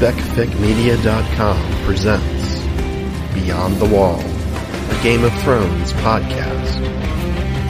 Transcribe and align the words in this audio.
SpecFicMedia.com 0.00 1.84
presents 1.84 2.54
Beyond 3.34 3.76
the 3.76 3.84
Wall, 3.84 4.18
a 4.18 5.00
Game 5.02 5.24
of 5.24 5.42
Thrones 5.42 5.92
podcast, 5.92 6.80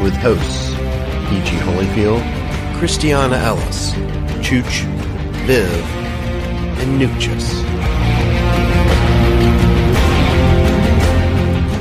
with 0.01 0.15
hosts 0.15 0.71
E.G. 0.71 1.57
Holyfield, 1.67 2.23
Christiana 2.79 3.35
Ellis, 3.35 3.91
Chooch, 4.47 4.85
Viv, 5.45 5.73
and 6.79 7.01
Nuchus. 7.01 7.65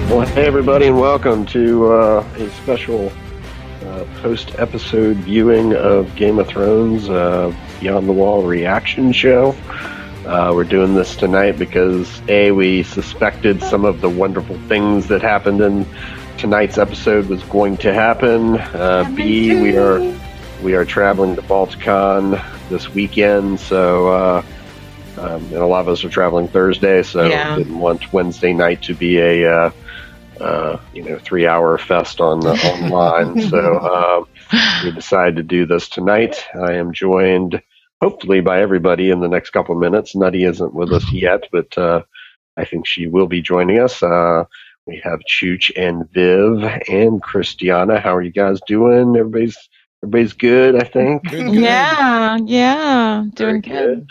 Well, 0.09 0.25
hey 0.25 0.47
everybody, 0.47 0.87
and 0.87 0.99
welcome 0.99 1.45
to 1.45 1.91
uh, 1.93 2.27
a 2.37 2.49
special 2.63 3.13
uh, 3.85 4.03
post-episode 4.23 5.17
viewing 5.17 5.75
of 5.75 6.15
Game 6.15 6.39
of 6.39 6.47
Thrones 6.47 7.07
uh, 7.07 7.55
Beyond 7.79 8.09
the 8.09 8.13
Wall 8.13 8.41
reaction 8.41 9.11
show. 9.11 9.55
Uh, 10.25 10.51
we're 10.53 10.63
doing 10.63 10.93
this 10.95 11.15
tonight 11.15 11.57
because 11.57 12.21
a 12.27 12.51
we 12.51 12.83
suspected 12.83 13.61
some 13.63 13.85
of 13.85 14.01
the 14.01 14.09
wonderful 14.09 14.57
things 14.67 15.07
that 15.07 15.21
happened 15.21 15.61
in 15.61 15.85
tonight's 16.37 16.77
episode 16.77 17.27
was 17.27 17.41
going 17.45 17.77
to 17.77 17.93
happen. 17.93 18.57
Uh, 18.57 19.09
B 19.15 19.59
we 19.61 19.77
are 19.77 19.99
we 20.61 20.75
are 20.75 20.85
traveling 20.85 21.35
to 21.35 21.41
Balticon 21.43 22.43
this 22.69 22.93
weekend, 22.93 23.59
so. 23.59 24.07
Uh, 24.09 24.43
um, 25.17 25.43
and 25.45 25.55
a 25.55 25.65
lot 25.65 25.81
of 25.81 25.89
us 25.89 26.05
are 26.05 26.09
traveling 26.09 26.47
Thursday, 26.47 27.03
so 27.03 27.25
Yeah. 27.25 27.57
didn't 27.57 27.77
want 27.77 28.13
Wednesday 28.13 28.53
night 28.53 28.81
to 28.83 28.93
be 28.93 29.17
a 29.19 29.51
uh, 29.53 29.71
uh, 30.39 30.79
you 30.93 31.03
know 31.03 31.17
three 31.19 31.45
hour 31.45 31.77
fest 31.77 32.21
on 32.21 32.39
the 32.39 32.51
online. 32.53 33.41
so 33.49 33.79
um, 33.79 34.27
we 34.83 34.91
decided 34.91 35.35
to 35.35 35.43
do 35.43 35.65
this 35.65 35.89
tonight. 35.89 36.45
I 36.55 36.73
am 36.75 36.93
joined 36.93 37.61
hopefully 38.01 38.41
by 38.41 38.61
everybody 38.61 39.09
in 39.09 39.19
the 39.19 39.27
next 39.27 39.49
couple 39.51 39.75
of 39.75 39.81
minutes. 39.81 40.15
Nutty 40.15 40.43
isn't 40.43 40.73
with 40.73 40.91
us 40.93 41.11
yet, 41.11 41.43
but 41.51 41.77
uh, 41.77 42.03
I 42.57 42.65
think 42.65 42.85
she 42.87 43.07
will 43.07 43.27
be 43.27 43.41
joining 43.41 43.79
us. 43.79 44.01
Uh, 44.01 44.45
we 44.85 44.99
have 45.03 45.19
Chooch 45.29 45.71
and 45.75 46.09
Viv 46.11 46.63
and 46.89 47.21
Christiana. 47.21 47.99
How 47.99 48.15
are 48.15 48.21
you 48.21 48.31
guys 48.31 48.59
doing? 48.67 49.15
Everybody's 49.15 49.57
everybody's 50.03 50.33
good, 50.33 50.75
I 50.75 50.85
think. 50.87 51.23
Good, 51.29 51.45
good. 51.45 51.53
Yeah, 51.55 52.37
yeah, 52.45 53.25
doing 53.35 53.61
Very 53.61 53.95
good. 53.95 54.09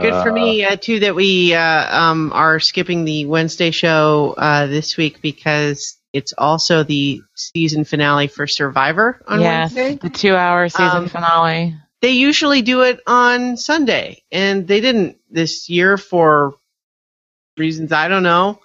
Good 0.00 0.12
for 0.22 0.30
Uh, 0.30 0.34
me 0.34 0.64
uh, 0.64 0.76
too 0.76 1.00
that 1.00 1.14
we 1.14 1.54
uh, 1.54 1.96
um, 2.00 2.32
are 2.34 2.60
skipping 2.60 3.04
the 3.04 3.24
Wednesday 3.26 3.70
show 3.70 4.34
uh, 4.36 4.66
this 4.66 4.96
week 4.96 5.22
because 5.22 5.96
it's 6.12 6.34
also 6.36 6.82
the 6.82 7.22
season 7.34 7.84
finale 7.84 8.26
for 8.26 8.46
Survivor 8.46 9.22
on 9.28 9.40
yes, 9.40 9.74
Wednesday. 9.74 9.98
the 10.02 10.10
two-hour 10.10 10.68
season 10.68 10.86
Um, 11.04 11.08
finale. 11.08 11.76
They 12.02 12.10
usually 12.12 12.62
do 12.62 12.82
it 12.82 13.00
on 13.06 13.56
Sunday, 13.56 14.22
and 14.32 14.68
they 14.68 14.80
didn't 14.80 15.18
this 15.30 15.70
year 15.70 15.98
for 15.98 16.54
reasons 17.58 17.92
I 17.92 18.08
don't 18.08 18.22
know. 18.22 18.60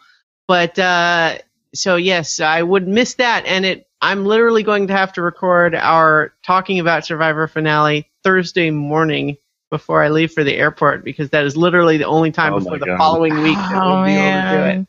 But 0.47 0.77
uh, 0.79 1.39
so 1.73 1.95
yes, 1.97 2.39
I 2.39 2.61
would 2.61 2.87
miss 2.87 3.15
that, 3.15 3.45
and 3.45 3.65
it. 3.65 3.87
I'm 4.01 4.25
literally 4.25 4.63
going 4.63 4.87
to 4.87 4.93
have 4.93 5.13
to 5.13 5.21
record 5.21 5.75
our 5.75 6.33
talking 6.43 6.79
about 6.79 7.05
Survivor 7.05 7.47
finale 7.47 8.09
Thursday 8.23 8.71
morning 8.71 9.37
before 9.71 10.03
I 10.03 10.09
leave 10.09 10.33
for 10.33 10.43
the 10.43 10.55
airport 10.55 11.03
because 11.05 11.31
that 11.31 11.45
is 11.45 11.57
literally 11.57 11.97
the 11.97 12.05
only 12.05 12.31
time 12.31 12.53
Oh 12.53 12.59
before 12.59 12.79
the 12.79 12.87
God. 12.87 12.97
following 12.97 13.41
week 13.41 13.57
that 13.57 13.83
oh 13.83 13.85
we'll 13.85 14.05
be 14.05 14.17
able 14.17 14.33
to 14.33 14.49
do 14.49 14.63
it. 14.63 14.87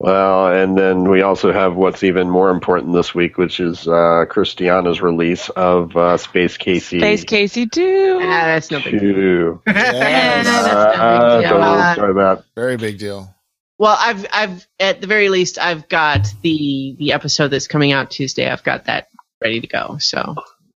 Man, 0.00 0.12
Well, 0.12 0.46
and 0.52 0.76
then 0.78 1.08
we 1.10 1.22
also 1.22 1.52
have 1.52 1.76
what's 1.76 2.02
even 2.02 2.28
more 2.30 2.50
important 2.50 2.92
this 2.94 3.14
week, 3.14 3.38
which 3.38 3.60
is 3.60 3.86
uh, 3.86 4.24
Christiana's 4.28 5.00
release 5.00 5.48
of 5.50 5.96
uh, 5.96 6.16
Space 6.16 6.56
Casey. 6.56 6.98
Space 6.98 7.24
Casey 7.24 7.66
too. 7.66 8.18
Ah, 8.22 8.44
that's 8.46 8.70
no 8.70 8.80
big 8.80 8.98
deal. 9.00 9.14
2. 9.14 9.62
Yeah, 9.66 9.72
Yes. 9.74 10.46
that's 10.46 10.98
no 10.98 11.02
Uh, 11.04 11.40
big 11.40 11.48
deal. 11.48 11.58
don't 11.58 12.16
enjoy. 12.36 12.42
Very 12.56 12.76
big 12.76 12.98
deal. 12.98 13.34
Well, 13.78 13.96
I've 13.98 14.26
I've 14.32 14.66
at 14.78 15.00
the 15.00 15.06
very 15.06 15.30
least 15.30 15.58
I've 15.58 15.88
got 15.88 16.28
the 16.42 16.96
the 16.98 17.12
episode 17.12 17.48
that's 17.48 17.66
coming 17.66 17.92
out 17.92 18.10
Tuesday. 18.10 18.46
I've 18.50 18.62
got 18.62 18.84
that 18.84 19.08
ready 19.42 19.60
to 19.62 19.66
go. 19.66 19.96
So, 19.98 20.34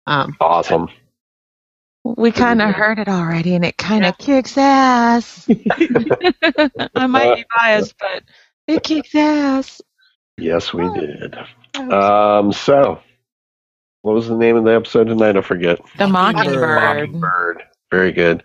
um, 0.06 0.37
Awesome. 0.41 0.89
We 2.04 2.31
kind 2.33 2.62
of 2.62 2.71
heard 2.75 2.99
it 3.00 3.09
already, 3.09 3.54
and 3.56 3.65
it 3.65 3.77
kind 3.77 4.04
of 4.04 4.19
kicks 4.19 4.56
ass. 4.56 5.49
I 6.94 7.06
might 7.09 7.37
be 7.37 7.44
biased, 7.56 7.94
but 7.99 8.22
it 8.72 8.83
kicks 8.83 9.15
ass. 9.15 9.81
Yes, 10.38 10.72
we 10.72 10.88
did. 10.99 11.37
Um, 11.77 12.53
so, 12.53 13.00
what 14.03 14.15
was 14.15 14.28
the 14.28 14.37
name 14.37 14.56
of 14.56 14.65
the 14.65 14.75
episode 14.75 15.09
tonight? 15.09 15.37
I 15.37 15.43
forget. 15.43 15.81
The 15.99 16.09
Mockingbird. 16.09 17.10
Mockingbird. 17.10 17.62
Very 17.91 18.12
good. 18.12 18.43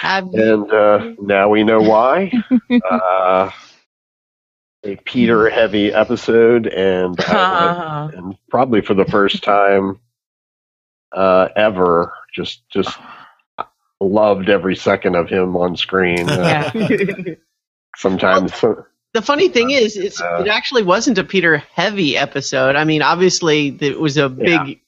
have 0.00 0.28
And 0.34 0.72
uh, 0.72 1.12
now 1.20 1.48
we 1.48 1.62
know 1.62 1.80
why. 1.80 2.32
uh, 2.90 3.50
a 4.84 4.96
Petyr 4.96 5.50
heavy 5.50 5.92
episode, 5.92 6.66
and 6.66 7.18
I 7.20 8.04
went 8.04 8.14
and 8.16 8.38
probably 8.48 8.80
for 8.80 8.94
the 8.94 9.04
first 9.04 9.42
time 9.42 10.00
uh, 11.12 11.48
ever, 11.56 12.12
just 12.34 12.68
just 12.70 12.96
loved 14.00 14.48
every 14.48 14.76
second 14.76 15.16
of 15.16 15.28
him 15.28 15.56
on 15.56 15.76
screen. 15.76 16.28
Uh, 16.28 16.70
yeah. 16.74 17.34
sometimes, 17.96 18.52
the 19.14 19.22
funny 19.22 19.48
thing 19.48 19.70
is, 19.70 19.96
it's, 19.96 20.20
Uh, 20.20 20.42
it 20.44 20.48
actually 20.48 20.82
wasn't 20.82 21.18
a 21.18 21.24
Petyr 21.24 21.62
heavy 21.74 22.16
episode. 22.16 22.76
I 22.76 22.84
mean, 22.84 23.02
obviously 23.02 23.76
it 23.80 23.98
was 24.00 24.16
a 24.16 24.28
big 24.28 24.80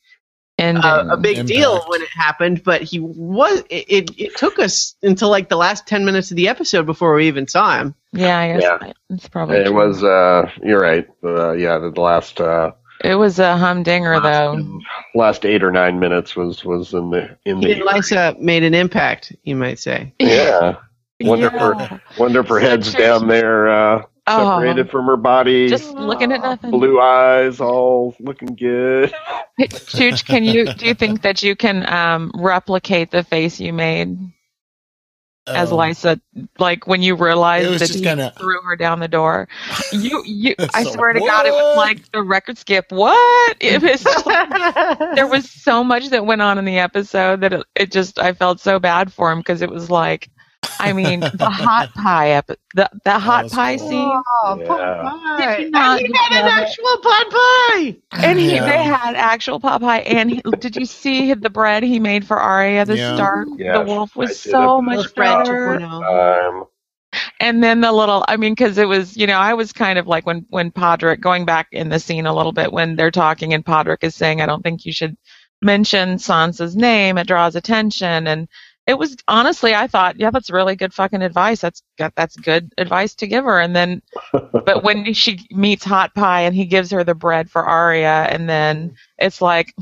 And 0.58 0.76
uh, 0.78 1.06
a 1.10 1.16
big 1.16 1.38
Impact. 1.38 1.48
deal 1.48 1.80
when 1.88 2.02
it 2.02 2.08
happened, 2.14 2.62
but 2.62 2.82
he 2.82 3.00
was 3.00 3.60
it, 3.70 3.86
it. 3.88 4.10
It 4.18 4.36
took 4.36 4.58
us 4.58 4.94
until 5.02 5.30
like 5.30 5.48
the 5.48 5.56
last 5.56 5.86
ten 5.86 6.04
minutes 6.04 6.30
of 6.30 6.36
the 6.36 6.48
episode 6.48 6.84
before 6.84 7.14
we 7.14 7.26
even 7.28 7.48
saw 7.48 7.78
him. 7.78 7.94
yeah, 8.12 8.38
I 8.38 8.52
guess 8.52 8.62
Yeah. 8.62 8.92
it's 9.08 9.26
probably 9.28 9.56
it 9.56 9.64
true. 9.68 9.74
was. 9.74 10.04
Uh, 10.04 10.50
you're 10.62 10.80
right. 10.80 11.08
Uh, 11.24 11.52
yeah, 11.52 11.78
the 11.78 11.98
last 11.98 12.42
uh, 12.42 12.72
It 13.02 13.14
was 13.14 13.38
a 13.38 13.56
humdinger 13.56 14.20
though. 14.20 14.80
last 15.14 15.46
eight 15.46 15.62
or 15.64 15.72
nine 15.72 15.98
minutes 15.98 16.36
was 16.36 16.62
was 16.62 16.92
in 16.92 17.08
the 17.08 17.38
in 17.46 17.62
He 17.62 17.68
the 17.68 17.80
and 17.80 17.82
Lysa 17.88 18.38
made 18.38 18.62
an 18.62 18.74
impact, 18.74 19.32
you 19.44 19.56
might 19.56 19.78
say. 19.78 20.12
yeah. 20.18 20.76
Wonder 21.22 21.50
Yeah. 21.54 21.58
for 21.88 22.00
wonder 22.18 22.44
for 22.44 22.60
heads 22.60 22.92
down 22.94 23.28
there, 23.28 23.68
uh, 23.68 24.02
Oh. 24.26 24.58
separated 24.58 24.90
from 24.90 25.06
her 25.06 25.16
body. 25.16 25.68
Just 25.68 25.90
looking 25.92 26.32
at 26.32 26.40
nothing. 26.40 26.70
blue 26.70 27.00
eyes, 27.00 27.60
all 27.60 28.14
looking 28.20 28.54
good. 28.54 29.12
Hey, 29.56 29.66
Chooch, 29.68 30.24
can 30.24 30.44
you 30.44 30.72
do 30.72 30.86
you 30.86 30.94
think 30.94 31.22
that 31.22 31.42
you 31.42 31.56
can 31.56 31.86
um, 31.92 32.30
replicate 32.34 33.10
the 33.10 33.22
face 33.24 33.58
you 33.60 33.72
made 33.72 34.18
as 35.46 35.70
Lysa? 35.70 36.20
Like 36.58 36.86
when 36.86 37.02
you 37.02 37.14
realized 37.16 37.70
that 37.70 37.78
just 37.78 37.94
he 37.94 38.02
kinda- 38.02 38.32
threw 38.38 38.60
her 38.62 38.76
down 38.76 39.00
the 39.00 39.08
door? 39.08 39.48
You, 39.92 40.22
you, 40.24 40.54
I 40.72 40.84
So 40.84 40.92
swear 40.92 41.12
to 41.12 41.18
God, 41.18 41.46
it 41.46 41.52
was 41.52 41.76
like 41.76 42.10
the 42.12 42.22
record 42.22 42.56
skip. 42.56 42.86
What? 42.90 43.56
It 43.60 43.82
was. 43.82 44.04
there 45.16 45.26
was 45.26 45.50
so 45.50 45.82
much 45.82 46.10
that 46.10 46.24
went 46.24 46.40
on 46.42 46.58
in 46.58 46.64
the 46.64 46.78
episode 46.78 47.40
that 47.40 47.52
it, 47.52 47.66
it 47.74 47.90
just 47.90 48.18
I 48.20 48.32
felt 48.32 48.60
so 48.60 48.78
bad 48.78 49.12
for 49.12 49.32
him 49.32 49.40
because 49.40 49.62
it 49.62 49.70
was 49.70 49.90
like, 49.90 50.30
I 50.78 50.92
mean, 50.92 51.20
the 51.20 51.48
hot 51.50 51.92
pie 51.94 52.30
epi- 52.30 52.54
the 52.74 52.88
the 53.04 53.18
hot 53.18 53.44
was 53.44 53.52
pie 53.52 53.76
cool. 53.78 53.88
scene. 53.88 54.22
Oh, 54.44 54.58
Yeah. 54.60 54.66
pot 54.66 55.38
Did 55.38 55.44
pie. 55.44 55.58
you 55.58 55.70
not 55.70 55.98
And 56.00 56.06
he 56.06 56.14
had 56.16 56.42
an 56.42 56.48
actual 56.48 56.98
pot 56.98 57.30
pie. 57.30 57.96
And 58.12 58.38
he, 58.38 58.54
Yeah. 58.54 58.64
they 58.66 58.82
had 58.82 59.14
actual 59.14 59.60
pot 59.60 59.80
pie. 59.80 60.00
And 60.00 60.30
he, 60.30 60.42
did 60.58 60.76
you 60.76 60.84
see 60.86 61.32
the 61.34 61.50
bread 61.50 61.82
he 61.82 61.98
made 61.98 62.26
for 62.26 62.36
Arya? 62.38 62.84
The 62.84 62.96
Yeah. 62.96 63.14
Stark, 63.14 63.48
Yes, 63.58 63.76
the 63.78 63.84
wolf 63.84 64.16
was 64.16 64.38
so 64.38 64.80
much 64.82 65.06
Fred 65.14 65.44
better. 65.44 65.80
Um, 65.82 66.64
And 67.40 67.62
then 67.64 67.80
the 67.80 67.92
little, 67.92 68.24
I 68.28 68.36
mean, 68.36 68.52
because 68.52 68.78
it 68.78 68.86
was, 68.86 69.16
you 69.16 69.26
know, 69.26 69.38
I 69.38 69.54
was 69.54 69.72
kind 69.72 69.98
of 69.98 70.06
like 70.06 70.26
when 70.26 70.46
when 70.50 70.70
Podrick 70.70 71.20
going 71.20 71.44
back 71.44 71.68
in 71.72 71.88
the 71.88 71.98
scene 71.98 72.26
a 72.26 72.34
little 72.34 72.52
bit 72.52 72.72
when 72.72 72.96
they're 72.96 73.10
talking 73.10 73.52
and 73.54 73.64
Podrick 73.64 74.02
is 74.04 74.14
saying, 74.14 74.40
I 74.40 74.46
don't 74.46 74.62
think 74.62 74.84
you 74.86 74.92
should 74.92 75.16
mention 75.62 76.16
Sansa's 76.16 76.76
name. 76.76 77.18
It 77.18 77.26
draws 77.26 77.56
attention. 77.56 78.26
And 78.26 78.48
it 78.90 78.98
was 78.98 79.16
honestly, 79.28 79.72
I 79.72 79.86
thought, 79.86 80.18
yeah, 80.18 80.30
that's 80.30 80.50
really 80.50 80.74
good 80.74 80.92
fucking 80.92 81.22
advice. 81.22 81.60
That's 81.60 81.80
that's 82.16 82.36
good 82.36 82.72
advice 82.76 83.14
to 83.16 83.28
give 83.28 83.44
her. 83.44 83.60
And 83.60 83.74
then, 83.74 84.02
but 84.52 84.82
when 84.82 85.14
she 85.14 85.38
meets 85.50 85.84
Hot 85.84 86.12
Pie 86.14 86.42
and 86.42 86.54
he 86.54 86.66
gives 86.66 86.90
her 86.90 87.04
the 87.04 87.14
bread 87.14 87.48
for 87.50 87.62
Arya, 87.64 88.26
and 88.28 88.48
then 88.48 88.96
it's 89.16 89.40
like, 89.40 89.72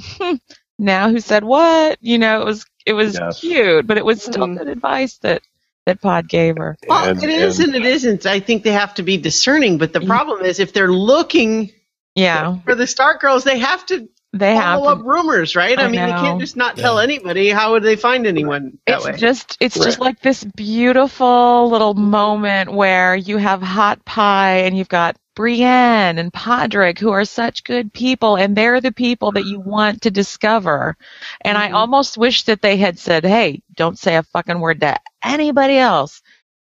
now 0.78 1.08
who 1.10 1.20
said 1.20 1.42
what? 1.42 1.98
You 2.02 2.18
know, 2.18 2.42
it 2.42 2.44
was 2.44 2.66
it 2.84 2.92
was 2.92 3.18
Yes. 3.18 3.40
cute, 3.40 3.86
but 3.86 3.96
it 3.98 4.04
was 4.04 4.22
still 4.22 4.46
Mhm. 4.46 4.58
good 4.58 4.68
advice 4.68 5.18
that 5.18 5.42
that 5.86 6.02
Pod 6.02 6.28
gave 6.28 6.58
her. 6.58 6.76
Well, 6.86 7.08
and- 7.08 7.22
it 7.22 7.30
is 7.30 7.60
and- 7.60 7.74
and 7.74 7.84
it 7.84 7.88
isn't. 7.90 8.26
I 8.26 8.40
think 8.40 8.62
they 8.62 8.72
have 8.72 8.92
to 8.94 9.02
be 9.02 9.16
discerning, 9.16 9.78
but 9.78 9.94
the 9.94 10.00
Mhm. 10.00 10.06
problem 10.06 10.44
is 10.44 10.60
if 10.60 10.72
they're 10.74 10.92
looking 10.92 11.72
Yeah, 12.14 12.56
for 12.64 12.74
the 12.74 12.86
Stark 12.86 13.20
girls, 13.20 13.44
they 13.44 13.58
have 13.58 13.86
to 13.86 14.08
they 14.32 14.54
have 14.54 14.80
follow 14.80 14.92
up 14.92 15.04
rumors, 15.04 15.56
right? 15.56 15.78
I, 15.78 15.84
I 15.84 15.88
mean, 15.88 16.04
they 16.04 16.12
can't 16.12 16.40
just 16.40 16.56
not 16.56 16.76
tell 16.76 16.98
anybody. 16.98 17.48
How 17.48 17.72
would 17.72 17.82
they 17.82 17.96
find 17.96 18.26
anyone 18.26 18.78
that 18.86 18.96
it's 18.98 19.06
way? 19.06 19.16
just 19.16 19.56
it's 19.60 19.74
just 19.74 19.98
like 20.00 20.20
this 20.20 20.44
beautiful 20.44 21.68
little 21.70 21.94
moment 21.94 22.72
where 22.72 23.16
you 23.16 23.38
have 23.38 23.62
hot 23.62 24.04
pie 24.04 24.58
and 24.58 24.76
you've 24.76 24.88
got 24.88 25.16
Brienne 25.34 26.18
and 26.18 26.32
Podrick 26.32 26.98
who 26.98 27.10
are 27.10 27.24
such 27.24 27.64
good 27.64 27.92
people 27.92 28.36
and 28.36 28.56
they're 28.56 28.80
the 28.80 28.92
people 28.92 29.32
that 29.32 29.46
you 29.46 29.60
want 29.60 30.02
to 30.02 30.10
discover. 30.10 30.96
And 31.42 31.56
I 31.56 31.70
Mhm. 31.70 31.74
almost 31.74 32.18
wish 32.18 32.42
that 32.44 32.60
they 32.60 32.76
had 32.76 32.98
said, 32.98 33.24
"Hey, 33.24 33.62
don't 33.76 33.98
say 33.98 34.16
a 34.16 34.22
fucking 34.22 34.60
word 34.60 34.80
to 34.80 34.96
anybody 35.24 35.78
else." 35.78 36.20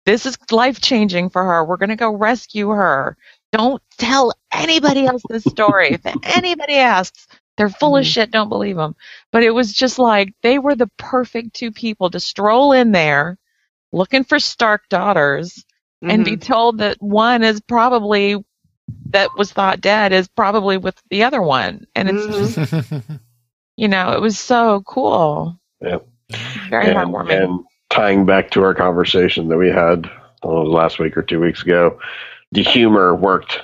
this 0.05 0.25
is 0.25 0.37
life 0.51 0.81
changing 0.81 1.29
for 1.29 1.43
her. 1.43 1.65
We're 1.65 1.77
going 1.77 1.89
to 1.89 1.95
go 1.97 2.15
rescue 2.15 2.69
her. 2.69 3.17
Don't 3.51 3.83
tell 3.97 4.33
anybody 4.51 5.05
else 5.05 5.23
this 5.29 5.43
story. 5.45 5.89
if 5.93 6.01
anybody 6.23 6.75
asks, 6.75 7.27
they're 7.57 7.69
full 7.69 7.97
of 7.97 8.03
Mhm. 8.05 8.07
shit. 8.13 8.31
Don't 8.31 8.49
believe 8.49 8.75
them. 8.77 8.95
But 9.31 9.43
it 9.43 9.51
was 9.51 9.73
just 9.73 9.99
like 9.99 10.33
they 10.43 10.59
were 10.59 10.75
the 10.75 10.89
perfect 10.97 11.53
two 11.55 11.71
people 11.71 12.09
to 12.11 12.19
stroll 12.19 12.71
in 12.71 12.91
there 12.91 13.37
looking 13.91 14.23
for 14.23 14.39
Stark 14.39 14.83
daughters 14.89 15.65
and 16.01 16.23
be 16.23 16.37
Mhm. 16.37 16.41
told 16.41 16.77
that 16.79 16.97
one 17.01 17.43
is 17.43 17.59
probably 17.61 18.35
that 19.09 19.29
was 19.37 19.51
thought 19.51 19.81
dead 19.81 20.13
is 20.13 20.27
probably 20.29 20.77
with 20.77 20.95
the 21.09 21.23
other 21.23 21.41
one. 21.41 21.85
And 21.95 22.09
it's 22.09 22.25
Mhm. 22.25 22.55
just, 22.55 23.21
you 23.77 23.87
know, 23.87 24.11
it 24.11 24.21
was 24.21 24.39
so 24.39 24.81
cool. 24.85 25.59
Yep. 25.81 26.05
Very 26.69 26.87
and, 26.87 26.97
heartwarming. 26.97 27.43
and 27.43 27.59
tying 27.89 28.25
back 28.25 28.51
to 28.51 28.63
our 28.63 28.73
conversation 28.73 29.47
that 29.49 29.57
we 29.57 29.69
had 29.69 30.09
know, 30.43 30.61
last 30.61 30.99
week 30.99 31.17
or 31.17 31.23
two 31.23 31.39
weeks 31.39 31.63
ago, 31.63 31.99
the 32.51 32.63
humor 32.63 33.15
worked 33.15 33.61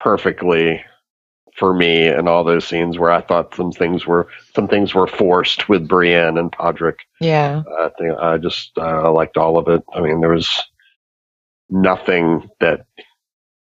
perfectly 0.00 0.82
for 1.58 1.74
me 1.74 2.06
in 2.06 2.28
all 2.28 2.44
those 2.44 2.66
scenes 2.66 2.98
where 2.98 3.10
I 3.10 3.20
thought 3.20 3.54
some 3.54 3.72
things 3.72 4.06
were 4.06 4.28
some 4.54 4.68
things 4.68 4.94
were 4.94 5.06
forced 5.06 5.68
with 5.68 5.88
Brienne 5.88 6.38
and 6.38 6.52
Podrick. 6.52 6.96
yeah. 7.20 7.62
I 7.78 7.90
think 7.98 8.12
I 8.18 8.38
just 8.38 8.72
uh, 8.78 9.10
liked 9.12 9.36
all 9.36 9.58
of 9.58 9.68
it. 9.68 9.82
I 9.92 10.00
mean, 10.00 10.20
there 10.20 10.30
was 10.30 10.48
nothing 11.70 12.48
that 12.60 12.86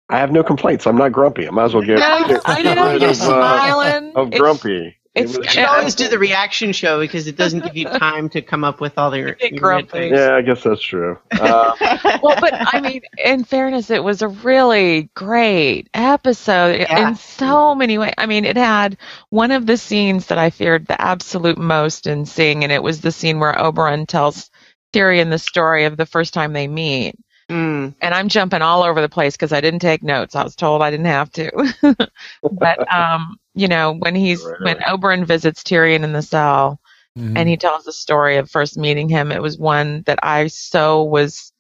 I 0.10 0.20
have 0.20 0.32
no 0.32 0.44
complaints. 0.44 0.86
I'm 0.86 0.98
not 0.98 1.12
grumpy. 1.12 1.48
I 1.48 1.52
might 1.52 1.66
as 1.66 1.74
well 1.74 1.84
get, 1.84 2.00
No, 2.00 2.40
I 2.46 2.62
know 2.76 2.92
rid 2.94 3.02
you're 3.02 3.10
of, 3.12 3.18
uh, 3.22 3.24
smiling. 3.24 4.12
of 4.16 4.28
It's- 4.28 4.40
grumpy. 4.40 4.98
It 5.16 5.22
it's- 5.22 5.38
was- 5.38 5.46
You 5.48 5.52
should 5.52 5.66
always 5.66 5.96
do 5.96 6.08
the 6.10 6.20
reaction 6.20 6.74
show 6.74 7.00
because 7.00 7.26
it 7.28 7.38
doesn't 7.38 7.62
give 7.62 7.76
you 7.78 7.86
time 8.00 8.28
to 8.30 8.42
come 8.42 8.64
up 8.64 8.82
with 8.82 8.98
all 8.98 9.16
your, 9.16 9.32
Get 9.34 9.54
your 9.54 9.80
yeah, 10.12 10.36
I 10.36 10.42
guess 10.42 10.62
that's 10.64 10.82
true. 10.82 11.18
Uh, 11.32 12.20
well, 12.22 12.38
but 12.42 12.54
I 12.54 12.82
mean, 12.82 13.02
in 13.24 13.44
fairness, 13.44 13.90
it 13.90 14.04
was 14.04 14.22
a 14.22 14.28
really 14.28 15.10
great 15.16 15.90
episode 15.94 16.80
Yeah. 16.82 17.10
in 17.10 17.16
so 17.16 17.76
many 17.76 17.98
ways. 17.98 18.14
I 18.18 18.26
mean, 18.26 18.46
it 18.46 18.58
had 18.58 18.98
one 19.30 19.52
of 19.52 19.66
the 19.66 19.78
scenes 19.78 20.28
that 20.28 20.38
I 20.38 20.50
feared 20.50 20.86
the 20.88 21.00
absolute 21.00 21.58
most 21.58 22.08
in 22.08 22.26
seeing, 22.26 22.64
and 22.64 22.72
it 22.72 22.84
was 22.84 23.02
the 23.02 23.12
scene 23.12 23.40
where 23.40 23.54
Oberyn 23.54 24.08
tells 24.08 24.50
Tyrion 24.94 25.30
the 25.30 25.40
story 25.40 25.86
of 25.86 25.98
the 25.98 26.06
first 26.06 26.34
time 26.34 26.54
they 26.54 26.68
meet. 26.68 27.16
Mm. 27.52 27.96
And 28.02 28.14
I'm 28.16 28.30
jumping 28.30 28.62
all 28.62 28.84
over 28.84 29.02
the 29.02 29.10
place 29.10 29.36
because 29.36 29.54
I 29.54 29.62
didn't 29.62 29.82
take 29.82 30.04
notes. 30.04 30.36
I 30.36 30.44
was 30.44 30.56
told 30.56 30.82
I 30.82 30.92
didn't 30.92 31.08
have 31.08 31.32
to. 31.34 32.10
but 32.52 32.94
um, 32.94 33.38
you 33.56 33.68
know, 33.68 33.94
when 33.94 34.16
he's 34.16 34.42
Right, 34.44 34.60
when 34.60 34.78
right. 34.78 34.88
Oberyn 34.88 35.26
visits 35.26 35.64
Tyrion 35.64 36.04
in 36.04 36.14
the 36.14 36.22
cell, 36.24 36.80
Mhm. 37.18 37.38
and 37.38 37.50
he 37.50 37.58
tells 37.58 37.86
the 37.86 37.94
story 37.94 38.38
of 38.38 38.52
first 38.52 38.78
meeting 38.78 39.10
him. 39.10 39.32
It 39.32 39.42
was 39.42 39.58
one 39.58 40.04
that 40.08 40.20
I 40.24 40.48
so 40.48 41.04
was. 41.04 41.54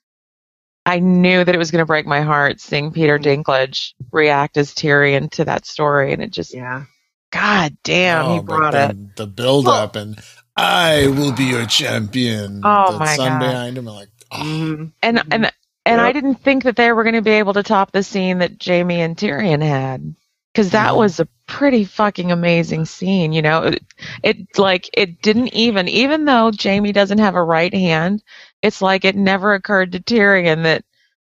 I 0.85 0.99
knew 0.99 1.43
that 1.45 1.55
it 1.55 1.59
was 1.59 1.71
going 1.71 1.81
to 1.81 1.87
break 1.87 2.07
my 2.07 2.21
heart 2.21 2.61
seeing 2.61 2.91
Peter 2.91 3.19
Dinklage 3.19 3.93
react 4.11 4.57
as 4.57 4.73
Tyrion 4.75 5.31
to 5.33 5.45
that 5.45 5.65
story, 5.65 6.13
and 6.13 6.23
it 6.23 6.31
just, 6.31 6.53
Yeah. 6.53 6.85
God 7.31 7.77
damn, 7.83 8.29
he 8.29 8.39
Oh, 8.39 8.43
but 8.43 8.57
brought 8.57 8.71
the, 8.71 8.89
it. 8.91 8.97
The 9.17 9.27
build 9.27 9.67
up 9.67 9.95
and 9.95 10.19
I 10.57 11.07
will 11.07 11.33
be 11.33 11.45
your 11.45 11.65
champion. 11.67 12.61
Oh, 12.63 12.85
the 12.87 12.99
my 12.99 13.15
son 13.15 13.29
God. 13.29 13.39
behind 13.39 13.77
him, 13.77 13.87
I'm 13.87 13.95
like, 13.95 14.09
oh, 14.31 14.43
Mhm. 14.43 14.93
And 15.03 15.53
and 15.85 15.99
and 15.99 16.01
I 16.01 16.11
didn't 16.11 16.35
think 16.35 16.63
that 16.63 16.75
they 16.75 16.91
were 16.91 17.03
going 17.03 17.15
to 17.15 17.21
be 17.21 17.31
able 17.31 17.53
to 17.53 17.63
top 17.63 17.91
the 17.91 18.03
scene 18.03 18.39
that 18.39 18.63
Jaime 18.63 19.01
and 19.01 19.15
Tyrion 19.17 19.61
had, 19.63 20.15
because 20.53 20.71
that 20.71 20.93
Mhm. 20.93 20.97
was 20.97 21.19
a 21.19 21.27
pretty 21.47 21.83
fucking 21.85 22.31
amazing 22.31 22.85
scene. 22.85 23.33
You 23.33 23.41
know, 23.41 23.63
it, 23.63 23.83
it 24.23 24.57
like 24.57 24.89
it 24.93 25.21
didn't 25.21 25.53
even 25.53 25.87
even 25.89 26.25
though 26.25 26.51
Jaime 26.61 26.91
doesn't 26.91 27.19
have 27.19 27.35
a 27.35 27.43
right 27.43 27.73
hand, 27.73 28.23
it's 28.61 28.81
like 28.81 29.05
it 29.05 29.15
never 29.15 29.53
occurred 29.53 29.91
to 29.93 29.99
Tyrion 29.99 30.63
that 30.63 30.83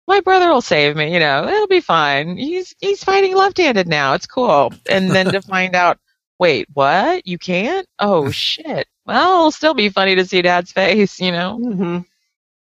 my 0.07 0.19
brother 0.21 0.49
will 0.49 0.61
save 0.61 0.95
me. 0.95 1.13
You 1.13 1.19
know, 1.19 1.47
it'll 1.47 1.67
be 1.67 1.81
fine. 1.81 2.37
He's 2.37 2.75
he's 2.79 3.03
fighting 3.03 3.35
left-handed 3.35 3.87
now. 3.87 4.13
It's 4.13 4.27
cool. 4.27 4.73
And 4.89 5.13
then 5.15 5.31
to 5.31 5.41
find 5.43 5.75
out, 5.75 5.99
wait, 6.39 6.67
what? 6.73 7.25
You 7.27 7.37
can't? 7.37 7.87
Oh 7.99 8.29
shit. 8.31 8.87
Well, 9.05 9.33
it'll 9.39 9.51
still 9.51 9.73
be 9.73 9.89
funny 9.89 10.15
to 10.15 10.25
see 10.25 10.41
Dad's 10.41 10.71
face. 10.71 11.19
You 11.19 11.31
know. 11.31 11.59
Mhm. 11.61 12.05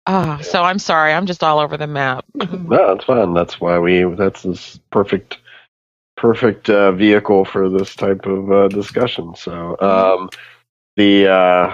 Ah, 0.07 0.39
so 0.41 0.63
I'm 0.63 0.79
sorry. 0.79 1.13
I'm 1.13 1.25
just 1.25 1.43
all 1.43 1.59
over 1.59 1.77
the 1.77 1.87
map. 1.87 2.25
No, 2.35 2.93
it's 2.93 3.05
fine. 3.05 3.33
That's 3.33 3.61
why 3.61 3.77
we. 3.79 4.03
That's 4.03 4.43
this 4.43 4.79
perfect, 4.89 5.37
perfect 6.17 6.69
uh, 6.69 6.91
vehicle 6.91 7.45
for 7.45 7.69
this 7.69 7.95
type 7.95 8.25
of 8.25 8.51
uh, 8.51 8.67
discussion. 8.69 9.35
So, 9.35 9.77
um, 9.79 10.29
the 10.95 11.27
uh, 11.27 11.73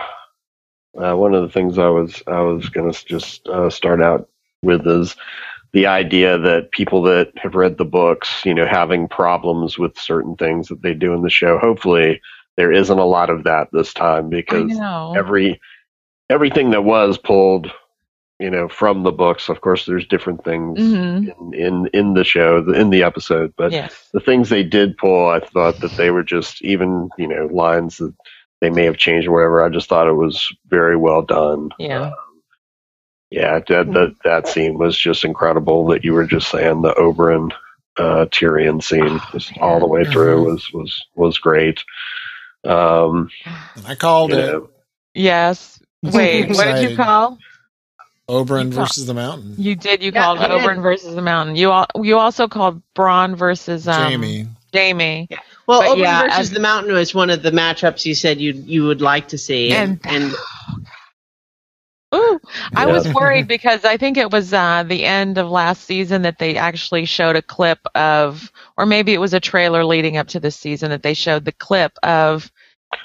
uh, 0.97 1.15
one 1.15 1.33
of 1.33 1.41
the 1.44 1.50
things 1.50 1.77
I 1.77 1.88
was 1.88 2.21
I 2.27 2.41
was 2.41 2.69
going 2.69 2.91
to 2.91 3.06
just 3.06 3.47
uh, 3.47 3.69
start 3.69 4.01
out 4.01 4.27
with 4.62 4.85
is 4.88 5.15
the 5.73 5.85
idea 5.85 6.38
that 6.38 6.71
people 6.71 7.03
that 7.03 7.31
have 7.38 7.56
read 7.56 7.77
the 7.77 7.85
books, 7.85 8.44
you 8.45 8.53
know, 8.53 8.65
having 8.65 9.07
problems 9.07 9.77
with 9.77 9.97
certain 9.97 10.35
things 10.35 10.68
that 10.68 10.81
they 10.81 10.94
do 10.94 11.13
in 11.13 11.21
the 11.21 11.30
show. 11.30 11.57
Hopefully, 11.59 12.21
there 12.57 12.71
isn't 12.71 13.00
a 13.00 13.06
lot 13.06 13.30
of 13.30 13.44
that 13.44 13.69
this 13.71 13.94
time 13.94 14.30
because 14.30 14.71
every 15.15 15.62
everything 16.30 16.71
that 16.71 16.83
was 16.83 17.18
pulled 17.18 17.71
you 18.39 18.49
know 18.49 18.67
from 18.67 19.03
the 19.03 19.11
books 19.11 19.49
of 19.49 19.61
course 19.61 19.85
there's 19.85 20.07
different 20.07 20.43
things 20.43 20.79
Mhm. 20.79 21.53
in, 21.53 21.53
in 21.53 21.87
in 21.93 22.13
the 22.13 22.23
show 22.23 22.57
in 22.71 22.89
the 22.91 23.03
episode 23.03 23.53
but 23.57 23.71
yes. 23.71 24.09
the 24.13 24.19
things 24.19 24.49
they 24.49 24.63
did 24.63 24.97
pull 24.97 25.27
i 25.29 25.39
thought 25.39 25.79
that 25.79 25.91
they 25.97 26.11
were 26.11 26.23
just 26.23 26.61
even 26.61 27.09
you 27.17 27.27
know 27.27 27.47
lines 27.51 27.97
that 27.97 28.13
they 28.61 28.69
may 28.69 28.85
have 28.85 28.97
changed 28.97 29.27
or 29.27 29.31
whatever 29.31 29.63
i 29.63 29.69
just 29.69 29.89
thought 29.89 30.07
it 30.07 30.13
was 30.13 30.53
very 30.67 30.95
well 30.95 31.21
done 31.23 31.69
Yeah. 31.79 32.11
yeah 33.31 33.59
that 33.67 33.91
that, 33.93 34.15
that 34.23 34.47
scene 34.47 34.77
was 34.77 34.97
just 34.97 35.23
incredible 35.25 35.87
that 35.87 36.03
you 36.03 36.13
were 36.13 36.27
just 36.27 36.49
saying 36.51 36.81
the 36.81 36.93
oberyn 36.93 37.51
uh 37.97 38.25
tyrion 38.29 38.83
scene 38.83 39.19
just 39.31 39.57
all 39.57 39.79
the 39.79 39.87
way 39.87 40.03
through 40.03 40.43
Mhm. 40.43 40.45
was 40.45 40.73
was 40.73 41.05
was 41.15 41.37
great 41.39 41.83
um 42.65 43.29
and 43.75 43.85
I 43.87 43.95
called 43.95 44.33
it 44.33 44.37
know, 44.53 44.69
Yes. 45.15 45.79
Wait, 46.03 46.49
what 46.49 46.65
did 46.75 46.91
you 46.91 46.95
call? 46.95 47.39
Oberyn 48.29 48.71
versus 48.74 49.06
the 49.06 49.13
mountain. 49.13 49.56
You 49.57 49.75
did. 49.75 50.03
You 50.03 50.12
Yeah, 50.13 50.24
called 50.24 50.39
I 50.39 50.47
did. 50.50 50.62
Oberyn 50.62 50.81
versus 50.81 51.15
the 51.15 51.21
Mountain. 51.21 51.56
You 51.56 51.71
all. 51.71 51.88
You 52.01 52.18
also 52.18 52.47
called 52.47 52.81
Bronn 52.95 53.35
versus 53.35 53.88
um, 53.88 53.94
Jaime. 53.95 54.47
Jaime. 54.74 55.27
Well, 55.65 55.81
But 55.81 55.88
Open 55.89 56.00
yeah, 56.03 56.21
versus 56.24 56.39
as- 56.39 56.51
the 56.51 56.59
Mountain 56.59 56.94
was 56.94 57.15
one 57.15 57.29
of 57.29 57.41
the 57.41 57.51
matchups 57.51 58.06
you 58.06 58.15
said 58.15 58.39
you 58.41 58.53
you 58.53 58.85
would 58.85 59.01
like 59.01 59.29
to 59.29 59.38
see, 59.38 59.71
And- 59.71 60.00
and 60.06 60.33
Ooh, 62.15 62.39
I 62.75 62.85
Yeah. 62.85 62.94
was 62.94 63.13
worried 63.13 63.47
because 63.49 63.83
I 63.85 63.97
think 63.97 64.18
it 64.18 64.31
was 64.31 64.54
uh, 64.54 64.83
the 64.83 65.04
end 65.06 65.37
of 65.37 65.49
last 65.49 65.83
season 65.83 66.21
that 66.23 66.40
they 66.40 66.56
actually 66.56 67.06
showed 67.06 67.35
a 67.35 67.42
clip 67.42 67.80
of, 67.95 68.51
or 68.78 68.85
maybe 68.85 69.13
it 69.13 69.19
was 69.19 69.33
a 69.33 69.40
trailer 69.42 69.83
leading 69.83 70.16
up 70.18 70.28
to 70.30 70.40
this 70.40 70.56
season 70.56 70.90
that 70.92 71.04
they 71.04 71.13
showed 71.13 71.44
the 71.45 71.51
clip 71.51 71.92
of 72.04 72.49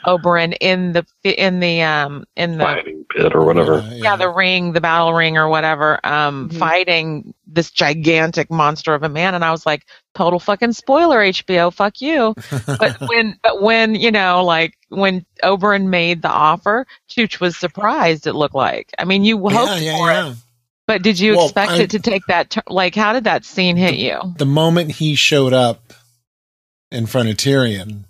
Oberyn 0.07 0.57
in 0.61 0.93
the 0.93 1.05
in 1.25 1.61
the 1.61 1.83
um 1.83 2.25
in 2.37 2.59
the 2.59 2.65
fighting 2.65 3.05
pit 3.15 3.35
or 3.35 3.45
whatever 3.45 3.79
Yeah, 3.81 3.91
yeah, 3.95 4.17
the 4.17 4.29
ring, 4.29 4.73
the 4.73 4.81
battle 4.81 5.13
ring 5.13 5.37
or 5.39 5.49
whatever, 5.49 5.99
um, 6.05 6.49
Mhm. 6.49 6.59
fighting 6.59 7.35
this 7.47 7.71
gigantic 7.71 8.51
monster 8.51 8.95
of 8.95 9.03
a 9.03 9.09
man. 9.09 9.35
And 9.35 9.45
I 9.45 9.51
was 9.51 9.67
like, 9.67 9.85
total 10.15 10.39
fucking 10.39 10.73
spoiler, 10.73 11.19
HBO, 11.19 11.71
fuck 11.73 12.01
you. 12.01 12.35
But 12.67 12.97
when, 13.09 13.39
but 13.43 13.61
when, 13.61 13.95
you 13.95 14.11
know, 14.11 14.45
like 14.45 14.75
when 14.89 15.25
Oberyn 15.43 15.87
made 15.87 16.23
the 16.23 16.31
offer, 16.31 16.87
Chooch 17.11 17.41
was 17.41 17.57
surprised, 17.57 18.27
it 18.27 18.33
looked 18.35 18.55
like. 18.55 18.91
I 18.99 19.05
mean, 19.05 19.25
you 19.25 19.39
hoped 19.39 19.81
yeah, 19.83 19.93
yeah, 19.93 19.97
for 19.97 20.11
it, 20.33 20.37
but 20.87 21.03
did 21.03 21.21
you 21.21 21.37
Well, 21.37 21.45
expect 21.47 21.73
I- 21.73 21.83
it 21.83 21.91
to 21.91 21.99
take 22.01 22.27
that, 22.27 22.51
tur 22.51 22.63
like, 22.69 22.95
how 22.95 23.13
did 23.13 23.25
that 23.25 23.45
scene 23.45 23.77
hit 23.77 23.95
you? 23.97 24.19
The 24.39 24.47
moment 24.47 24.93
he 24.93 25.15
showed 25.15 25.53
up 25.53 25.93
in 26.91 27.07
front 27.07 27.29
of 27.29 27.37
Tyrion, 27.37 28.05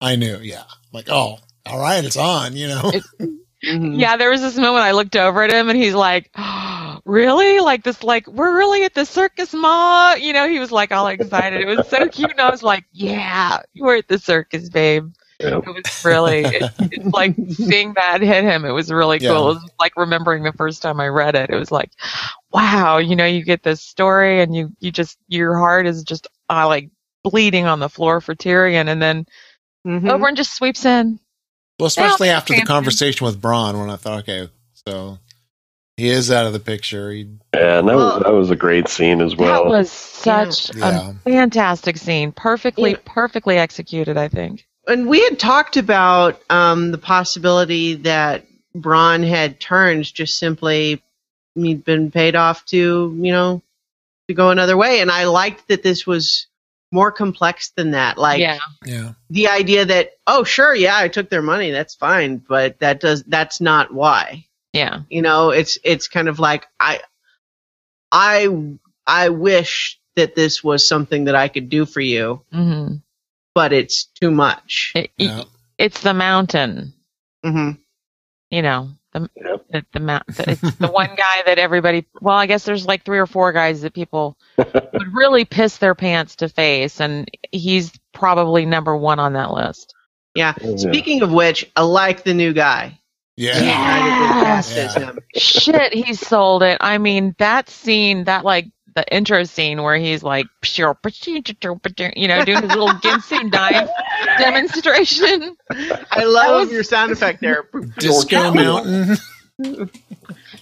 I 0.00 0.16
knew, 0.16 0.38
yeah. 0.38 0.64
Like, 0.96 1.08
oh, 1.10 1.38
all 1.66 1.78
right, 1.80 2.04
it's 2.04 2.16
on, 2.16 2.56
you 2.56 2.68
know? 2.68 2.90
It- 2.92 3.04
Mhm. 3.64 3.98
Yeah, 3.98 4.16
there 4.18 4.30
was 4.30 4.42
this 4.42 4.56
moment 4.56 4.84
I 4.84 4.92
looked 4.92 5.16
over 5.16 5.42
at 5.42 5.50
him 5.50 5.68
and 5.70 5.78
he's 5.78 5.94
like, 5.94 6.30
really? 7.04 7.58
Like 7.60 7.82
this, 7.84 8.02
like, 8.04 8.26
we're 8.28 8.56
really 8.56 8.84
at 8.84 8.94
the 8.94 9.04
circus, 9.06 9.52
Ma? 9.54 10.14
You 10.14 10.34
know, 10.34 10.46
he 10.48 10.58
was 10.58 10.70
like 10.70 10.92
all 10.92 11.08
excited. 11.08 11.62
It 11.62 11.66
was 11.66 11.88
so 11.88 12.06
cute. 12.06 12.30
And 12.30 12.40
I 12.40 12.50
was 12.50 12.62
like, 12.62 12.84
yeah, 12.92 13.60
we're 13.78 13.96
at 13.96 14.08
the 14.08 14.18
circus, 14.18 14.68
babe. 14.68 15.10
Yeah. 15.40 15.58
It 15.58 15.66
was 15.66 16.04
really, 16.04 16.40
it, 16.44 16.70
it's 16.78 17.06
like 17.06 17.34
seeing 17.48 17.94
that 17.94 18.20
hit 18.20 18.44
him. 18.44 18.64
It 18.64 18.72
was 18.72 18.92
really 18.92 19.18
cool. 19.18 19.28
Yeah. 19.28 19.38
It 19.38 19.54
was 19.54 19.70
like 19.80 19.96
remembering 19.96 20.42
the 20.44 20.52
first 20.52 20.82
time 20.82 21.00
I 21.00 21.08
read 21.08 21.34
it. 21.34 21.50
It 21.50 21.56
was 21.56 21.72
like, 21.72 21.90
wow, 22.52 22.98
you 22.98 23.16
know, 23.16 23.26
you 23.26 23.42
get 23.42 23.62
this 23.62 23.82
story 23.82 24.42
and 24.42 24.54
you, 24.54 24.70
you 24.80 24.92
just, 24.92 25.18
your 25.28 25.56
heart 25.58 25.86
is 25.86 26.04
just 26.04 26.28
uh, 26.50 26.66
like 26.66 26.90
bleeding 27.24 27.64
on 27.66 27.80
the 27.80 27.88
floor 27.88 28.20
for 28.20 28.34
Tyrion. 28.34 28.86
And 28.88 29.00
then 29.02 29.26
Mhm. 29.86 30.02
Oberyn 30.02 30.34
just 30.36 30.54
sweeps 30.54 30.84
in. 30.84 31.18
Well, 31.78 31.86
especially 31.86 32.30
after 32.30 32.54
the 32.54 32.62
conversation 32.62 33.24
with 33.26 33.40
Bronn, 33.40 33.78
when 33.78 33.90
I 33.90 33.96
thought, 33.96 34.20
okay, 34.20 34.48
so 34.86 35.18
he 35.96 36.08
is 36.08 36.30
out 36.30 36.46
of 36.46 36.52
the 36.54 36.58
picture. 36.60 37.10
He, 37.12 37.28
Yeah, 37.54 37.78
and 37.78 37.88
that 37.88 37.96
Well- 37.96 38.14
was 38.14 38.22
that 38.24 38.32
was 38.32 38.50
a 38.50 38.56
great 38.56 38.88
scene 38.88 39.20
as 39.20 39.36
well. 39.36 39.64
that 39.64 39.70
was 39.70 39.90
such 39.90 40.74
Yeah. 40.74 41.10
a 41.10 41.14
fantastic 41.30 41.96
scene. 41.98 42.32
Perfectly, 42.32 42.92
Yeah. 42.92 42.96
perfectly 43.04 43.58
executed, 43.58 44.16
I 44.16 44.28
think. 44.28 44.66
and 44.88 45.06
we 45.08 45.20
had 45.24 45.38
talked 45.38 45.76
about 45.76 46.40
um, 46.48 46.92
the 46.92 46.98
possibility 46.98 47.94
that 47.94 48.44
Bronn 48.76 49.26
had 49.26 49.58
turned 49.60 50.12
just 50.14 50.38
simply 50.38 51.02
he'd 51.56 51.84
been 51.84 52.10
paid 52.10 52.36
off 52.36 52.64
to 52.66 53.16
you 53.20 53.32
know 53.32 53.62
to 54.28 54.34
go 54.34 54.50
another 54.50 54.76
way, 54.76 55.00
and 55.00 55.10
I 55.10 55.24
liked 55.24 55.68
that 55.68 55.82
this 55.82 56.06
was 56.06 56.46
more 56.96 57.12
complex 57.12 57.72
than 57.76 57.90
that. 57.90 58.16
Like 58.16 58.40
yeah. 58.40 58.58
Yeah. 58.84 59.12
the 59.28 59.48
idea 59.48 59.84
that 59.84 60.12
oh 60.26 60.44
sure 60.44 60.74
yeah 60.74 60.96
I 60.96 61.08
took 61.08 61.28
their 61.28 61.42
money 61.42 61.70
that's 61.70 61.94
fine, 61.94 62.38
but 62.38 62.80
that 62.80 63.00
does 63.00 63.22
that's 63.24 63.60
not 63.60 63.92
why. 63.92 64.46
Yeah. 64.72 65.02
You 65.10 65.20
know, 65.20 65.50
it's 65.50 65.76
it's 65.84 66.08
kind 66.08 66.28
of 66.28 66.38
like 66.38 66.66
I 66.80 67.00
I 68.10 68.48
I 69.06 69.28
wish 69.28 70.00
that 70.16 70.34
this 70.34 70.64
was 70.64 70.88
something 70.88 71.24
that 71.26 71.34
I 71.34 71.48
could 71.48 71.68
do 71.68 71.84
for 71.84 72.00
you, 72.00 72.42
hmm 72.50 72.96
but 73.54 73.72
it's 73.72 74.04
too 74.20 74.30
much. 74.30 74.92
It, 74.94 75.10
Yeah. 75.18 75.44
It's 75.78 76.00
the 76.00 76.14
mountain. 76.14 76.94
hmm 77.44 77.72
You 78.50 78.62
know, 78.62 78.90
the 79.22 79.30
Yep. 79.36 79.66
the, 79.70 79.86
the, 79.92 80.00
mount, 80.00 80.22
it's 80.28 80.76
the 80.76 80.88
one 80.88 81.14
guy 81.16 81.42
that 81.46 81.58
everybody. 81.58 82.06
Well, 82.20 82.36
I 82.36 82.46
guess 82.46 82.64
there's 82.64 82.86
like 82.86 83.04
three 83.04 83.18
or 83.18 83.26
four 83.26 83.52
guys 83.52 83.82
that 83.82 83.94
people 83.94 84.36
would 84.58 85.14
really 85.14 85.44
piss 85.44 85.78
their 85.78 85.94
pants 85.94 86.36
to 86.36 86.48
face, 86.48 87.00
and 87.00 87.28
he's 87.52 87.92
probably 88.12 88.66
number 88.66 88.96
one 88.96 89.18
on 89.18 89.32
that 89.34 89.52
list. 89.52 89.94
Yeah. 90.34 90.54
Oh, 90.62 90.70
yeah. 90.70 90.76
Speaking 90.76 91.22
of 91.22 91.32
which, 91.32 91.70
I 91.76 91.82
like 91.82 92.24
the 92.24 92.34
new 92.34 92.52
guy. 92.52 92.98
Yeah. 93.36 93.54
The 93.54 93.60
new 93.60 93.70
guy 93.70 93.98
that 94.08 94.28
they 94.38 94.44
cast 94.44 94.98
Yeah. 94.98 95.12
Shit, 95.40 95.92
he 95.94 96.14
sold 96.14 96.62
it. 96.62 96.78
I 96.80 96.98
mean, 96.98 97.34
that 97.38 97.68
scene, 97.70 98.24
that 98.24 98.44
like 98.44 98.66
the 98.96 99.14
intro 99.14 99.44
scene 99.44 99.82
where 99.82 99.96
he's 99.96 100.22
like, 100.24 100.46
you 100.76 100.84
know, 100.86 102.44
doing 102.44 102.62
his 102.62 102.70
little 102.70 102.88
Ginsu 102.88 103.52
knife 103.52 103.88
demonstration. 104.38 105.56
I 106.10 106.24
love 106.24 106.62
was- 106.62 106.72
your 106.72 106.82
sound 106.82 107.12
effect 107.12 107.40
there. 107.40 107.68
Disco 107.98 108.52
Mountain. 108.52 109.16
it 109.58 109.90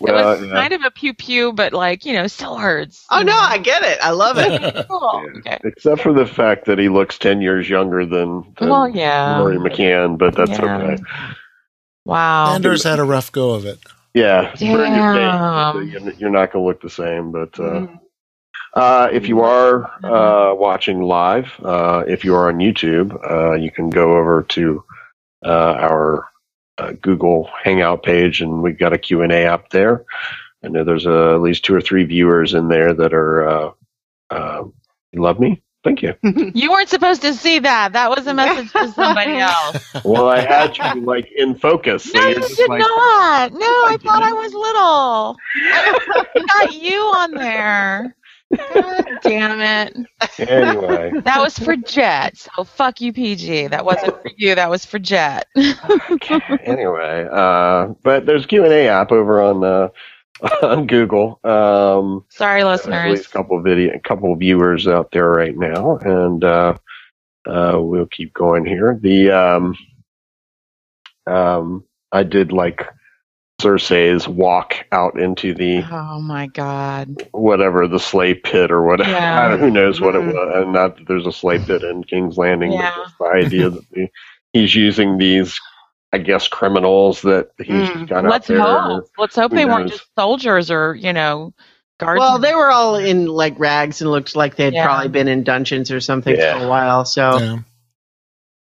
Well, 0.01 0.15
was 0.37 0.43
yeah. 0.43 0.53
kind 0.53 0.73
of 0.73 0.83
a 0.85 0.91
pew 0.91 1.15
pew, 1.15 1.53
but 1.53 1.73
like 1.73 2.05
you 2.05 2.13
know, 2.13 2.27
swords. 2.27 3.05
Oh 3.11 3.23
no, 3.23 3.37
I 3.37 3.59
get 3.59 3.83
it. 3.83 3.99
I 4.03 4.11
love 4.11 4.37
it. 4.39 4.87
Cool. 4.89 5.27
Okay. 5.39 5.59
Except 5.65 6.01
for 6.01 6.13
the 6.13 6.27
fact 6.27 6.67
that 6.67 6.79
he 6.79 6.89
looks 6.89 7.19
10 7.19 7.41
years 7.41 7.69
younger 7.71 8.05
than, 8.05 8.53
than 8.59 8.69
Well, 8.69 8.89
yeah. 8.89 9.39
Rory 9.39 9.57
McCann, 9.59 10.19
but 10.19 10.35
that's 10.37 10.51
Yeah. 10.51 10.77
okay. 10.77 11.03
Wow. 12.05 12.55
Anders 12.55 12.83
had 12.85 12.99
a 12.99 13.05
rough 13.05 13.33
go 13.33 13.53
of 13.53 13.65
it. 13.65 13.79
Yeah. 14.13 14.51
it's 14.53 14.61
Damn. 14.61 15.89
You're, 15.89 16.13
you're 16.15 16.31
not 16.31 16.53
going 16.53 16.63
to 16.63 16.69
look 16.69 16.81
the 16.83 16.91
same, 16.91 17.33
but 17.33 17.59
uh, 17.59 17.63
Mhm. 17.87 18.01
Uh, 18.75 19.09
if 19.13 19.29
you 19.29 19.43
are 19.43 19.85
uh, 20.05 20.55
watching 20.55 21.03
live, 21.03 21.53
uh, 21.65 22.05
if 22.09 22.25
you 22.25 22.35
are 22.37 22.49
on 22.49 22.59
YouTube, 22.59 23.15
uh, 23.31 23.55
you 23.55 23.71
can 23.71 23.91
go 23.91 24.13
over 24.19 24.45
to 24.51 24.85
uh, 25.45 25.51
our 25.81 26.29
uh, 26.79 26.93
Google 27.01 27.51
Hangout 27.65 28.03
page, 28.03 28.41
and 28.43 28.63
we've 28.63 28.79
got 28.79 28.93
a 28.93 28.99
Q&A 28.99 29.47
up 29.47 29.71
there. 29.71 30.05
I 30.65 30.69
know 30.69 30.85
there's 30.85 31.07
uh, 31.07 31.35
at 31.35 31.43
least 31.43 31.65
two 31.65 31.75
or 31.75 31.81
three 31.83 32.05
viewers 32.05 32.55
in 32.55 32.69
there 32.69 32.95
that 32.95 33.15
are 33.15 33.49
uh, 33.49 33.71
uh, 34.31 34.65
you 35.13 35.23
love 35.23 35.41
me. 35.41 35.63
Thank 35.85 36.03
you. 36.03 36.15
You 36.55 36.71
weren't 36.73 36.91
supposed 36.91 37.23
to 37.23 37.35
see 37.35 37.61
that. 37.61 37.95
That 37.95 38.11
was 38.11 38.27
a 38.27 38.35
message 38.35 38.75
to 38.77 38.89
somebody 38.93 39.39
else. 39.39 39.79
Well, 40.05 40.29
I 40.29 40.41
had 40.41 40.79
you 40.79 41.05
like 41.05 41.31
in 41.37 41.55
focus. 41.57 42.05
So 42.07 42.21
No, 42.21 42.29
you're 42.29 42.41
did 42.57 42.69
like, 42.69 42.81
not. 42.81 43.53
No, 43.53 43.67
I 43.67 43.99
thought 44.03 44.23
I 44.23 44.33
was 44.33 44.55
little. 44.55 45.43
I 46.37 46.41
got 46.49 46.73
you 46.75 46.99
on 47.01 47.37
there. 47.37 48.17
God 48.57 49.05
damn 49.23 49.61
it. 49.61 50.49
Anyway, 50.49 51.13
That 51.25 51.41
was 51.41 51.59
for 51.59 51.77
Jet. 51.77 52.37
So 52.37 52.65
fuck 52.65 53.01
you, 53.01 53.13
PG. 53.13 53.69
That 53.69 53.85
wasn't 53.85 54.21
for 54.23 54.31
you. 54.37 54.55
That 54.55 54.71
was 54.71 54.85
for 54.85 54.99
Jet. 54.99 55.47
anyway, 55.57 57.29
uh, 57.31 57.89
but 58.03 58.27
there's 58.27 58.47
Q 58.47 58.65
and 58.65 58.73
A 58.73 58.89
app 58.89 59.13
over 59.13 59.41
on 59.43 59.65
uh, 59.65 59.89
on 60.63 60.87
Google. 60.87 61.41
Um, 61.45 62.25
Sorry, 62.29 62.63
There's 62.63 62.81
at 62.81 62.87
listeners. 62.87 63.19
least 63.19 63.29
a 63.29 63.33
couple 63.33 63.59
of 63.59 63.65
video, 63.65 63.95
a 63.95 64.01
couple 64.01 64.33
of 64.33 64.39
viewers 64.39 64.87
out 64.87 65.11
there 65.13 65.31
right 65.31 65.57
now, 65.57 65.99
and 65.99 66.45
uh, 66.45 66.75
uh, 67.47 67.79
we'll 67.81 68.07
keep 68.07 68.33
going 68.35 68.65
here. 68.67 68.99
The 69.01 69.31
um, 69.31 69.77
um, 71.27 71.85
I 72.13 72.23
did 72.23 72.53
like 72.53 72.87
Cersei's 73.65 74.29
walk 74.29 74.85
out 74.93 75.19
into 75.19 75.55
the 75.55 75.83
Oh 75.91 76.21
my 76.21 76.47
god. 76.49 77.29
whatever 77.33 77.89
the 77.89 77.99
slave 77.99 78.43
pit 78.45 78.71
or 78.71 78.83
whatever. 78.83 79.11
Yeah. 79.11 79.57
Who 79.59 79.71
knows 79.71 80.01
what 80.01 80.15
it 80.15 80.23
Mhm. 80.23 80.33
was? 80.35 80.63
And 80.65 80.73
not 80.73 80.97
that 80.99 81.09
there's 81.09 81.27
a 81.27 81.33
slave 81.33 81.67
pit 81.67 81.83
in 81.83 82.05
King's 82.05 82.37
Landing, 82.37 82.73
Yeah. 82.73 82.93
but 82.97 83.05
just 83.05 83.19
the 83.19 83.25
idea 83.47 83.71
that 83.71 83.91
the, 83.91 84.09
he's 84.53 84.75
using 84.75 85.19
these, 85.19 85.59
I 86.13 86.19
guess, 86.19 86.47
criminals 86.49 87.23
that 87.23 87.49
he's 87.59 87.89
Mm. 87.89 88.09
got 88.09 88.25
out 88.25 88.31
Let's 88.31 88.47
there. 88.49 88.61
hope. 88.61 89.07
Let's 89.19 89.37
hope 89.37 89.51
who 89.53 89.57
they 89.57 89.65
weren't 89.65 89.91
just 89.91 90.05
soldiers 90.19 90.71
or, 90.71 90.95
you 90.95 91.13
know, 91.13 91.53
guards. 91.99 92.19
Well, 92.21 92.39
they 92.39 92.55
were 92.55 92.71
all 92.71 92.97
in 92.97 93.27
like 93.27 93.59
rags 93.59 94.01
and 94.03 94.11
looked 94.11 94.37
like 94.37 94.57
they'd 94.57 94.75
Yeah. 94.75 94.85
probably 94.85 95.09
been 95.09 95.29
in 95.29 95.43
dungeons 95.45 95.91
or 95.91 96.01
something 96.01 96.37
Yeah. 96.37 96.59
for 96.59 96.67
a 96.67 96.69
while. 96.69 97.05
So 97.05 97.39
Yeah. 97.39 97.57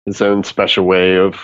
His 0.07 0.23
own 0.23 0.45
special 0.45 0.85
way 0.87 1.17
of 1.19 1.37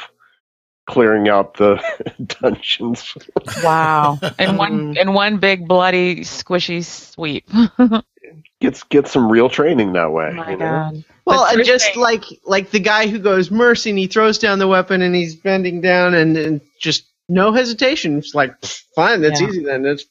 clearing 0.86 1.28
out 1.28 1.54
the 1.54 1.82
dungeons. 2.40 3.16
Wow. 3.62 4.18
And 4.38 4.56
one 4.58 4.94
Mhm. 4.94 5.00
and 5.00 5.14
one 5.14 5.38
big 5.38 5.66
bloody 5.68 6.20
squishy 6.20 6.84
sweep. 6.84 7.48
Gets 8.60 8.82
get 8.84 9.06
some 9.06 9.30
real 9.30 9.48
training 9.48 9.92
that 9.92 10.10
way. 10.12 10.30
Oh 10.30 10.34
my 10.34 10.50
you 10.50 10.56
know? 10.56 10.64
god. 10.66 11.04
well, 11.26 11.44
and 11.46 11.64
just 11.64 11.84
seriously- 11.92 12.02
like 12.02 12.24
like 12.44 12.70
the 12.70 12.80
guy 12.80 13.06
who 13.06 13.18
goes 13.18 13.50
mercy 13.50 13.90
and 13.90 13.98
he 13.98 14.06
throws 14.06 14.38
down 14.38 14.58
the 14.58 14.66
weapon 14.68 15.02
and 15.02 15.14
he's 15.14 15.34
bending 15.36 15.80
down 15.80 16.14
and, 16.14 16.36
and 16.36 16.60
just 16.80 17.04
no 17.28 17.52
hesitation. 17.52 18.18
It's 18.18 18.34
like 18.34 18.54
fine, 18.94 19.20
that's 19.20 19.40
Yeah. 19.40 19.48
easy 19.48 19.64
then. 19.64 19.82
That's 19.82 20.04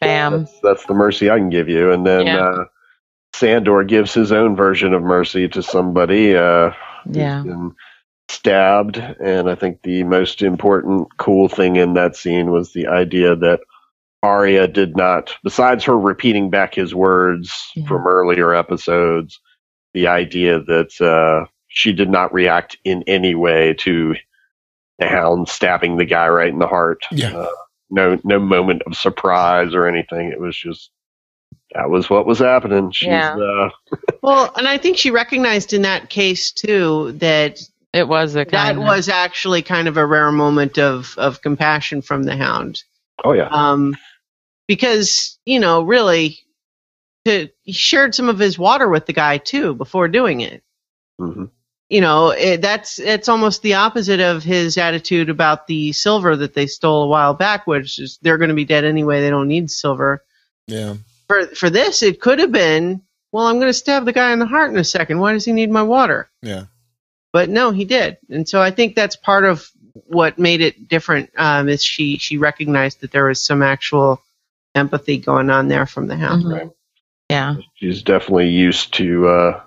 Bam. 0.00 0.40
That's, 0.40 0.60
that's 0.60 0.86
the 0.86 0.94
mercy 0.94 1.30
I 1.30 1.38
can 1.38 1.48
give 1.50 1.68
you. 1.68 1.92
And 1.92 2.06
then 2.06 2.26
Yeah. 2.26 2.38
uh, 2.48 2.64
Sandor 3.34 3.84
gives 3.84 4.12
his 4.14 4.32
own 4.32 4.56
version 4.56 4.92
of 4.94 5.02
mercy 5.02 5.48
to 5.48 5.62
somebody. 5.62 6.36
Uh, 6.36 6.72
Yeah. 7.10 7.42
been 7.42 7.74
stabbed. 8.28 8.96
And 8.96 9.48
I 9.48 9.54
think 9.54 9.82
the 9.82 10.04
most 10.04 10.42
important, 10.42 11.08
cool 11.18 11.48
thing 11.48 11.76
in 11.76 11.94
that 11.94 12.16
scene 12.16 12.50
was 12.50 12.72
the 12.72 12.86
idea 12.86 13.36
that 13.36 13.60
Arya 14.22 14.66
did 14.68 14.96
not, 14.96 15.34
besides 15.44 15.84
her 15.84 15.98
repeating 15.98 16.50
back 16.50 16.74
his 16.74 16.94
words 16.94 17.70
Yeah. 17.76 17.86
from 17.86 18.06
earlier 18.06 18.54
episodes, 18.54 19.40
the 19.94 20.08
idea 20.08 20.60
that 20.60 21.00
uh, 21.00 21.46
she 21.68 21.92
did 21.92 22.10
not 22.10 22.32
react 22.34 22.76
in 22.84 23.02
any 23.06 23.34
way 23.34 23.74
to 23.80 24.14
the 24.98 25.06
hound 25.06 25.48
stabbing 25.48 25.96
the 25.96 26.04
guy 26.04 26.26
right 26.28 26.52
in 26.52 26.58
the 26.58 26.66
heart. 26.66 27.02
Yeah. 27.12 27.36
Uh, 27.36 27.48
no, 27.90 28.18
no 28.24 28.38
moment 28.40 28.82
of 28.86 28.96
surprise 28.96 29.74
or 29.74 29.86
anything. 29.86 30.28
It 30.32 30.40
was 30.40 30.56
just 30.56 30.90
that 31.74 31.90
was 31.90 32.08
what 32.10 32.26
was 32.26 32.38
happening. 32.38 32.90
She's 32.90 33.08
Yeah. 33.08 33.36
uh, 33.36 33.70
well, 34.22 34.52
and 34.56 34.66
I 34.66 34.78
think 34.78 34.96
she 34.96 35.10
recognized 35.10 35.72
in 35.72 35.82
that 35.82 36.08
case 36.10 36.50
too 36.50 37.12
that 37.12 37.60
It 37.96 38.08
was 38.08 38.36
a 38.36 38.44
that 38.44 38.76
of, 38.76 38.82
was 38.82 39.08
actually 39.08 39.62
kind 39.62 39.88
of 39.88 39.96
a 39.96 40.06
rare 40.06 40.30
moment 40.32 40.78
of 40.78 41.14
of 41.16 41.40
compassion 41.42 42.02
from 42.02 42.22
the 42.24 42.36
hound. 42.36 42.82
oh 43.24 43.32
yeah, 43.32 43.48
um, 43.50 43.96
because 44.68 45.38
you 45.44 45.60
know 45.60 45.82
really 45.82 46.38
to, 47.24 47.48
he 47.62 47.72
shared 47.72 48.14
some 48.14 48.28
of 48.28 48.38
his 48.38 48.58
water 48.58 48.88
with 48.88 49.06
the 49.06 49.12
guy 49.12 49.38
too 49.38 49.74
before 49.74 50.08
doing 50.08 50.40
it 50.42 50.62
hmm 51.18 51.44
you 51.88 52.00
know 52.00 52.30
it, 52.30 52.60
that's 52.60 52.98
it's 52.98 53.28
almost 53.28 53.62
the 53.62 53.74
opposite 53.74 54.20
of 54.20 54.42
his 54.42 54.76
attitude 54.76 55.30
about 55.30 55.66
the 55.66 55.92
silver 55.92 56.36
that 56.36 56.52
they 56.54 56.66
stole 56.66 57.04
a 57.04 57.08
while 57.08 57.32
back 57.34 57.66
which 57.66 57.98
is 57.98 58.18
they're 58.22 58.38
going 58.38 58.48
to 58.48 58.54
be 58.54 58.64
dead 58.64 58.84
anyway 58.84 59.20
they 59.20 59.30
don't 59.30 59.48
need 59.48 59.70
silver 59.70 60.22
Yeah. 60.66 60.94
for 61.28 61.46
for 61.46 61.70
this 61.70 62.02
it 62.02 62.20
could 62.20 62.38
have 62.40 62.52
been 62.52 63.02
well 63.32 63.46
i'm 63.46 63.56
going 63.56 63.68
to 63.68 63.72
stab 63.72 64.04
the 64.04 64.12
guy 64.12 64.32
in 64.32 64.38
the 64.40 64.46
heart 64.46 64.70
in 64.70 64.78
a 64.78 64.84
second 64.84 65.18
why 65.20 65.32
does 65.32 65.44
he 65.44 65.52
need 65.52 65.70
my 65.70 65.82
water 65.84 66.28
Yeah. 66.42 66.64
But 67.36 67.50
no 67.50 67.70
he 67.70 67.84
did 67.84 68.16
and 68.30 68.48
so 68.48 68.62
i 68.62 68.70
think 68.70 68.94
that's 68.94 69.14
part 69.14 69.44
of 69.44 69.70
what 70.06 70.38
made 70.38 70.62
it 70.62 70.88
different 70.88 71.28
um, 71.36 71.68
is 71.68 71.84
she 71.84 72.16
she 72.16 72.38
recognized 72.38 73.00
that 73.02 73.10
there 73.12 73.26
was 73.26 73.44
some 73.44 73.60
actual 73.62 74.22
empathy 74.74 75.18
going 75.18 75.50
on 75.50 75.68
there 75.68 75.84
from 75.84 76.06
the 76.06 76.16
hound 76.16 76.44
Mhm. 76.44 76.52
Right. 76.52 76.70
Yeah. 77.28 77.56
she's 77.74 78.02
definitely 78.02 78.48
used 78.48 78.94
to 78.94 79.28
uh, 79.28 79.60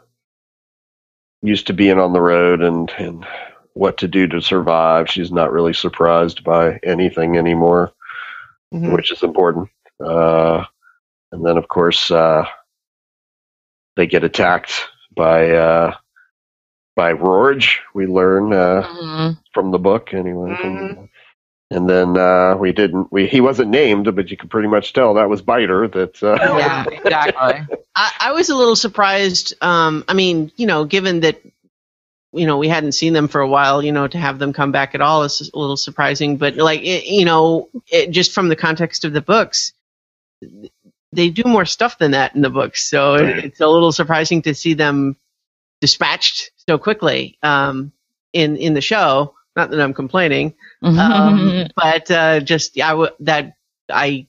used 1.43 1.67
to 1.67 1.73
being 1.73 1.99
on 1.99 2.11
the 2.13 2.21
road 2.21 2.63
and 2.63 2.89
and 2.97 3.23
what 3.73 3.97
to 3.99 4.07
do 4.07 4.27
to 4.27 4.41
survive. 4.41 5.07
She's 5.09 5.31
not 5.31 5.51
really 5.51 5.73
surprised 5.73 6.43
by 6.43 6.79
anything 6.83 7.37
anymore, 7.37 7.91
Mhm. 8.73 8.93
which 8.93 9.11
is 9.11 9.21
important. 9.23 9.69
Uh, 10.03 10.65
and 11.31 11.45
then, 11.45 11.55
of 11.57 11.67
course, 11.67 12.09
uh, 12.11 12.45
they 13.95 14.07
get 14.07 14.23
attacked 14.23 14.73
by 15.15 15.51
uh, 15.51 15.95
by 16.99 17.13
Rorge. 17.13 17.79
We 17.93 18.07
learn 18.07 18.51
uh, 18.51 18.81
Mhm. 18.83 19.37
from 19.53 19.71
the 19.71 19.79
book 19.79 20.13
anyway. 20.13 20.53
from 20.59 20.75
the 20.75 20.81
Mhm. 20.81 21.09
and 21.71 21.89
then 21.89 22.17
uh, 22.17 22.57
we 22.57 22.73
didn't. 22.73 23.07
We 23.09 23.25
he 23.25 23.39
wasn't 23.39 23.69
named, 23.69 24.13
but 24.13 24.29
you 24.29 24.35
could 24.35 24.49
pretty 24.49 24.67
much 24.67 24.91
tell 24.91 25.13
that 25.13 25.29
was 25.29 25.41
Biter. 25.41 25.87
That 25.87 26.21
uh, 26.21 26.35
Yeah, 26.41 26.83
exactly. 26.91 27.77
I, 27.95 28.11
I 28.19 28.31
was 28.33 28.49
a 28.49 28.55
little 28.55 28.75
surprised. 28.75 29.53
Um, 29.61 30.03
I 30.09 30.13
mean, 30.13 30.51
you 30.57 30.67
know, 30.67 30.83
given 30.83 31.21
that 31.21 31.39
you 32.33 32.45
know 32.45 32.57
we 32.57 32.67
hadn't 32.67 32.91
seen 32.91 33.13
them 33.13 33.29
for 33.29 33.39
a 33.39 33.47
while, 33.47 33.81
you 33.81 33.93
know, 33.93 34.07
to 34.07 34.17
have 34.17 34.37
them 34.37 34.51
come 34.51 34.73
back 34.73 34.93
at 34.93 34.99
all 34.99 35.23
is 35.23 35.49
a 35.53 35.57
little 35.57 35.77
surprising. 35.77 36.35
But 36.35 36.57
like, 36.57 36.81
it, 36.81 37.05
you 37.05 37.23
know, 37.23 37.69
it, 37.87 38.11
just 38.11 38.33
from 38.33 38.49
the 38.49 38.57
context 38.57 39.05
of 39.05 39.13
the 39.13 39.21
books, 39.21 39.71
they 41.13 41.29
do 41.29 41.43
more 41.45 41.65
stuff 41.65 41.97
than 41.97 42.11
that 42.11 42.35
in 42.35 42.41
the 42.41 42.49
books. 42.49 42.89
So 42.89 43.15
it, 43.15 43.45
it's 43.45 43.61
a 43.61 43.67
little 43.69 43.93
surprising 43.93 44.41
to 44.41 44.53
see 44.53 44.73
them 44.73 45.15
dispatched 45.81 46.51
so 46.69 46.77
quickly 46.77 47.35
um, 47.41 47.91
in 48.31 48.55
in 48.57 48.75
the 48.75 48.81
show. 48.81 49.33
Not 49.55 49.71
that 49.71 49.81
I'm 49.81 49.95
complaining, 49.95 50.53
um, 50.83 51.67
but 51.75 52.11
uh, 52.11 52.39
just 52.41 52.77
yeah, 52.77 52.89
I 52.89 52.91
w- 52.91 53.15
that 53.21 53.57
I 53.91 54.27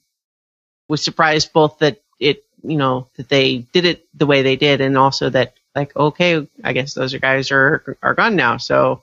was 0.88 1.02
surprised 1.02 1.52
both 1.52 1.78
that 1.80 2.00
it 2.18 2.42
you 2.62 2.78
know 2.78 3.08
that 3.16 3.28
they 3.28 3.58
did 3.58 3.84
it 3.84 4.08
the 4.14 4.24
way 4.24 4.40
they 4.40 4.56
did, 4.56 4.80
and 4.80 4.96
also 4.96 5.28
that 5.28 5.52
like 5.76 5.94
okay, 5.94 6.48
I 6.64 6.72
guess 6.72 6.94
those 6.94 7.14
guys 7.14 7.52
are 7.52 7.98
are 8.02 8.14
gone 8.14 8.36
now, 8.36 8.56
so 8.56 9.02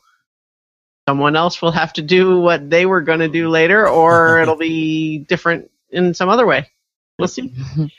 someone 1.08 1.36
else 1.36 1.62
will 1.62 1.72
have 1.72 1.94
to 1.94 2.02
do 2.02 2.42
what 2.42 2.68
they 2.68 2.88
were 2.88 3.02
going 3.02 3.20
to 3.20 3.30
do 3.30 3.50
later, 3.50 3.88
or 3.88 4.40
it'll 4.42 4.58
be 4.58 5.20
different 5.20 5.70
in 5.92 6.16
some 6.16 6.30
other 6.30 6.48
way. 6.48 6.72
We'll 7.20 7.28
see. 7.28 7.54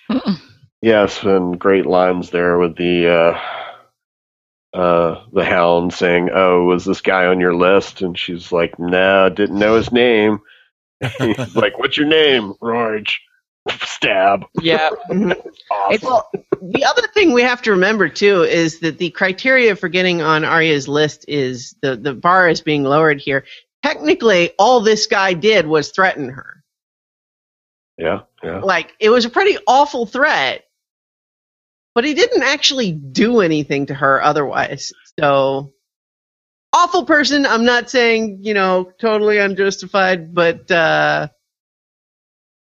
Yes, 0.81 1.25
and 1.25 1.59
great 1.59 1.87
lines 1.87 2.31
there 2.31 2.57
with 2.57 2.77
the 2.77 3.09
uh, 3.09 3.41
uh, 4.75 5.25
the 5.33 5.45
hound 5.45 5.93
saying, 5.93 6.31
"Oh, 6.33 6.65
was 6.65 6.85
this 6.85 7.01
guy 7.01 7.27
on 7.27 7.41
your 7.41 7.55
list?" 7.55 8.03
And 8.03 8.19
she's 8.19 8.53
like, 8.53 8.79
"No, 8.79 9.29
didn't 9.29 9.59
know 9.59 9.75
his 9.77 9.91
name." 9.93 10.41
He's 11.19 11.57
like, 11.57 11.79
"What's 11.79 11.97
your 11.97 12.07
name?" 12.09 12.55
Rorge. 12.61 13.21
Stab. 13.83 14.45
yeah. 14.63 14.89
Mhm. 15.11 15.37
Awesome. 15.71 15.99
Well, 16.03 16.31
the 16.63 16.85
other 16.87 17.07
thing 17.13 17.33
we 17.33 17.43
have 17.43 17.61
to 17.63 17.73
remember 17.73 18.09
too 18.09 18.43
is 18.43 18.81
that 18.81 18.97
the 18.97 19.11
criteria 19.11 19.77
for 19.77 19.89
getting 19.89 20.23
on 20.23 20.45
Arya's 20.45 20.89
list 20.89 21.27
is 21.29 21.75
the 21.83 21.95
the 21.97 22.15
bar 22.15 22.49
is 22.49 22.63
being 22.63 22.85
lowered 22.85 23.21
here. 23.21 23.45
Technically, 23.83 24.53
all 24.59 24.81
this 24.81 25.07
guy 25.07 25.35
did 25.35 25.67
was 25.67 25.91
threaten 25.91 26.31
her. 26.31 26.63
yeah, 27.99 28.21
yeah. 28.43 28.61
Like 28.61 28.95
it 29.01 29.11
was 29.11 29.25
a 29.27 29.31
pretty 29.31 29.59
awful 29.67 30.07
threat, 30.07 30.65
but 31.95 32.05
he 32.05 32.15
didn't 32.15 32.43
actually 32.43 32.93
do 32.93 33.41
anything 33.41 33.87
to 33.87 33.95
her 33.95 34.23
otherwise. 34.23 34.93
So 35.19 35.73
awful 36.73 37.05
person. 37.05 37.47
I'm 37.47 37.65
not 37.65 37.91
saying 37.91 38.41
you 38.43 38.55
know 38.55 38.93
totally 39.01 39.39
unjustified, 39.39 40.35
but 40.35 40.71
uh, 40.71 41.29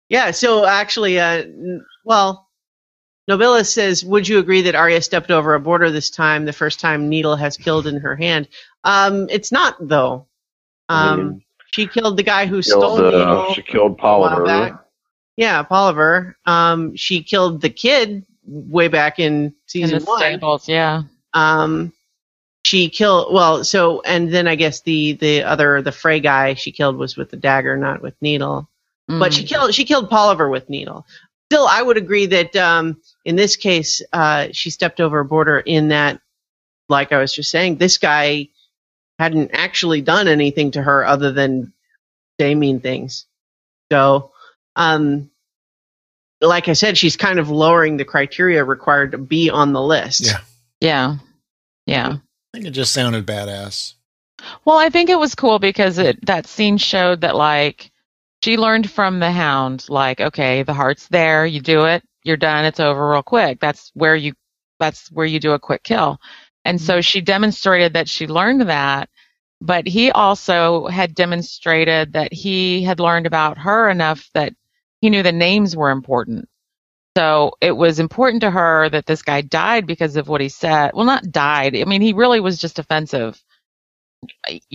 yeah. 0.09 0.31
So 0.33 0.65
actually, 0.67 1.19
uh, 1.21 1.43
n- 1.43 1.85
well. 2.05 2.49
Nobilis 3.31 3.67
says, 3.73 4.05
"Would 4.05 4.27
you 4.27 4.41
agree 4.41 4.63
that 4.63 4.75
Arya 4.75 5.01
stepped 5.01 5.31
over 5.31 5.55
a 5.55 5.61
border 5.61 5.91
this 5.93 6.11
time? 6.11 6.45
The 6.45 6.53
first 6.53 6.81
time 6.81 7.09
Needle 7.09 7.37
has 7.37 7.57
killed 7.57 7.87
in 7.87 8.01
her 8.01 8.17
hand. 8.17 8.49
Um, 8.83 9.29
it's 9.31 9.53
not 9.53 9.77
though. 9.81 10.27
I 10.89 11.13
Um, 11.13 11.19
mean, 11.19 11.45
she 11.73 11.87
killed 11.87 12.17
the 12.17 12.25
guy 12.25 12.47
who 12.47 12.63
killed, 12.63 12.83
stole 12.83 12.99
uh, 13.07 13.11
Needle. 13.11 13.55
she 13.55 13.63
killed 13.63 13.97
Polliver. 13.99 14.81
Yeah, 15.37 15.63
Polliver. 15.63 16.35
Um, 16.47 16.97
she 16.97 17.23
killed 17.23 17.61
the 17.61 17.71
kid 17.71 18.27
way 18.47 18.89
back 18.89 19.19
in 19.19 19.45
In 19.45 19.55
season 19.67 19.99
the 20.01 20.05
one. 20.05 20.61
yeah. 20.67 21.03
Um, 21.35 21.93
she 22.65 22.89
killed. 22.89 23.33
Well, 23.35 23.65
so 23.65 24.01
and 24.03 24.33
then 24.33 24.47
I 24.47 24.55
guess 24.55 24.81
the 24.83 25.13
the 25.15 25.43
other 25.43 25.83
the 25.83 25.93
Frey 25.93 26.21
guy 26.21 26.55
she 26.55 26.73
killed 26.73 26.97
was 26.97 27.17
with 27.17 27.31
the 27.31 27.37
dagger, 27.37 27.77
not 27.77 28.03
with 28.03 28.15
needle. 28.21 28.69
But 29.09 29.35
she 29.35 29.45
Mm. 29.45 29.49
killed 29.49 29.75
she 29.75 29.85
killed 29.85 30.09
Polliver 30.11 30.49
with 30.51 30.71
needle. 30.71 31.05
Still, 31.51 31.67
I 31.67 31.83
would 31.83 31.97
agree 31.97 32.27
that 32.27 32.55
um, 32.57 33.01
in 33.25 33.37
this 33.37 33.57
case, 33.57 34.01
uh, 34.13 34.49
she 34.53 34.71
stepped 34.71 35.01
over 35.01 35.21
a 35.21 35.25
border 35.25 35.59
in 35.59 35.89
that, 35.89 36.21
like 36.89 37.13
I 37.13 37.19
was 37.19 37.35
just 37.35 37.51
saying, 37.51 37.77
this 37.77 37.99
guy 37.99 38.49
hadn't 39.19 39.51
actually 39.53 40.01
done 40.01 40.29
anything 40.29 40.71
to 40.71 40.83
her 40.83 41.05
other 41.05 41.31
than 41.33 41.73
say 42.41 42.55
mean 42.55 42.81
things. 42.81 43.27
So, 43.91 44.31
um, 44.77 45.31
like 46.43 46.69
I 46.69 46.73
said, 46.75 46.99
she's 46.99 47.17
kind 47.17 47.39
of 47.39 47.49
lowering 47.49 47.97
the 47.97 48.05
criteria 48.05 48.65
required 48.65 49.13
to 49.13 49.19
be 49.19 49.49
on 49.49 49.73
the 49.73 49.83
list. 49.83 50.27
Yeah. 50.27 50.39
Yeah. 50.81 51.17
Yeah. 51.87 52.17
I 52.53 52.57
think 52.59 52.67
it 52.67 52.73
just 52.73 52.93
sounded 52.93 53.27
badass. 53.27 53.95
Well, 54.65 54.77
I 54.77 54.91
think 54.91 55.09
it 55.09 55.19
was 55.19 55.35
cool 55.35 55.59
because 55.59 55.99
it 55.99 56.27
that 56.27 56.47
scene 56.47 56.77
showed 56.77 57.21
that 57.21 57.37
like 57.37 57.91
she 58.43 58.57
learned 58.57 58.91
from 58.91 59.21
the 59.21 59.31
hound, 59.31 59.87
like, 59.89 60.21
okay, 60.21 60.65
the 60.65 60.75
heart's 60.75 61.07
there, 61.09 61.47
you 61.47 61.61
do 61.61 61.85
it, 61.85 62.03
you're 62.25 62.37
done, 62.37 62.65
it's 62.65 62.81
over 62.81 63.11
real 63.11 63.23
quick. 63.23 63.61
That's 63.61 63.91
where 63.95 64.17
you 64.17 64.35
that's 64.81 65.11
where 65.13 65.27
you 65.27 65.39
do 65.39 65.53
a 65.53 65.61
quick 65.61 65.85
kill. 65.85 66.19
And 66.65 66.81
so 66.81 66.95
mm-hmm. 66.95 67.01
she 67.01 67.21
demonstrated 67.21 67.95
that 67.95 68.09
she 68.09 68.27
learned 68.27 68.63
that, 68.63 69.09
but 69.61 69.87
he 69.87 70.11
also 70.11 70.89
had 70.89 71.15
demonstrated 71.15 72.15
that 72.15 72.33
he 72.33 72.83
had 72.83 73.01
learned 73.01 73.27
about 73.27 73.59
her 73.59 73.89
enough 73.89 74.29
that 74.35 74.55
he 75.03 75.11
knew 75.11 75.23
the 75.23 75.33
names 75.33 75.77
were 75.77 75.91
important. 75.91 76.49
So 77.19 77.53
it 77.61 77.73
was 77.73 77.99
important 77.99 78.41
to 78.41 78.51
her 78.51 78.89
that 78.89 79.05
this 79.05 79.21
guy 79.21 79.43
died 79.43 79.87
because 79.87 80.17
of 80.17 80.29
what 80.29 80.41
he 80.41 80.49
said. 80.49 80.93
Well, 80.95 81.05
not 81.05 81.31
died. 81.31 81.77
I 81.77 81.85
mean, 81.85 82.01
he 82.01 82.15
really 82.15 82.41
was 82.41 82.57
just 82.57 82.79
offensive 82.79 83.39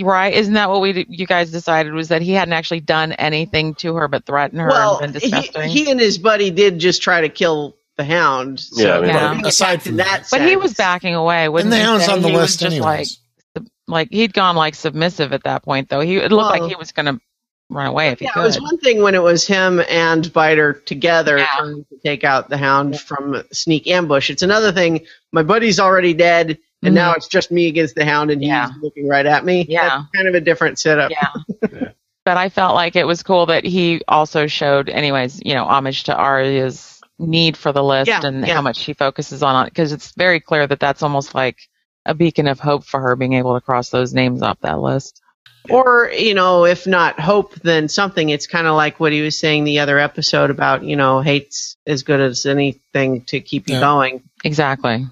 right? 0.01 0.33
Isn't 0.33 0.55
that 0.55 0.69
what 0.69 0.81
we 0.81 1.05
you 1.09 1.25
guys 1.25 1.51
decided 1.51 1.93
was 1.93 2.09
that 2.09 2.21
he 2.21 2.33
hadn't 2.33 2.53
actually 2.53 2.81
done 2.81 3.13
anything 3.13 3.75
to 3.75 3.95
her 3.95 4.07
but 4.07 4.25
threaten 4.25 4.59
her 4.59 4.67
Well, 4.67 4.99
and 4.99 5.13
been 5.13 5.21
he, 5.21 5.29
disgusting? 5.29 5.69
he 5.69 5.89
and 5.89 5.99
his 5.99 6.17
buddy 6.17 6.51
did 6.51 6.79
just 6.79 7.01
try 7.01 7.21
to 7.21 7.29
kill 7.29 7.77
the 7.95 8.03
hound. 8.03 8.59
So 8.59 8.85
Yeah, 8.85 8.97
I 8.97 8.99
mean, 9.01 9.09
Yeah. 9.09 9.27
putting 9.29 9.39
it 9.45 9.47
Aside 9.47 9.81
from 9.81 9.95
that, 9.97 10.23
but 10.29 10.41
he 10.41 10.55
was 10.55 10.73
backing 10.73 11.15
away. 11.15 11.45
And 11.45 11.53
Wouldn't 11.53 11.71
the 11.71 11.77
you 11.77 11.83
hound's 11.83 12.05
say? 12.05 12.11
on 12.13 12.21
the 12.21 12.29
He 12.29 12.35
list 12.35 12.59
just 12.59 12.75
anyways. 12.75 13.19
like 13.55 13.65
like 13.87 14.09
he'd 14.11 14.33
gone 14.33 14.55
like 14.57 14.75
submissive 14.75 15.31
at 15.31 15.43
that 15.43 15.63
point 15.63 15.87
though. 15.89 16.01
He 16.01 16.17
it 16.17 16.31
looked 16.31 16.51
Well- 16.51 16.59
like 16.61 16.69
he 16.69 16.75
was 16.75 16.91
gonna 16.91 17.19
run 17.69 17.87
away 17.87 18.09
if 18.09 18.19
he 18.19 18.25
Yeah, 18.25 18.31
it 18.37 18.43
was 18.43 18.61
one 18.61 18.77
thing 18.77 19.01
when 19.01 19.15
it 19.15 19.21
was 19.21 19.45
him 19.45 19.81
and 19.89 20.31
Biter 20.31 20.73
together 20.73 21.37
Yeah. 21.37 21.47
trying 21.57 21.85
to 21.85 21.97
take 22.03 22.23
out 22.23 22.49
the 22.49 22.57
hound 22.57 22.99
from 22.99 23.43
sneak 23.51 23.87
ambush. 23.87 24.29
It's 24.29 24.41
another 24.43 24.71
thing. 24.71 25.05
My 25.33 25.43
buddy's 25.43 25.79
already 25.79 26.13
dead, 26.13 26.57
and 26.83 26.93
Mhm. 26.93 26.95
now 26.95 27.13
it's 27.13 27.27
just 27.27 27.51
me 27.51 27.67
against 27.67 27.95
the 27.95 28.05
hound, 28.05 28.31
and 28.31 28.41
he's 28.41 28.81
looking 28.81 29.07
right 29.07 29.25
at 29.25 29.43
me. 29.43 29.65
Yeah. 29.67 29.89
That's 29.89 30.03
kind 30.15 30.27
of 30.27 30.35
a 30.35 30.41
different 30.41 30.79
setup. 30.79 31.11
Yeah. 31.61 31.89
but 32.25 32.37
I 32.37 32.49
felt 32.49 32.75
like 32.75 32.95
it 32.95 33.05
was 33.07 33.23
cool 33.23 33.45
that 33.47 33.63
he 33.65 34.01
also 34.07 34.47
showed, 34.47 34.89
anyways, 34.89 35.41
you 35.45 35.53
know, 35.53 35.65
homage 35.65 36.03
to 36.05 36.15
Arya's 36.15 36.99
need 37.19 37.57
for 37.57 37.71
the 37.71 37.83
list 37.83 38.07
Yeah, 38.09 38.25
and 38.25 38.45
yeah. 38.45 38.53
how 38.53 38.61
much 38.61 38.77
she 38.77 38.93
focuses 38.93 39.41
on 39.43 39.65
it 39.65 39.69
because 39.69 39.91
it's 39.91 40.11
very 40.11 40.39
clear 40.39 40.67
that 40.67 40.79
that's 40.79 41.01
almost 41.03 41.33
like 41.33 41.57
a 42.05 42.13
beacon 42.13 42.47
of 42.47 42.59
hope 42.59 42.85
for 42.85 42.99
her 43.01 43.15
being 43.15 43.33
able 43.33 43.55
to 43.55 43.61
cross 43.61 43.89
those 43.89 44.13
names 44.13 44.41
off 44.41 44.59
that 44.61 44.79
list. 44.79 45.21
Or, 45.69 46.09
you 46.11 46.33
know, 46.33 46.65
if 46.65 46.87
not 46.87 47.19
hope, 47.19 47.55
then 47.55 47.87
something. 47.89 48.29
It's 48.29 48.47
kind 48.47 48.67
of 48.67 48.75
like 48.75 48.99
what 48.99 49.11
he 49.11 49.21
was 49.21 49.37
saying 49.37 49.63
the 49.63 49.79
other 49.79 49.99
episode 49.99 50.49
about, 50.49 50.83
you 50.83 50.95
know, 50.95 51.21
hate's 51.21 51.75
as 51.85 52.03
good 52.03 52.19
as 52.19 52.45
anything 52.45 53.25
to 53.25 53.39
keep 53.39 53.67
you 53.67 53.75
Yeah. 53.75 53.81
going. 53.81 54.23
Exactly. 54.43 55.05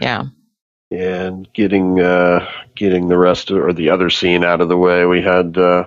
Yeah. 0.00 0.24
and 0.90 1.52
getting 1.52 2.00
uh, 2.00 2.48
getting 2.74 3.08
the 3.08 3.18
rest 3.18 3.50
of 3.50 3.58
or 3.58 3.72
the 3.74 3.90
other 3.90 4.08
scene 4.10 4.44
out 4.44 4.60
of 4.62 4.68
the 4.68 4.76
way. 4.76 5.04
We 5.04 5.20
had 5.20 5.58
uh, 5.58 5.86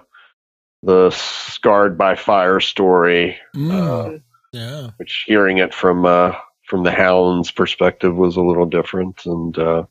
the 0.84 1.10
scarred 1.12 1.98
by 1.98 2.16
fire 2.16 2.60
story, 2.60 3.38
Mm, 3.56 3.72
uh, 3.72 4.20
yeah. 4.52 4.90
which 4.98 5.24
hearing 5.26 5.58
it 5.58 5.74
from 5.74 6.06
uh, 6.06 6.34
from 6.68 6.84
the 6.84 6.92
Hound's 6.92 7.50
perspective 7.52 8.16
was 8.16 8.36
a 8.38 8.42
little 8.42 8.66
different, 8.68 9.26
and 9.26 9.58
uh, 9.58 9.84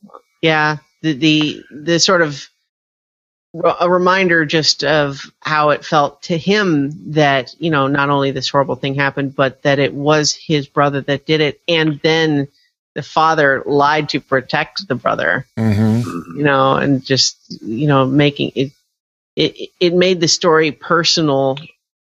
Yeah, 0.43 0.77
the 1.03 1.15
the 1.15 1.65
the 1.73 1.99
sort 1.99 2.23
of 2.23 2.49
a 3.55 3.91
reminder 3.91 4.45
just 4.45 4.85
of 4.85 5.21
how 5.41 5.71
it 5.71 5.85
felt 5.85 6.23
to 6.23 6.39
him 6.39 7.13
that 7.13 7.55
you 7.59 7.71
know 7.71 7.89
not 7.89 8.11
only 8.11 8.31
this 8.31 8.49
horrible 8.49 8.77
thing 8.77 8.95
happened, 8.95 9.35
but 9.35 9.63
that 9.63 9.79
it 9.79 9.93
was 9.93 10.33
his 10.33 10.69
brother 10.69 11.01
that 11.03 11.27
did 11.27 11.41
it, 11.41 11.61
and 11.69 12.01
then 12.03 12.49
the 12.95 13.03
father 13.03 13.63
lied 13.67 14.09
to 14.11 14.21
protect 14.21 14.87
the 14.89 14.95
brother. 14.95 15.47
hmm 15.57 16.01
You 16.37 16.45
know, 16.45 16.77
and 16.77 17.05
just 17.05 17.39
you 17.63 17.89
know 17.89 18.07
making 18.07 18.53
it 18.55 18.73
it 19.37 19.71
it 19.81 19.95
made 19.95 20.21
the 20.21 20.29
story 20.29 20.73
personal 20.73 21.59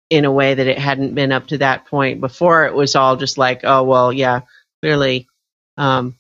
in 0.10 0.26
a 0.26 0.32
way 0.32 0.54
that 0.56 0.68
it 0.68 0.80
hadn't 0.80 1.16
been 1.16 1.32
up 1.32 1.48
to 1.48 1.60
that 1.60 1.86
point 1.88 2.22
before. 2.22 2.66
It 2.66 2.74
was 2.76 2.96
all 2.96 3.18
just 3.18 3.38
like, 3.38 3.62
oh 3.64 3.84
well, 3.84 4.14
yeah, 4.14 4.42
clearly. 4.82 5.28
Um, 5.78 6.16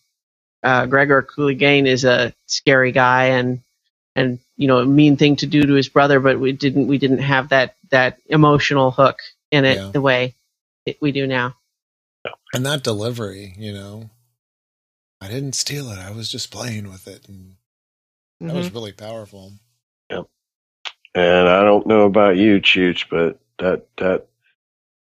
uh, 0.63 0.85
Gregor 0.87 1.23
Clegane 1.23 1.87
is 1.87 2.05
a 2.05 2.33
scary 2.47 2.91
guy 2.91 3.25
and 3.27 3.61
and 4.17 4.39
you 4.57 4.67
know 4.67 4.79
a 4.79 4.85
mean 4.85 5.15
thing 5.15 5.37
to 5.37 5.45
do 5.45 5.63
to 5.63 5.73
his 5.75 5.87
brother, 5.87 6.19
but 6.19 6.39
we 6.39 6.51
didn't 6.51 6.87
we 6.87 6.97
didn't 6.97 7.19
have 7.19 7.49
that 7.49 7.75
that 7.91 8.17
emotional 8.25 8.91
hook 8.91 9.19
in 9.51 9.63
it 9.63 9.77
Yeah. 9.77 9.91
the 9.91 10.01
way 10.01 10.35
it, 10.85 10.97
we 11.01 11.13
do 11.13 11.25
now. 11.27 11.55
And 12.53 12.65
that 12.65 12.83
delivery, 12.83 13.53
you 13.57 13.71
know, 13.71 14.09
I 15.21 15.27
didn't 15.29 15.53
steal 15.55 15.89
it. 15.91 15.99
I 15.99 16.11
was 16.11 16.29
just 16.29 16.51
playing 16.51 16.89
with 16.89 17.07
it, 17.07 17.27
and 17.29 17.55
that 18.41 18.53
was 18.55 18.69
Mhm. 18.69 18.73
really 18.73 18.91
powerful. 18.91 19.53
and 21.15 21.49
I 21.49 21.63
don't 21.63 21.87
know 21.87 22.01
about 22.01 22.37
you, 22.37 22.59
Chooch, 22.59 23.05
but 23.09 23.39
that 23.59 23.87
that 23.97 24.27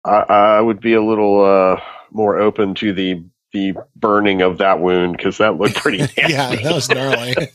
I, 0.05 0.57
I 0.57 0.61
would 0.61 0.81
be 0.81 0.95
a 0.95 1.03
little 1.03 1.45
uh, 1.45 1.81
more 2.11 2.39
open 2.39 2.75
to 2.77 2.93
the 2.93 3.25
the 3.53 3.75
burning 3.97 4.41
of 4.43 4.59
that 4.59 4.81
wound 4.81 5.17
because 5.17 5.39
that 5.39 5.57
looked 5.59 5.75
pretty 5.77 5.99
nasty. 6.17 6.33
yeah, 6.33 6.55
that 6.55 6.75
was 6.75 6.89
gnarly. 6.89 7.35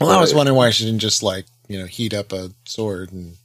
well, 0.00 0.10
I 0.10 0.20
was 0.20 0.34
wondering 0.34 0.56
why 0.56 0.70
she 0.70 0.84
didn't 0.84 1.00
just 1.00 1.22
like 1.22 1.46
you 1.68 1.78
know 1.78 1.86
heat 1.86 2.14
up 2.14 2.32
a 2.32 2.50
sword 2.64 3.12
and 3.12 3.36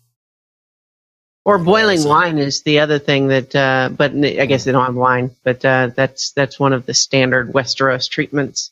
Or 1.45 1.57
boiling 1.57 2.03
wine 2.05 2.37
is 2.37 2.61
the 2.63 2.79
other 2.79 2.99
thing 2.99 3.27
that, 3.29 3.55
uh, 3.55 3.89
but 3.95 4.11
I 4.13 4.45
guess 4.45 4.63
they 4.63 4.71
don't 4.71 4.85
have 4.85 4.95
wine, 4.95 5.31
but 5.43 5.65
uh, 5.65 5.89
that's 5.95 6.31
that's 6.33 6.59
one 6.59 6.73
of 6.73 6.85
the 6.85 6.93
standard 6.93 7.51
Westeros 7.53 8.09
treatments. 8.09 8.71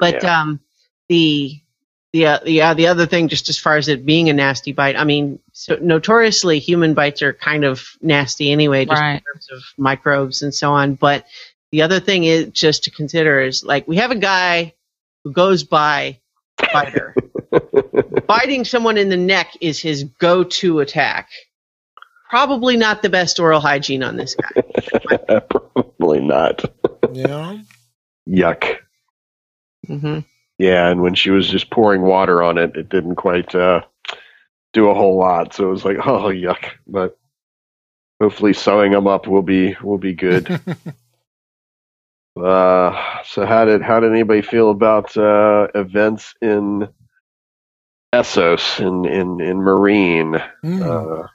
But 0.00 0.22
Yeah. 0.22 0.40
um, 0.40 0.60
the 1.08 1.60
the 2.12 2.26
uh, 2.26 2.38
the 2.44 2.62
uh, 2.62 2.74
the 2.74 2.88
other 2.88 3.06
thing, 3.06 3.28
just 3.28 3.48
as 3.50 3.58
far 3.58 3.76
as 3.76 3.88
it 3.88 4.06
being 4.06 4.30
a 4.30 4.32
nasty 4.32 4.72
bite, 4.72 4.96
I 4.96 5.04
mean, 5.04 5.38
so 5.52 5.76
notoriously 5.80 6.58
human 6.58 6.94
bites 6.94 7.22
are 7.22 7.34
kind 7.34 7.64
of 7.64 7.86
nasty 8.00 8.50
anyway, 8.50 8.86
just 8.86 9.00
in 9.00 9.00
Right. 9.00 9.22
terms 9.32 9.48
of 9.52 9.62
microbes 9.76 10.42
and 10.42 10.54
so 10.54 10.72
on. 10.72 10.94
But 10.94 11.26
the 11.70 11.82
other 11.82 12.00
thing 12.00 12.24
is 12.24 12.48
just 12.48 12.84
to 12.84 12.90
consider 12.90 13.40
is 13.42 13.62
like 13.62 13.86
we 13.86 13.96
have 13.96 14.10
a 14.10 14.16
guy 14.16 14.74
who 15.24 15.32
goes 15.32 15.64
by 15.64 16.18
biter. 16.72 17.14
Biting 18.26 18.64
someone 18.64 18.96
in 18.98 19.08
the 19.08 19.16
neck 19.16 19.52
is 19.60 19.80
his 19.80 20.04
go-to 20.04 20.80
attack. 20.80 21.28
Probably 22.30 22.76
not 22.76 23.02
the 23.02 23.08
best 23.08 23.40
oral 23.40 23.60
hygiene 23.60 24.02
on 24.02 24.16
this 24.16 24.34
guy. 24.36 25.40
Probably 25.50 26.20
not. 26.20 26.64
Yeah. 27.12 27.58
Yuck. 28.28 28.76
hmm 29.86 30.18
Yeah, 30.58 30.88
and 30.88 31.00
when 31.00 31.14
she 31.14 31.30
was 31.30 31.48
just 31.48 31.70
pouring 31.70 32.02
water 32.02 32.42
on 32.42 32.58
it, 32.58 32.76
it 32.76 32.90
didn't 32.90 33.16
quite 33.16 33.54
uh, 33.54 33.80
do 34.74 34.88
a 34.90 34.94
whole 34.94 35.16
lot. 35.16 35.54
So 35.54 35.68
it 35.68 35.70
was 35.70 35.84
like, 35.84 35.96
oh 36.06 36.28
yuck. 36.28 36.72
But 36.86 37.18
hopefully, 38.20 38.52
sewing 38.52 38.92
them 38.92 39.06
up 39.06 39.26
will 39.26 39.42
be 39.42 39.76
will 39.82 39.98
be 39.98 40.12
good. 40.12 40.60
uh, 42.44 43.22
so 43.24 43.46
how 43.46 43.64
did 43.64 43.82
how 43.82 44.00
did 44.00 44.12
anybody 44.12 44.42
feel 44.42 44.70
about 44.70 45.16
uh, 45.16 45.68
events 45.74 46.34
in 46.40 46.88
Essos 48.14 48.80
in 48.80 49.04
in 49.04 49.40
in 49.40 49.58
Meereen? 49.58 50.40
Hmm. 50.62 50.82
Uh, 50.82 51.26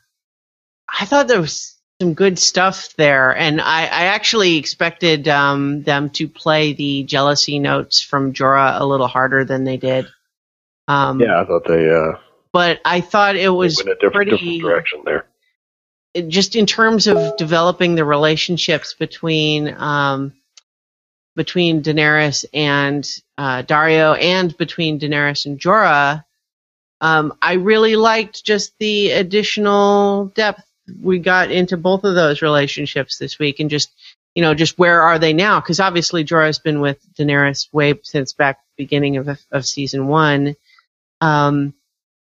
I 0.88 1.06
thought 1.06 1.28
there 1.28 1.42
was 1.42 1.76
some 2.02 2.14
good 2.14 2.38
stuff 2.40 2.94
there, 2.98 3.36
and 3.36 3.62
I, 3.62 3.82
I 3.84 4.04
actually 4.06 4.58
expected 4.58 5.28
um, 5.28 5.84
them 5.84 6.10
to 6.12 6.28
play 6.28 6.74
the 6.74 7.04
jealousy 7.04 7.60
notes 7.60 8.02
from 8.02 8.34
Jorah 8.34 8.80
a 8.80 8.86
little 8.86 9.08
harder 9.08 9.46
than 9.46 9.64
they 9.64 9.78
did. 9.78 10.08
Um, 10.88 11.20
yeah, 11.20 11.40
I 11.42 11.46
thought 11.46 11.66
they 11.68 11.90
uh, 11.90 12.18
but 12.52 12.80
I 12.86 13.02
thought 13.02 13.36
it 13.36 13.50
was 13.50 13.78
went 13.78 13.90
a 13.90 13.94
different, 13.96 14.14
pretty 14.30 14.32
different 14.32 14.62
direction 14.62 15.02
there. 15.06 15.26
it- 16.14 16.28
just 16.28 16.56
in 16.56 16.66
terms 16.66 17.08
of 17.08 17.38
developing 17.38 17.96
the 17.96 18.06
relationships 18.06 18.94
between 18.94 19.74
um, 19.78 20.34
between 21.36 21.82
Daenerys 21.82 22.46
and 22.54 23.08
uh, 23.38 23.64
Daario, 23.64 24.20
and 24.20 24.56
between 24.58 25.00
Daenerys 25.00 25.46
and 25.46 25.60
Jorah, 25.60 26.24
um, 27.02 27.34
I 27.42 27.54
really 27.54 27.96
liked 27.96 28.44
just 28.44 28.78
the 28.80 29.12
additional 29.12 30.28
depth 30.36 30.64
we 31.02 31.20
got 31.20 31.50
into 31.50 31.78
both 31.78 32.04
of 32.04 32.16
those 32.16 32.42
relationships 32.42 33.18
this 33.18 33.40
week, 33.40 33.60
and 33.60 33.70
just 33.70 33.92
you 34.36 34.42
know, 34.42 34.54
just 34.56 34.80
where 34.80 35.02
are 35.02 35.20
they 35.20 35.34
now? 35.34 35.60
Because 35.60 35.80
obviously 35.80 36.24
Jorah's 36.24 36.60
been 36.60 36.82
with 36.82 36.98
Daenerys 37.14 37.72
way 37.72 37.94
since 38.04 38.34
back 38.34 38.60
beginning 38.78 39.18
of 39.18 39.40
of 39.52 39.66
season 39.66 40.08
one. 40.08 40.56
Um, 41.22 41.74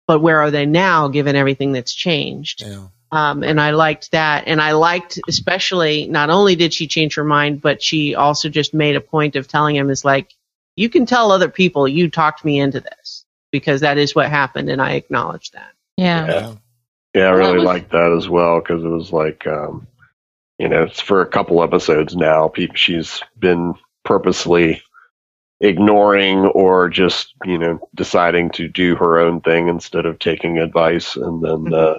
but 0.06 0.20
where 0.20 0.40
are 0.40 0.50
they 0.50 0.64
now, 0.64 1.08
given 1.08 1.36
everything 1.36 1.72
that's 1.72 1.92
changed? 1.92 2.62
yeah. 2.62 2.88
Um, 3.10 3.42
and 3.42 3.60
I 3.60 3.70
liked 3.70 4.10
that. 4.12 4.44
And 4.46 4.60
I 4.60 4.72
liked, 4.72 5.18
especially, 5.28 6.06
not 6.08 6.30
only 6.30 6.56
did 6.56 6.74
she 6.74 6.86
change 6.86 7.14
her 7.14 7.24
mind, 7.24 7.60
but 7.62 7.82
she 7.82 8.14
also 8.14 8.48
just 8.48 8.74
made 8.74 8.96
a 8.96 9.00
point 9.00 9.34
of 9.36 9.48
telling 9.48 9.76
him, 9.76 9.88
is 9.90 10.04
like, 10.04 10.34
you 10.76 10.88
can 10.88 11.06
tell 11.06 11.32
other 11.32 11.48
people 11.48 11.88
you 11.88 12.10
talked 12.10 12.44
me 12.44 12.60
into 12.60 12.80
this 12.80 13.24
because 13.50 13.80
that 13.80 13.96
is 13.98 14.14
what 14.14 14.28
happened. 14.28 14.68
And 14.68 14.80
I 14.82 14.92
acknowledge 14.92 15.50
that. 15.52 15.72
Yeah. 15.96 16.26
Yeah. 16.26 16.54
Yeah, 17.14 17.24
I 17.28 17.30
really 17.30 17.52
it 17.52 17.56
was- 17.56 17.64
liked 17.64 17.90
that 17.92 18.12
as 18.16 18.28
well 18.28 18.60
because 18.60 18.84
it 18.84 18.88
was 18.88 19.12
like, 19.12 19.46
um, 19.46 19.86
you 20.58 20.68
know, 20.68 20.82
it's 20.82 21.00
for 21.00 21.22
a 21.22 21.26
couple 21.26 21.62
episodes 21.62 22.14
now. 22.14 22.48
Pe- 22.48 22.68
She's 22.74 23.22
been 23.38 23.74
purposely 24.04 24.82
ignoring 25.60 26.44
or 26.46 26.88
just, 26.88 27.34
you 27.44 27.58
know, 27.58 27.80
deciding 27.94 28.50
to 28.50 28.68
do 28.68 28.94
her 28.96 29.18
own 29.18 29.40
thing 29.40 29.68
instead 29.68 30.06
of 30.06 30.18
taking 30.18 30.58
advice, 30.58 31.16
and 31.16 31.42
then 31.42 31.72
uh, 31.72 31.94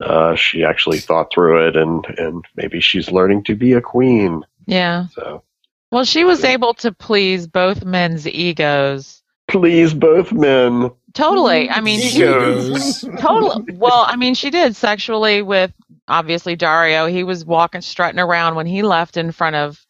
uh, 0.00 0.34
she 0.34 0.64
actually 0.64 0.98
thought 0.98 1.32
through 1.32 1.66
it, 1.68 1.76
and 1.76 2.04
and 2.18 2.44
maybe 2.56 2.80
she's 2.80 3.10
learning 3.10 3.44
to 3.44 3.54
be 3.54 3.72
a 3.74 3.80
queen. 3.80 4.42
Yeah. 4.66 5.06
So 5.14 5.42
Well, 5.90 6.04
she 6.04 6.24
was 6.24 6.44
able 6.44 6.74
to 6.74 6.92
please 6.92 7.46
both 7.46 7.84
men's 7.84 8.26
egos. 8.26 9.22
please, 9.48 9.92
both 9.94 10.32
men. 10.32 10.90
Totally. 11.12 11.68
I 11.68 11.80
mean, 11.80 12.00
she, 12.00 12.20
totally. 13.20 13.74
Well, 13.74 14.04
I 14.06 14.14
mean, 14.16 14.34
she 14.34 14.50
did 14.50 14.76
sexually 14.76 15.42
with 15.42 15.72
obviously 16.06 16.56
Daario. 16.56 17.10
He 17.10 17.24
was 17.24 17.44
walking, 17.44 17.80
strutting 17.80 18.20
around 18.20 18.54
when 18.54 18.66
he 18.66 18.82
left 18.82 19.16
in 19.16 19.32
front 19.32 19.56
of, 19.56 19.84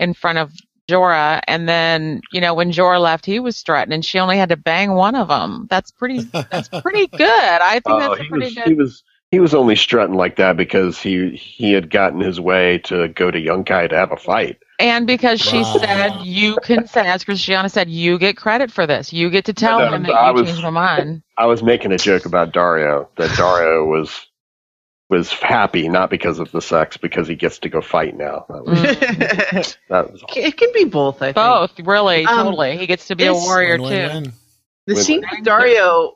in 0.00 0.14
front 0.14 0.38
of 0.38 0.52
Jorah, 0.90 1.40
and 1.46 1.68
then 1.68 2.20
you 2.32 2.40
know 2.40 2.52
when 2.54 2.72
Jorah 2.72 3.00
left, 3.00 3.24
he 3.24 3.38
was 3.40 3.56
strutting, 3.56 3.92
and 3.94 4.04
she 4.04 4.18
only 4.18 4.36
had 4.36 4.48
to 4.50 4.56
bang 4.56 4.92
one 4.94 5.14
of 5.14 5.28
them. 5.28 5.66
That's 5.70 5.90
pretty. 5.92 6.20
That's 6.22 6.68
pretty 6.68 7.06
good. 7.16 7.20
I 7.30 7.74
think 7.74 7.84
Oh, 7.86 8.00
that's 8.00 8.20
a 8.20 8.24
pretty 8.24 8.46
was 8.46 8.54
good. 8.54 8.66
he 8.66 8.74
was 8.74 9.02
he 9.34 9.40
was 9.40 9.52
only 9.52 9.74
strutting 9.74 10.14
like 10.14 10.36
that 10.36 10.56
because 10.56 10.96
he 11.00 11.30
he 11.30 11.72
had 11.72 11.90
gotten 11.90 12.20
his 12.20 12.40
way 12.40 12.78
to 12.78 13.08
go 13.08 13.30
to 13.32 13.40
Yunkai 13.40 13.90
to 13.90 13.96
have 13.96 14.12
a 14.12 14.16
fight. 14.16 14.58
And 14.78 15.08
because 15.08 15.40
she 15.40 15.58
Wow. 15.62 15.76
said 15.78 16.20
you 16.22 16.56
can 16.62 16.86
say, 16.86 17.06
as 17.08 17.24
Christiana 17.24 17.68
said, 17.68 17.90
you 17.90 18.16
get 18.18 18.36
credit 18.36 18.70
for 18.70 18.86
this. 18.86 19.12
You 19.12 19.28
get 19.30 19.46
to 19.46 19.52
tell 19.52 19.80
No, 19.80 19.92
him 19.92 20.04
that 20.04 20.12
I 20.14 20.28
you 20.28 20.34
was- 20.34 20.46
changed 20.46 20.62
my 20.62 20.70
mind. 20.70 21.22
I 21.36 21.46
was 21.46 21.64
making 21.64 21.90
a 21.90 21.98
joke 21.98 22.26
about 22.26 22.52
Daario 22.52 23.08
that 23.16 23.30
Daario 23.30 23.84
was 23.90 24.24
was 25.10 25.32
happy 25.32 25.88
not 25.88 26.10
because 26.10 26.38
of 26.38 26.50
the 26.52 26.62
sex 26.62 26.96
because 26.96 27.26
he 27.28 27.34
gets 27.34 27.58
to 27.58 27.68
go 27.68 27.80
fight 27.80 28.16
now. 28.16 28.46
That 28.48 28.64
was, 28.64 28.78
it 28.82 29.78
that 29.88 30.12
was 30.12 30.22
all. 30.22 30.34
can 30.52 30.72
be 30.72 30.84
both, 30.84 31.20
I 31.22 31.26
think. 31.26 31.34
Both, 31.36 31.80
really, 31.80 32.24
Um, 32.24 32.46
totally. 32.46 32.76
He 32.78 32.86
gets 32.86 33.08
to 33.08 33.16
be 33.16 33.26
a 33.26 33.34
warrior 33.34 33.80
Win, 33.80 33.90
too. 33.90 34.14
win, 34.14 34.22
win. 34.24 34.32
The 34.86 34.96
scene 34.96 35.20
with 35.20 35.44
Daario 35.44 36.12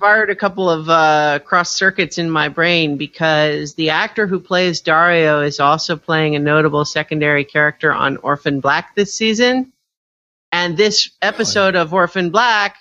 fired 0.00 0.30
a 0.30 0.34
couple 0.34 0.70
of 0.70 0.88
uh, 0.88 1.40
cross 1.44 1.74
circuits 1.74 2.16
in 2.16 2.30
my 2.30 2.48
brain 2.48 2.96
because 2.96 3.74
the 3.74 3.90
actor 3.90 4.26
who 4.26 4.40
plays 4.40 4.80
Daario 4.80 5.44
is 5.46 5.60
also 5.60 5.94
playing 5.96 6.34
a 6.34 6.38
notable 6.38 6.86
secondary 6.86 7.44
character 7.44 7.92
on 7.92 8.16
Orphan 8.18 8.60
Black 8.60 8.94
this 8.94 9.12
season. 9.12 9.70
And 10.50 10.78
this 10.78 11.10
episode 11.20 11.76
of 11.76 11.92
Orphan 11.92 12.30
Black, 12.30 12.76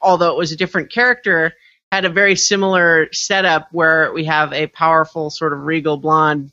although 0.00 0.32
it 0.32 0.38
was 0.38 0.52
a 0.52 0.56
different 0.56 0.90
character, 0.90 1.52
had 1.92 2.06
a 2.06 2.10
very 2.10 2.34
similar 2.34 3.12
setup 3.12 3.68
where 3.72 4.10
we 4.12 4.24
have 4.24 4.54
a 4.54 4.68
powerful, 4.68 5.28
sort 5.28 5.52
of 5.52 5.66
regal 5.66 5.98
blonde 5.98 6.50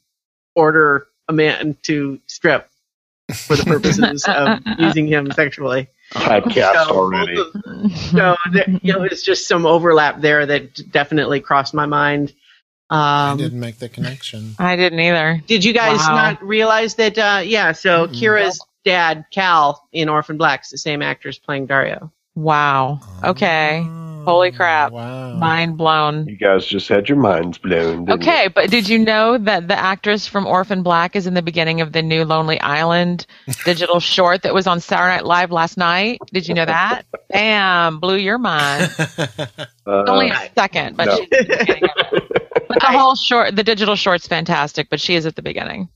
order 0.55 1.07
a 1.29 1.33
man 1.33 1.77
to 1.83 2.19
strip 2.27 2.69
for 3.33 3.55
the 3.55 3.63
purposes 3.63 4.25
of 4.27 4.59
using 4.77 5.07
him 5.07 5.31
sexually. 5.31 5.87
Typecast 6.13 6.85
So, 6.87 6.95
already. 6.95 7.37
so 8.11 8.35
there, 8.51 8.65
you 8.81 8.93
know, 8.93 9.03
it's 9.03 9.23
just 9.23 9.47
some 9.47 9.65
overlap 9.65 10.21
there 10.21 10.45
that 10.45 10.91
definitely 10.91 11.39
crossed 11.41 11.73
my 11.73 11.85
mind. 11.85 12.33
Um, 12.89 12.99
I 12.99 13.31
Um, 13.31 13.37
didn't 13.37 13.59
make 13.59 13.79
the 13.79 13.89
connection. 13.89 14.55
I 14.59 14.75
didn't 14.75 14.99
either. 14.99 15.41
did 15.47 15.63
you 15.63 15.73
guys 15.73 15.99
Wow. 15.99 16.15
not 16.15 16.43
realize 16.43 16.95
that? 16.95 17.17
Uh, 17.17 17.41
yeah, 17.43 17.71
so 17.71 18.07
Mm-mm. 18.07 18.13
Kira's 18.19 18.59
dad, 18.85 19.25
Cal, 19.31 19.87
in 19.91 20.09
Orphan 20.09 20.37
Black's 20.37 20.69
the 20.69 20.77
same 20.77 21.01
actor 21.01 21.29
as 21.29 21.37
playing 21.39 21.67
Daario. 21.67 22.11
Wow. 22.35 22.99
Okay. 23.23 23.81
Oh, 23.87 24.12
Holy 24.25 24.51
crap. 24.51 24.91
Wow. 24.91 25.33
Mind 25.37 25.77
blown. 25.77 26.27
You 26.27 26.37
guys 26.37 26.65
just 26.65 26.87
had 26.87 27.09
your 27.09 27.17
minds 27.17 27.57
blown. 27.57 28.05
didn't 28.05 28.21
Okay, 28.21 28.47
but 28.53 28.69
did 28.69 28.87
you 28.89 28.97
know 28.99 29.37
that 29.37 29.67
the 29.67 29.77
actress 29.77 30.27
from 30.27 30.45
Orphan 30.45 30.83
Black 30.83 31.15
is 31.15 31.27
in 31.27 31.33
the 31.33 31.41
beginning 31.41 31.81
of 31.81 31.91
the 31.91 32.01
new 32.01 32.23
Lonely 32.25 32.59
Island 32.61 33.25
digital 33.65 33.99
short 33.99 34.41
that 34.43 34.53
was 34.53 34.67
on 34.67 34.79
Saturday 34.79 35.15
Night 35.17 35.25
Live 35.25 35.51
last 35.51 35.77
night? 35.77 36.19
Did 36.31 36.47
you 36.47 36.53
know 36.53 36.65
that? 36.65 37.03
Bam, 37.29 37.99
blew 37.99 38.17
your 38.17 38.37
mind. 38.37 38.93
you? 38.97 39.05
It's 39.85 40.09
only 40.09 40.31
Uh, 40.31 40.39
a 40.43 40.49
second, 40.55 40.95
but 40.95 41.05
no. 41.07 41.17
she's 41.17 41.27
the 41.29 41.45
beginning 41.59 41.83
of 41.83 42.13
it. 42.13 42.67
But 42.69 42.79
the 42.79 42.87
whole 42.87 43.15
short, 43.15 43.53
the 43.55 43.63
digital 43.63 43.95
short's 43.97 44.25
fantastic, 44.27 44.89
but 44.89 45.01
she 45.01 45.15
is 45.15 45.25
at 45.25 45.35
the 45.35 45.41
beginning. 45.41 45.89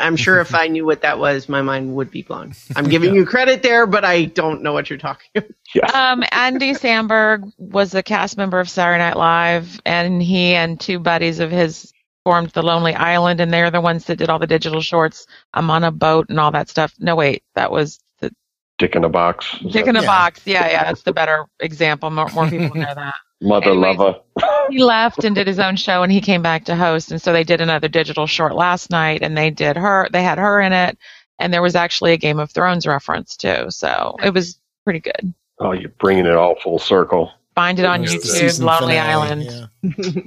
I, 0.00 0.06
I'm 0.06 0.16
sure 0.16 0.40
if 0.40 0.54
I 0.54 0.66
knew 0.68 0.84
what 0.84 1.02
that 1.02 1.18
was, 1.18 1.48
my 1.48 1.62
mind 1.62 1.94
would 1.94 2.10
be 2.10 2.22
blown. 2.22 2.54
I'm 2.76 2.88
giving 2.88 3.14
you 3.14 3.24
credit 3.26 3.62
there, 3.62 3.86
but 3.86 4.04
I 4.04 4.24
don't 4.26 4.62
know 4.62 4.72
what 4.72 4.90
you're 4.90 4.98
talking 4.98 5.28
about. 5.34 5.50
yeah. 5.74 5.86
Um, 6.12 6.22
Andy 6.32 6.72
Samberg 6.72 7.50
was 7.58 7.94
a 7.94 8.02
cast 8.02 8.36
member 8.36 8.60
of 8.60 8.68
Saturday 8.68 8.98
Night 8.98 9.16
Live, 9.16 9.80
and 9.84 10.22
he 10.22 10.54
and 10.54 10.78
two 10.80 10.98
buddies 10.98 11.40
of 11.40 11.50
his 11.50 11.92
formed 12.24 12.50
the 12.50 12.62
Lonely 12.62 12.94
Island, 12.94 13.40
and 13.40 13.52
they're 13.52 13.70
the 13.70 13.80
ones 13.80 14.06
that 14.06 14.16
did 14.16 14.30
all 14.30 14.38
the 14.38 14.46
digital 14.46 14.80
shorts. 14.80 15.26
I'm 15.52 15.70
on 15.70 15.84
a 15.84 15.90
boat 15.90 16.26
and 16.30 16.40
all 16.40 16.50
that 16.52 16.68
stuff. 16.68 16.94
No, 16.98 17.14
wait, 17.16 17.42
that 17.54 17.70
was 17.70 18.00
the 18.20 18.34
Dick 18.78 18.96
in 18.96 19.04
a 19.04 19.08
box. 19.08 19.54
Is 19.64 19.72
Dick 19.72 19.86
in 19.86 19.96
a 19.96 20.00
Yeah. 20.00 20.06
Box. 20.06 20.40
Yeah, 20.46 20.66
yeah, 20.70 20.84
that's 20.84 21.02
the 21.02 21.12
better 21.12 21.44
example. 21.60 22.10
More, 22.10 22.28
more 22.30 22.48
people 22.48 22.76
know 22.76 22.94
that. 22.94 23.14
Mother 23.42 23.70
anyways. 23.72 23.98
lover. 23.98 24.20
He 24.70 24.82
left 24.82 25.24
and 25.24 25.34
did 25.34 25.46
his 25.46 25.58
own 25.58 25.76
show, 25.76 26.02
and 26.02 26.12
he 26.12 26.20
came 26.20 26.42
back 26.42 26.64
to 26.66 26.76
host. 26.76 27.10
And 27.10 27.20
so 27.20 27.32
they 27.32 27.44
did 27.44 27.60
another 27.60 27.88
digital 27.88 28.26
short 28.26 28.54
last 28.54 28.90
night, 28.90 29.22
and 29.22 29.36
they 29.36 29.50
did 29.50 29.76
her. 29.76 30.08
They 30.12 30.22
had 30.22 30.38
her 30.38 30.60
in 30.60 30.72
it, 30.72 30.98
and 31.38 31.52
there 31.52 31.62
was 31.62 31.74
actually 31.74 32.12
a 32.12 32.16
Game 32.16 32.38
of 32.38 32.50
Thrones 32.50 32.86
reference 32.86 33.36
too. 33.36 33.66
So 33.70 34.16
it 34.22 34.32
was 34.32 34.58
pretty 34.84 35.00
good. 35.00 35.34
Oh, 35.60 35.72
you're 35.72 35.90
bringing 35.90 36.26
it 36.26 36.34
all 36.34 36.56
full 36.56 36.78
circle. 36.78 37.30
Find 37.54 37.78
it 37.78 37.84
on 37.84 38.02
It's 38.02 38.14
YouTube, 38.14 38.60
Lonely 38.62 38.96
finale, 38.96 39.40
Island. 39.42 39.70
yeah. 39.82 40.22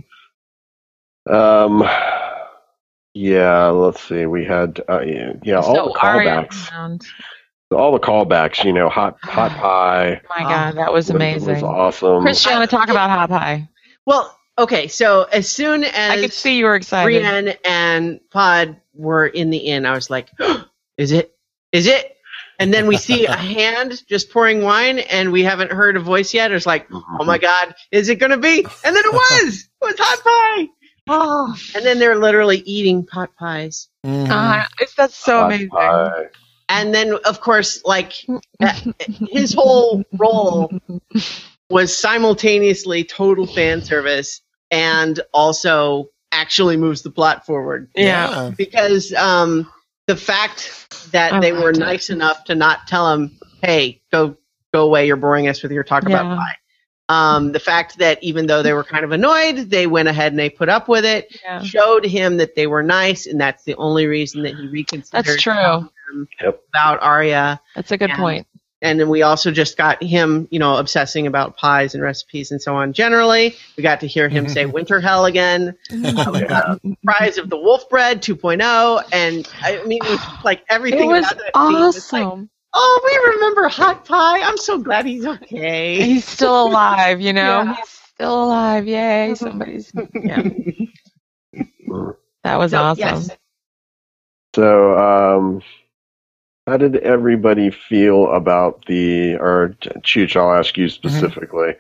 Um, 1.30 1.84
yeah, 3.14 3.66
let's 3.68 4.02
see. 4.02 4.26
We 4.26 4.46
had 4.46 4.80
uh, 4.88 5.02
yeah, 5.02 5.34
yeah, 5.44 5.60
all 5.60 5.92
the 5.92 6.00
callbacks, 6.00 6.72
all 7.72 7.92
the 7.92 8.00
callbacks. 8.00 8.64
You 8.64 8.74
know, 8.74 8.90
hot 8.90 9.18
hot 9.24 9.52
pie 9.58 10.22
Oh 10.24 10.28
my 10.30 10.44
God, 10.44 10.78
that 10.78 10.94
was 10.94 11.08
was, 11.08 11.10
amazing. 11.10 11.56
was 11.56 11.64
awesome. 11.64 12.22
Christiana, 12.22 12.68
talk 12.68 12.90
about 12.90 13.10
hot 13.10 13.30
pie. 13.30 13.68
Well, 14.08 14.36
okay, 14.58 14.88
so 14.88 15.24
as 15.24 15.50
soon 15.50 15.84
as 15.84 15.94
I 15.94 16.16
as 16.16 16.22
could 16.22 16.34
see 16.34 16.58
you 16.58 16.66
were 16.66 16.76
excited. 16.76 17.06
Brienne 17.06 17.56
and 17.66 18.22
Pod 18.32 18.80
were 18.96 19.28
in 19.28 19.50
the 19.50 19.58
inn, 19.58 19.86
I 19.86 19.94
was 19.94 20.10
like, 20.10 20.30
"Is 20.98 21.12
it? 21.12 21.36
Is 21.74 21.88
it?" 21.88 22.16
And 22.58 22.74
then 22.74 22.88
we 22.88 22.96
see 23.10 23.26
a 23.26 23.36
hand 23.36 24.04
just 24.08 24.32
pouring 24.32 24.62
wine, 24.64 25.00
and 25.00 25.34
we 25.34 25.44
haven't 25.44 25.74
heard 25.74 25.98
a 25.98 26.00
voice 26.00 26.34
yet. 26.34 26.54
It's 26.54 26.66
like, 26.66 26.88
"Oh 26.92 27.26
my 27.26 27.38
God, 27.38 27.76
is 27.92 28.08
it 28.08 28.16
going 28.16 28.32
to 28.32 28.38
be?" 28.38 28.66
And 28.86 28.96
then 28.96 29.04
it 29.06 29.14
was. 29.14 29.70
It 29.80 29.86
was 29.86 29.96
hot 30.00 30.24
pie. 30.24 30.68
Oh, 31.08 31.56
and 31.76 31.86
then 31.86 32.00
they're 32.00 32.18
literally 32.18 32.58
eating 32.66 33.06
pot 33.06 33.30
pies. 33.38 33.90
Uh, 34.04 34.64
it's 34.80 34.96
that's 34.96 35.16
so 35.16 35.42
Hot 35.42 35.46
amazing. 35.48 35.70
pie. 35.70 36.26
And 36.68 36.96
then, 36.96 37.14
of 37.26 37.40
course, 37.42 37.84
like 37.86 38.26
his 39.30 39.54
whole 39.54 40.04
role 40.18 40.72
was 41.70 41.96
simultaneously 41.96 43.04
total 43.04 43.46
fan 43.46 43.82
service 43.82 44.42
and 44.72 45.20
also 45.34 46.10
actually 46.32 46.78
moves 46.78 47.02
the 47.02 47.10
plot 47.12 47.46
forward. 47.46 47.90
Yeah. 47.96 48.52
Because 48.58 49.14
um, 49.14 49.72
the 50.08 50.16
fact 50.16 51.12
that 51.12 51.34
I 51.34 51.40
they 51.40 51.52
were 51.54 51.72
it. 51.72 51.78
nice 51.78 52.10
enough 52.10 52.44
to 52.46 52.56
not 52.56 52.88
tell 52.88 53.12
him, 53.14 53.38
"Hey, 53.62 54.02
go 54.12 54.38
go 54.74 54.84
away, 54.86 55.08
you're 55.08 55.16
boring 55.16 55.48
us 55.48 55.62
with 55.64 55.72
your 55.72 55.84
talk 55.84 56.04
about 56.04 56.26
Yeah. 56.26 56.36
pie." 56.36 56.56
Um, 57.10 57.54
the 57.54 57.60
fact 57.60 58.00
that 58.00 58.22
even 58.22 58.48
though 58.48 58.62
they 58.62 58.74
were 58.74 58.84
kind 58.84 59.06
of 59.06 59.14
annoyed, 59.14 59.70
they 59.70 59.88
went 59.88 60.10
ahead 60.10 60.34
and 60.34 60.40
they 60.40 60.50
put 60.50 60.68
up 60.68 60.90
with 60.90 61.06
it, 61.06 61.40
Yeah. 61.42 61.64
showed 61.64 62.06
him 62.06 62.36
that 62.38 62.56
they 62.56 62.68
were 62.68 62.84
nice, 62.84 63.26
and 63.28 63.40
that's 63.40 63.64
the 63.64 63.76
only 63.76 64.08
reason 64.08 64.44
that 64.44 64.56
he 64.56 64.68
reconsidered. 64.68 65.26
That's 65.26 65.42
true. 65.42 65.54
telling 65.54 65.90
Yep. 66.42 66.62
About 66.70 67.02
Arya 67.02 67.62
That's 67.76 67.92
a 67.92 67.98
good 67.98 68.10
Yeah. 68.10 68.18
point. 68.18 68.48
And 68.82 69.00
then 69.00 69.10
we 69.10 69.24
also 69.24 69.50
just 69.52 69.76
got 69.76 70.02
him, 70.04 70.48
you 70.52 70.60
know, 70.60 70.78
obsessing 70.78 71.26
about 71.26 71.58
pies 71.58 71.96
and 71.96 72.04
recipes 72.04 72.52
and 72.52 72.62
so 72.62 72.76
on. 72.76 72.94
Generally, 72.94 73.56
we 73.76 73.82
got 73.84 74.00
to 74.02 74.08
hear 74.08 74.30
him 74.30 74.48
say 74.48 74.66
mm-hmm. 74.66 74.76
"Winterfell" 74.76 75.28
again, 75.28 75.76
Yeah. 75.90 76.76
Rise 77.04 77.38
of 77.40 77.50
the 77.50 77.58
Wolf 77.58 77.90
Bread 77.90 78.22
2.0, 78.22 79.04
and 79.12 79.48
I 79.62 79.84
mean, 79.86 80.00
it 80.04 80.10
was 80.10 80.20
like 80.44 80.64
everything. 80.70 81.10
It 81.10 81.14
was 81.14 81.32
about 81.32 81.38
that 81.54 81.56
scene 81.56 81.80
was 81.80 82.14
like, 82.14 82.26
awesome. 82.26 82.50
oh, 82.74 83.02
we 83.04 83.34
remember 83.36 83.68
Hot 83.68 84.06
Pie. 84.06 84.42
I'm 84.42 84.58
so 84.58 84.78
glad 84.78 85.06
he's 85.08 85.26
okay. 85.26 86.02
He's 86.02 86.26
still 86.26 86.68
alive, 86.68 87.20
you 87.20 87.34
know. 87.34 87.64
Yeah. 87.64 87.76
He's 87.78 87.90
still 87.90 88.44
alive. 88.44 88.88
Yay! 88.88 89.34
Somebody's. 89.36 89.92
Yeah. 90.14 90.44
That 92.44 92.58
was 92.58 92.72
So, 92.72 92.78
awesome. 92.78 93.00
yes. 93.00 93.30
So, 94.56 94.98
um, 94.98 95.62
how 96.68 96.78
did 96.78 96.98
everybody 96.98 97.72
feel 97.72 98.32
about 98.32 98.86
the, 98.86 99.36
or 99.38 99.76
Chooch, 100.02 100.36
I'll 100.36 100.54
ask 100.54 100.74
Mm-hmm. 100.74 100.82
you 100.82 100.90
specifically, 100.90 101.74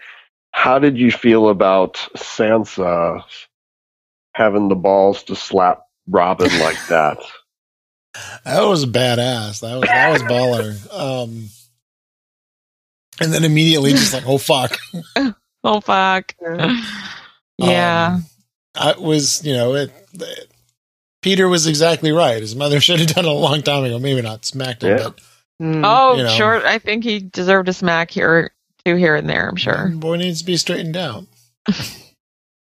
how 0.51 0.79
did 0.79 0.97
you 0.97 1.11
feel 1.11 1.49
about 1.49 1.95
Sansa 2.15 3.21
having 4.33 4.69
the 4.69 4.75
balls 4.75 5.23
to 5.23 5.35
slap 5.35 5.83
Robin 6.07 6.49
like 6.59 6.77
that? 6.89 7.19
That 8.45 8.61
was 8.63 8.85
badass. 8.85 9.59
That 9.61 9.75
was 9.79 9.89
that 9.89 10.09
was 10.11 10.23
baller. 10.23 10.93
Um, 10.97 11.49
and 13.21 13.31
then 13.33 13.43
immediately 13.43 13.91
just 13.91 14.13
like, 14.13 14.25
oh 14.27 14.37
fuck. 14.39 14.77
Oh 15.63 15.81
fuck. 15.81 16.33
yeah. 17.57 18.11
Um, 18.13 18.23
I 18.75 18.93
was, 18.97 19.43
you 19.45 19.53
know, 19.53 19.73
it, 19.75 19.91
it- 20.13 20.51
Petyr 21.27 21.49
was 21.49 21.67
exactly 21.67 22.11
right. 22.11 22.41
His 22.41 22.55
mother 22.55 22.79
should 22.81 22.99
have 22.99 23.09
done 23.09 23.25
it 23.25 23.29
a 23.29 23.33
long 23.33 23.61
time 23.61 23.83
ago. 23.83 23.99
Maybe 23.99 24.21
not 24.21 24.45
smacked 24.45 24.83
him, 24.83 24.97
Yeah. 24.97 25.03
but 25.03 25.19
Hmm. 25.59 25.81
oh, 25.83 26.15
you 26.17 26.23
know. 26.23 26.29
sure. 26.29 26.65
I 26.67 26.77
think 26.77 27.03
he 27.03 27.19
deserved 27.19 27.67
a 27.67 27.73
smack 27.73 28.11
here, 28.11 28.51
two 28.85 28.95
here 28.95 29.15
and 29.15 29.27
there. 29.27 29.49
I'm 29.49 29.55
sure. 29.55 29.87
boy 29.89 30.17
needs 30.17 30.39
to 30.41 30.45
be 30.45 30.57
straightened 30.57 30.95
out. 30.97 31.25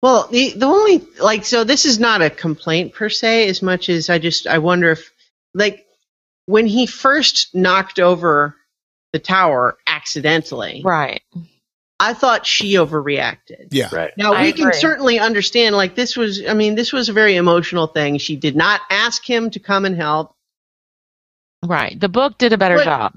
Well, 0.02 0.28
the 0.30 0.52
the 0.52 0.66
only 0.66 1.02
like 1.22 1.46
so 1.46 1.64
this 1.64 1.86
is 1.86 1.98
not 1.98 2.22
a 2.22 2.30
complaint 2.30 2.94
per 2.94 3.08
se 3.08 3.48
as 3.48 3.62
much 3.62 3.88
as 3.88 4.10
I 4.10 4.20
just 4.20 4.48
I 4.48 4.58
wonder 4.58 4.92
if 4.92 5.10
like 5.54 5.86
when 6.46 6.68
he 6.68 6.86
first 6.88 7.56
knocked 7.56 8.00
over 8.00 8.54
the 9.14 9.20
tower 9.20 9.78
accidentally, 9.88 10.82
Right. 10.84 11.22
I 12.00 12.14
thought 12.14 12.46
she 12.46 12.74
overreacted. 12.74 13.68
Yeah. 13.72 13.90
Right. 13.92 14.12
Now 14.18 14.34
I 14.34 14.44
we 14.44 14.52
can 14.54 14.74
certainly 14.74 15.20
understand 15.20 15.76
like 15.76 15.96
this 15.96 16.18
was 16.18 16.42
I 16.46 16.54
mean 16.54 16.76
this 16.76 16.92
was 16.92 17.08
a 17.10 17.14
very 17.14 17.36
emotional 17.36 17.88
thing. 17.88 18.18
She 18.18 18.36
did 18.36 18.56
not 18.56 18.82
ask 18.90 19.24
him 19.28 19.50
to 19.52 19.60
come 19.60 19.86
and 19.86 19.96
help. 19.96 20.36
Right. 21.64 21.98
The 22.00 22.10
book 22.10 22.38
did 22.38 22.54
a 22.54 22.58
better 22.58 22.76
But- 22.78 22.86
job. 22.86 23.14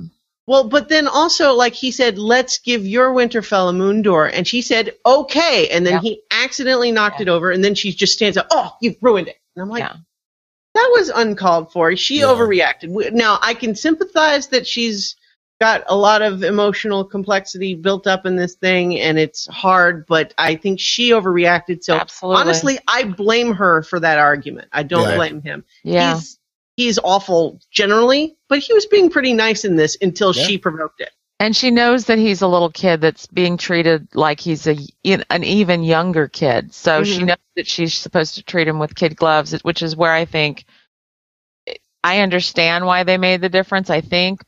Well, 0.48 0.68
but 0.68 0.88
then 0.88 1.08
also 1.08 1.54
like 1.54 1.74
he 1.74 1.90
said, 1.90 2.18
"Let's 2.18 2.58
give 2.58 2.86
your 2.86 3.12
Winterfell 3.12 3.68
a 3.68 3.72
moon 3.72 4.02
door," 4.02 4.26
and 4.26 4.46
she 4.46 4.62
said, 4.62 4.94
"Okay," 5.04 5.68
and 5.70 5.84
then 5.84 5.94
Yeah. 5.94 6.00
he 6.02 6.22
accidentally 6.30 6.92
knocked 6.92 7.18
Yeah. 7.18 7.22
it 7.22 7.28
over, 7.28 7.50
and 7.50 7.64
then 7.64 7.74
she 7.74 7.90
just 7.92 8.12
stands 8.12 8.36
up, 8.36 8.46
"Oh, 8.52 8.76
you've 8.80 8.94
ruined 9.00 9.26
it," 9.26 9.38
and 9.56 9.62
I'm 9.64 9.68
like, 9.68 9.80
Yeah. 9.80 9.96
that 10.74 10.90
was 10.92 11.08
uncalled 11.08 11.72
for. 11.72 11.96
She 11.96 12.20
Yeah. 12.20 12.26
overreacted. 12.26 13.12
Now 13.12 13.40
I 13.42 13.54
can 13.54 13.74
sympathize 13.74 14.46
that 14.48 14.68
she's 14.68 15.16
got 15.60 15.84
a 15.88 15.96
lot 15.96 16.22
of 16.22 16.42
emotional 16.42 17.04
complexity 17.04 17.74
built 17.74 18.06
up 18.06 18.26
in 18.26 18.36
this 18.36 18.54
thing, 18.56 18.98
and 19.00 19.18
it's 19.18 19.46
hard. 19.46 20.06
But 20.06 20.34
I 20.38 20.56
think 20.56 20.80
she 20.80 21.10
overreacted. 21.10 21.82
So 21.82 21.96
Absolutely. 21.96 22.40
honestly, 22.40 22.78
I 22.88 23.04
blame 23.04 23.52
her 23.54 23.82
for 23.82 23.98
that 24.00 24.18
argument. 24.18 24.68
I 24.72 24.82
don't 24.82 25.08
Yeah. 25.08 25.16
blame 25.16 25.42
him. 25.42 25.64
yeah. 25.82 26.14
He's 26.14 26.38
he's 26.76 26.98
awful 27.02 27.58
generally, 27.70 28.36
but 28.48 28.58
he 28.58 28.74
was 28.74 28.84
being 28.84 29.08
pretty 29.08 29.32
nice 29.32 29.64
in 29.64 29.76
this 29.76 29.96
until 30.02 30.34
Yeah. 30.34 30.42
she 30.44 30.58
provoked 30.58 31.00
it. 31.00 31.10
And 31.40 31.54
she 31.56 31.70
knows 31.70 32.06
that 32.06 32.18
he's 32.18 32.42
a 32.42 32.48
little 32.48 32.70
kid 32.70 33.00
that's 33.02 33.26
being 33.26 33.56
treated 33.58 34.08
like 34.14 34.40
he's 34.40 34.66
a 34.66 34.76
an 35.04 35.44
even 35.44 35.82
younger 35.84 36.28
kid. 36.28 36.74
So 36.74 37.02
she 37.04 37.20
Mhm. 37.20 37.26
knows 37.26 37.36
that 37.56 37.66
she's 37.66 37.94
supposed 37.94 38.34
to 38.34 38.42
treat 38.42 38.68
him 38.68 38.78
with 38.78 38.94
kid 38.94 39.16
gloves, 39.16 39.52
which 39.62 39.82
is 39.82 39.96
where 39.96 40.12
I 40.12 40.24
think 40.26 40.64
I 42.04 42.20
understand 42.20 42.86
why 42.86 43.02
they 43.04 43.16
made 43.18 43.40
the 43.40 43.48
difference. 43.48 43.90
I 43.90 44.00
think 44.00 44.42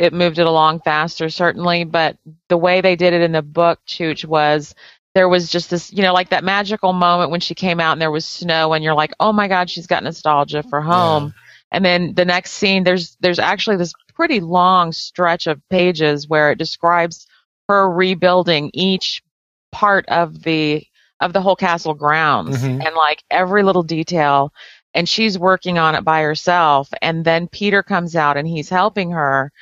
it 0.00 0.12
moved 0.12 0.38
it 0.38 0.46
along 0.46 0.80
faster, 0.80 1.28
certainly, 1.28 1.84
but 1.84 2.16
the 2.48 2.56
way 2.56 2.80
they 2.80 2.96
did 2.96 3.12
it 3.12 3.20
in 3.22 3.32
the 3.32 3.42
book, 3.42 3.78
Chooch, 3.86 4.24
was 4.24 4.74
there 5.14 5.28
was 5.28 5.50
just 5.50 5.70
this, 5.70 5.92
you 5.92 6.02
know, 6.02 6.12
like 6.14 6.30
that 6.30 6.44
magical 6.44 6.92
moment 6.92 7.30
when 7.30 7.40
she 7.40 7.54
came 7.54 7.80
out 7.80 7.92
and 7.92 8.00
there 8.00 8.10
was 8.10 8.24
snow, 8.26 8.72
and 8.72 8.82
you're 8.82 8.94
like, 8.94 9.12
oh 9.20 9.32
my 9.32 9.46
God, 9.48 9.68
she's 9.68 9.86
got 9.86 10.02
nostalgia 10.02 10.62
for 10.62 10.80
home. 10.80 11.34
And 11.72 11.84
then 11.84 12.14
the 12.14 12.24
next 12.24 12.52
scene, 12.52 12.82
there's 12.84 13.16
there's 13.20 13.38
actually 13.38 13.76
this 13.76 13.92
pretty 14.14 14.40
long 14.40 14.92
stretch 14.92 15.46
of 15.46 15.60
pages 15.68 16.28
where 16.28 16.50
it 16.50 16.58
describes 16.58 17.26
her 17.68 17.88
rebuilding 17.90 18.70
each 18.74 19.22
part 19.72 20.04
of 20.08 20.42
the 20.42 20.84
of 21.20 21.32
the 21.32 21.40
whole 21.42 21.56
castle 21.56 21.94
grounds 21.94 22.62
Mhm. 22.62 22.84
and 22.86 22.94
like 22.96 23.22
every 23.30 23.62
little 23.62 23.82
detail 23.82 24.52
and 24.94 25.08
she's 25.08 25.38
working 25.38 25.78
on 25.78 25.94
it 25.94 26.02
by 26.02 26.22
herself 26.22 26.88
and 27.02 27.24
then 27.24 27.46
Petyr 27.46 27.84
comes 27.84 28.16
out 28.16 28.36
and 28.36 28.48
he's 28.48 28.68
helping 28.68 29.12
her 29.12 29.52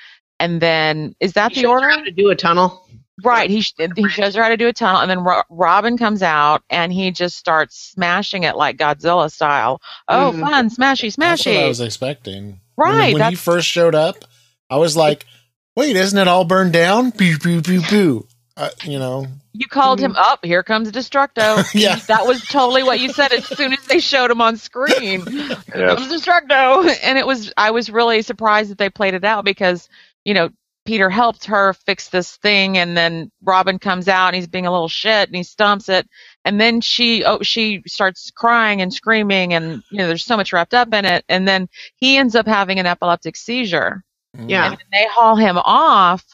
and 0.41 0.61
then 0.61 1.15
is 1.21 1.33
that 1.35 1.53
He 1.53 1.57
the 1.57 1.61
shows 1.63 1.71
order 1.71 1.89
how 1.91 2.03
to 2.05 2.11
do 2.11 2.31
a 2.31 2.37
tunnel. 2.37 2.85
Right. 3.25 3.51
He 3.51 3.65
he 3.97 4.09
shows 4.09 4.37
her 4.37 4.43
how 4.45 4.49
to 4.49 4.57
do 4.57 4.69
a 4.69 4.73
tunnel, 4.73 5.01
and 5.01 5.11
then 5.11 5.21
Ro- 5.25 5.43
Robin 5.51 5.99
comes 5.99 6.23
out 6.23 6.63
and 6.71 6.93
he 6.93 7.11
just 7.11 7.37
starts 7.37 7.77
smashing 7.93 8.45
it 8.45 8.55
like 8.57 8.77
Godzilla 8.77 9.29
style. 9.31 9.81
Oh, 10.07 10.33
Mhm. 10.35 10.41
fun, 10.41 10.71
smashy, 10.71 11.15
That's 11.17 11.45
what 11.45 11.57
I 11.57 11.67
was 11.67 11.81
expecting. 11.81 12.61
Right. 12.77 13.15
When, 13.15 13.29
he 13.31 13.35
first 13.35 13.67
showed 13.67 13.97
up, 13.97 14.25
I 14.71 14.77
was 14.77 14.97
like, 14.97 15.27
wait, 15.75 15.97
isn't 15.97 16.17
it 16.17 16.29
all 16.29 16.45
burned 16.45 16.73
down? 16.73 17.11
Pew, 17.11 17.39
pew, 17.39 17.61
pew, 17.61 17.81
pew. 17.83 18.29
Uh, 18.57 18.71
you 18.85 18.99
know, 19.01 19.27
you 19.53 19.67
called 19.67 19.99
him 20.01 20.15
up. 20.17 20.45
Here 20.45 20.63
comes 20.65 20.91
Destructo. 20.93 21.65
Yeah. 21.75 21.97
That 22.07 22.27
was 22.27 22.45
totally 22.45 22.83
what 22.85 23.01
you 23.01 23.13
said 23.13 23.33
as 23.33 23.45
soon 23.47 23.73
as 23.73 23.85
they 23.87 23.99
showed 24.01 24.31
him 24.31 24.41
on 24.41 24.57
screen. 24.57 25.25
Here 25.27 25.57
Yes. 25.75 25.99
comes 25.99 26.13
Destructo, 26.13 26.89
and 27.03 27.19
it 27.19 27.27
was. 27.27 27.53
I 27.57 27.71
was 27.73 27.89
really 27.91 28.23
surprised 28.23 28.71
that 28.71 28.79
they 28.79 28.91
played 28.91 29.15
it 29.15 29.25
out 29.25 29.45
because 29.45 29.89
you 30.29 30.35
know 30.35 30.51
Petyr 30.87 31.11
helped 31.13 31.45
her 31.47 31.75
fix 31.75 32.09
this 32.09 32.37
thing, 32.37 32.79
and 32.79 32.97
then 32.97 33.31
Robin 33.43 33.79
comes 33.79 34.09
out 34.09 34.29
and 34.29 34.37
he's 34.37 34.47
being 34.47 34.67
a 34.67 34.73
little 34.73 34.89
shit 34.89 35.29
and 35.29 35.37
he 35.37 35.43
stomps 35.43 35.89
it, 35.89 36.09
and 36.47 36.61
then 36.61 36.81
she 36.81 37.25
oh 37.25 37.43
she 37.43 37.83
starts 37.87 38.31
crying 38.31 38.81
and 38.83 38.93
screaming, 38.93 39.55
and 39.55 39.83
you 39.91 39.99
know 39.99 40.07
there's 40.07 40.25
so 40.25 40.37
much 40.37 40.53
wrapped 40.53 40.75
up 40.75 40.93
in 40.95 41.05
it, 41.05 41.25
and 41.29 41.47
then 41.49 41.69
he 41.97 42.17
ends 42.17 42.35
up 42.35 42.47
having 42.47 42.79
an 42.79 42.87
epileptic 42.87 43.37
seizure, 43.37 44.03
mm. 44.37 44.49
Yeah. 44.51 44.65
and 44.67 44.73
then 44.79 44.87
they 44.93 45.07
haul 45.11 45.37
him 45.37 45.59
off 45.59 46.25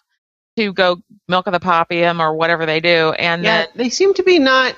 to 0.56 0.72
go 0.72 1.02
milk 1.28 1.46
of 1.48 1.52
the 1.52 1.58
poppy 1.60 1.98
him 1.98 2.20
or 2.22 2.34
whatever 2.34 2.64
they 2.66 2.80
do, 2.80 3.12
and 3.18 3.42
Yeah, 3.42 3.58
then 3.62 3.68
they 3.74 3.88
seem 3.90 4.14
to 4.14 4.22
be 4.22 4.38
not 4.38 4.76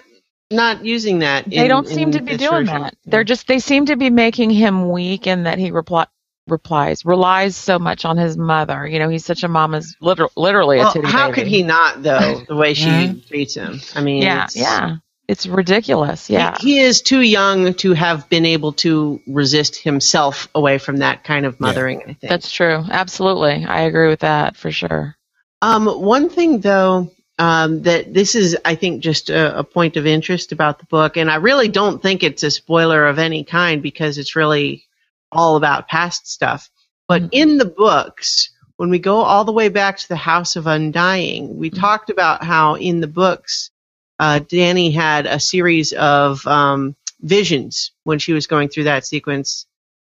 not 0.51 0.85
using 0.85 1.19
that. 1.19 1.45
they 1.51 1.57
in- 1.65 1.69
don't 1.69 1.89
seem 1.89 2.09
in 2.09 2.13
to 2.13 2.23
be 2.23 2.37
doing 2.39 2.65
version. 2.67 2.83
that. 2.83 2.95
They're 3.05 3.25
just 3.25 3.47
they 3.47 3.59
seem 3.59 3.85
to 3.87 3.97
be 3.97 4.09
making 4.11 4.51
him 4.51 4.91
weak 4.91 5.27
and 5.27 5.45
that 5.45 5.59
he 5.59 5.71
reply, 5.71 6.07
replies 6.57 7.05
relies 7.05 7.57
so 7.57 7.79
much 7.79 8.05
on 8.05 8.17
his 8.17 8.37
mother. 8.37 8.87
You 8.87 8.99
know, 8.99 9.09
he's 9.09 9.25
such 9.25 9.43
a 9.43 9.49
mama's 9.49 9.97
liter- 10.01 10.29
literally 10.37 10.79
a 10.79 10.83
Well, 10.85 10.93
titty 10.93 11.09
how 11.09 11.27
baby. 11.29 11.35
could 11.35 11.47
he 11.49 11.63
not 11.63 12.03
though? 12.03 12.43
The 12.47 12.55
way 12.57 12.75
she 12.75 12.87
Mhm. 12.87 13.27
treats 13.29 13.55
him. 13.55 13.81
I 13.95 14.01
mean, 14.01 14.23
Yeah, 14.23 14.45
it's- 14.45 14.57
yeah. 14.57 14.97
it's 15.29 15.47
ridiculous. 15.47 16.31
Yeah. 16.31 16.57
He, 16.61 16.75
he 16.77 16.81
is 16.81 17.03
too 17.03 17.21
young 17.21 17.75
to 17.75 17.93
have 17.95 18.29
been 18.29 18.47
able 18.47 18.73
to 18.75 19.21
resist 19.27 19.77
himself 19.77 20.49
away 20.55 20.79
from 20.79 20.99
that 20.99 21.25
kind 21.25 21.47
of 21.47 21.59
mothering. 21.61 22.01
I 22.03 22.05
think 22.05 22.19
That's 22.23 22.51
true. 22.51 22.85
Absolutely. 22.91 23.65
I 23.67 23.83
agree 23.83 24.09
with 24.09 24.21
that 24.21 24.57
for 24.57 24.71
sure. 24.71 25.17
Um, 25.63 25.87
one 25.87 26.29
thing 26.29 26.61
though, 26.61 27.11
um, 27.39 27.83
that 27.83 28.15
this 28.15 28.35
is, 28.35 28.57
I 28.65 28.77
think, 28.77 29.03
just 29.03 29.29
a, 29.29 29.59
a 29.59 29.65
point 29.65 29.97
of 29.97 30.07
interest 30.07 30.53
about 30.53 30.79
the 30.79 30.87
book, 30.87 31.17
and 31.19 31.31
I 31.31 31.35
really 31.37 31.69
don't 31.69 32.01
think 32.01 32.23
it's 32.23 32.43
a 32.43 32.51
spoiler 32.51 33.07
of 33.07 33.19
any 33.19 33.45
kind 33.45 33.83
because 33.83 34.17
it's 34.17 34.37
really 34.37 34.85
all 35.33 35.57
about 35.57 35.89
past 35.89 36.27
stuff. 36.31 36.71
But 37.09 37.23
Mhm. 37.23 37.29
in 37.33 37.59
the 37.59 37.65
books, 37.67 38.51
when 38.77 38.91
we 38.91 38.99
go 38.99 39.19
all 39.23 39.45
the 39.45 39.53
way 39.53 39.69
back 39.69 39.99
to 39.99 40.09
the 40.09 40.17
House 40.17 40.57
of 40.57 40.67
Undying, 40.67 41.57
we 41.57 41.71
talked 41.71 42.11
about 42.11 42.45
how 42.45 42.75
in 42.75 43.01
the 43.01 43.07
books, 43.07 43.71
uh, 44.19 44.41
Dany 44.41 44.93
had 44.95 45.27
a 45.27 45.41
series 45.41 45.93
of 45.93 46.47
um, 46.47 46.97
visions 47.21 47.93
when 48.05 48.19
she 48.19 48.33
was 48.33 48.47
going 48.47 48.69
through 48.69 48.85
that 48.85 49.07
sequence. 49.07 49.67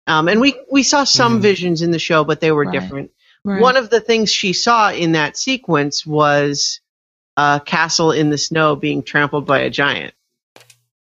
Um, 0.08 0.28
and 0.28 0.40
we, 0.42 0.56
we 0.72 0.84
saw 0.84 1.04
some 1.04 1.40
Mhm. 1.40 1.42
visions 1.42 1.82
in 1.82 1.92
the 1.92 2.00
show, 2.00 2.24
but 2.24 2.40
they 2.40 2.52
were 2.52 2.66
Right. 2.66 2.72
different. 2.80 3.12
Right. 3.44 3.62
One 3.62 3.78
of 3.78 3.90
the 3.90 4.00
things 4.02 4.32
she 4.32 4.54
saw 4.54 4.92
in 4.92 5.14
that 5.14 5.38
sequence 5.38 6.06
was 6.06 6.80
a 7.38 7.62
castle 7.66 8.12
in 8.12 8.30
the 8.30 8.38
snow 8.38 8.76
being 8.76 9.04
trampled 9.04 9.46
by 9.46 9.60
a 9.60 9.70
giant. 9.70 10.14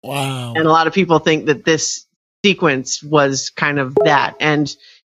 Wow. 0.03 0.53
And 0.55 0.65
a 0.65 0.71
lot 0.71 0.87
of 0.87 0.93
people 0.93 1.19
think 1.19 1.45
that 1.47 1.65
this 1.65 2.05
sequence 2.45 3.03
was 3.03 3.49
kind 3.49 3.79
of 3.79 3.95
that. 4.03 4.35
And 4.39 4.73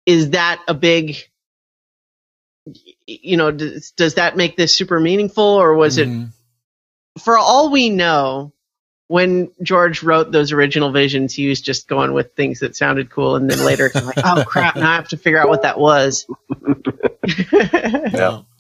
is 0.06 0.32
that 0.32 0.62
a 0.68 0.74
big, 0.74 1.18
you 3.06 3.38
know, 3.38 3.52
does, 3.52 3.92
does 3.92 4.16
that 4.16 4.38
make 4.38 4.58
this 4.58 4.76
super 4.76 5.00
meaningful 5.00 5.44
or 5.44 5.76
was 5.76 5.98
it, 5.98 6.08
Mhm. 6.08 6.30
for 7.20 7.38
all 7.38 7.72
we 7.72 7.90
know, 7.90 8.54
when 9.08 9.52
George 9.62 10.04
wrote 10.04 10.32
those 10.32 10.54
original 10.54 10.92
visions, 10.92 11.34
he 11.34 11.50
was 11.50 11.60
just 11.60 11.88
going 11.90 12.14
with 12.14 12.34
things 12.36 12.62
that 12.62 12.76
sounded 12.78 13.10
cool. 13.10 13.36
And 13.36 13.50
then 13.50 13.66
later, 13.66 13.92
like, 13.94 14.18
oh 14.24 14.44
crap, 14.48 14.78
now 14.78 14.90
I 14.92 14.96
have 14.96 15.10
to 15.10 15.18
figure 15.18 15.40
out 15.40 15.50
what 15.50 15.64
that 15.64 15.80
was. 15.80 16.26
Yeah. 18.14 18.42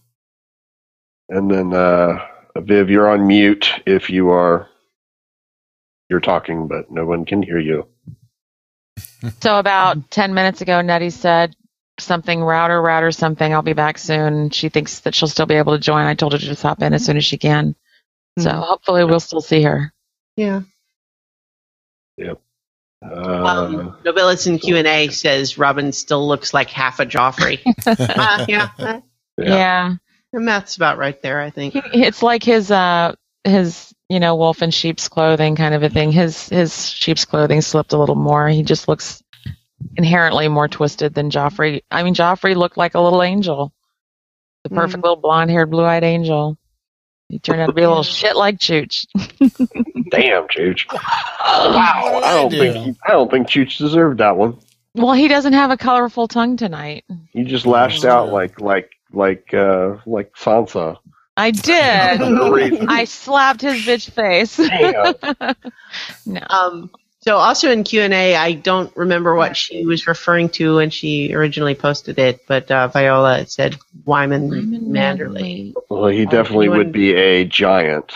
And 1.30 1.50
then, 1.50 1.74
uh, 1.74 2.28
Viv, 2.58 2.90
you're 2.90 3.10
on 3.10 3.26
mute 3.26 3.72
if 3.86 4.10
you 4.10 4.32
are. 4.32 4.68
You're 6.10 6.20
talking, 6.20 6.68
but 6.68 6.92
no 6.92 7.06
one 7.06 7.24
can 7.24 7.42
hear 7.42 7.58
you. 7.58 7.88
So 9.42 9.60
about 9.60 10.10
10 10.12 10.34
minutes 10.34 10.62
ago, 10.62 10.82
Nettie 10.82 11.10
said 11.12 11.56
something, 12.00 12.42
router, 12.42 12.82
router, 12.82 13.12
something. 13.12 13.54
I'll 13.54 13.62
be 13.62 13.74
back 13.74 13.98
soon. 13.98 14.50
She 14.50 14.70
thinks 14.70 15.00
that 15.02 15.14
she'll 15.14 15.28
still 15.28 15.46
be 15.46 15.56
able 15.56 15.74
to 15.74 15.80
join. 15.80 16.06
I 16.06 16.16
told 16.16 16.34
her 16.34 16.40
to 16.40 16.46
just 16.46 16.64
hop 16.64 16.82
in 16.82 16.94
as 16.94 17.06
soon 17.06 17.18
as 17.18 17.26
she 17.26 17.38
can. 17.38 17.76
So 18.40 18.50
Mhm. 18.50 18.64
hopefully 18.64 19.04
we'll 19.06 19.20
still 19.20 19.42
see 19.42 19.62
her. 19.64 19.94
Yeah. 20.36 20.62
Uh, 22.18 22.34
Um, 23.04 23.98
Nobilis 24.04 24.46
in 24.48 24.60
Q 24.60 24.78
and 24.78 24.88
A 24.88 25.08
says 25.10 25.58
Robin 25.58 25.92
still 25.92 26.28
looks 26.28 26.54
like 26.54 26.70
half 26.70 27.00
a 27.00 27.06
Joffrey. 27.06 27.60
uh, 27.88 28.46
yeah, 28.48 28.70
uh, 28.80 29.00
Yeah. 29.38 29.96
the 30.32 30.40
math's 30.40 30.76
about 30.76 30.98
right 31.00 31.20
there. 31.22 31.42
I 31.42 31.50
think. 31.50 31.74
He, 31.74 31.82
it's 32.04 32.22
like 32.22 32.44
his, 32.44 32.70
uh, 32.72 33.16
his, 33.44 33.92
you 34.12 34.20
know, 34.20 34.36
wolf 34.36 34.62
in 34.62 34.72
sheep's 34.72 35.08
clothing 35.08 35.56
kind 35.56 35.74
of 35.74 35.84
a 35.84 35.90
thing. 35.90 36.12
His, 36.12 36.50
his 36.50 36.90
sheep's 36.90 37.24
clothing 37.24 37.62
slipped 37.62 37.94
a 37.94 37.98
little 37.98 38.16
more. 38.16 38.50
He 38.50 38.62
just 38.62 38.90
looks 38.90 39.24
inherently 39.96 40.50
more 40.50 40.68
twisted 40.68 41.14
than 41.14 41.32
Joffrey. 41.32 41.84
I 41.90 42.04
mean, 42.04 42.14
Joffrey 42.14 42.54
looked 42.54 42.76
like 42.76 42.96
a 42.96 43.00
little 43.00 43.24
angel. 43.24 43.72
The 44.64 44.70
perfect 44.70 45.02
little 45.02 45.16
blonde 45.16 45.50
haired, 45.50 45.72
blue 45.72 45.86
eyed 45.86 46.04
angel. 46.04 46.58
He 47.30 47.40
turned 47.40 47.62
out 47.62 47.68
to 47.68 47.74
be 47.74 47.84
a 47.84 47.88
little 47.88 48.04
shit 48.20 48.36
like 48.36 48.58
Chooch. 48.58 49.08
damn, 50.12 50.48
Chooch. 50.50 50.92
Wow, 50.92 51.00
I 51.42 52.22
I 52.24 52.34
don't 52.34 52.52
think 52.52 52.76
he, 52.76 52.96
I 53.08 53.12
don't 53.12 53.32
think 53.32 53.48
Chooch 53.48 53.78
deserved 53.78 54.20
that 54.20 54.36
one. 54.36 54.58
Well, 54.94 55.14
he 55.14 55.30
doesn't 55.30 55.54
have 55.54 55.72
a 55.72 55.78
colorful 55.78 56.28
tongue 56.28 56.58
tonight. 56.58 57.06
He 57.32 57.46
just 57.46 57.66
lashed 57.66 58.04
out 58.04 58.34
like 58.34 58.60
like 58.60 58.92
like 59.14 59.54
uh 59.54 59.96
like 60.06 60.34
Sansa. 60.34 60.98
I 61.42 61.52
did. 61.52 62.20
For 62.20 62.30
no 62.30 62.52
reason. 62.52 62.88
I 62.90 63.06
slapped 63.06 63.62
his 63.62 63.86
bitch 63.86 64.10
face. 64.12 64.58
No. 66.26 66.42
Um, 66.50 66.92
so 67.20 67.36
also 67.38 67.70
in 67.72 67.84
Q 67.84 68.02
and 68.02 68.14
A, 68.14 68.36
I 68.36 68.54
don't 68.54 68.96
remember 68.96 69.36
what 69.36 69.56
she 69.58 69.86
was 69.86 70.08
referring 70.08 70.50
to 70.50 70.76
when 70.78 70.90
she 70.90 71.34
originally 71.36 71.76
posted 71.76 72.18
it, 72.18 72.42
but 72.48 72.72
uh, 72.72 72.88
Viola 72.88 73.46
said 73.46 73.78
Wyman 74.06 74.50
Manderly. 74.90 75.74
Well, 75.90 76.08
he 76.08 76.26
definitely 76.26 76.66
you 76.68 76.72
would 76.72 76.92
be 76.92 77.14
a 77.14 77.44
giant. 77.46 78.12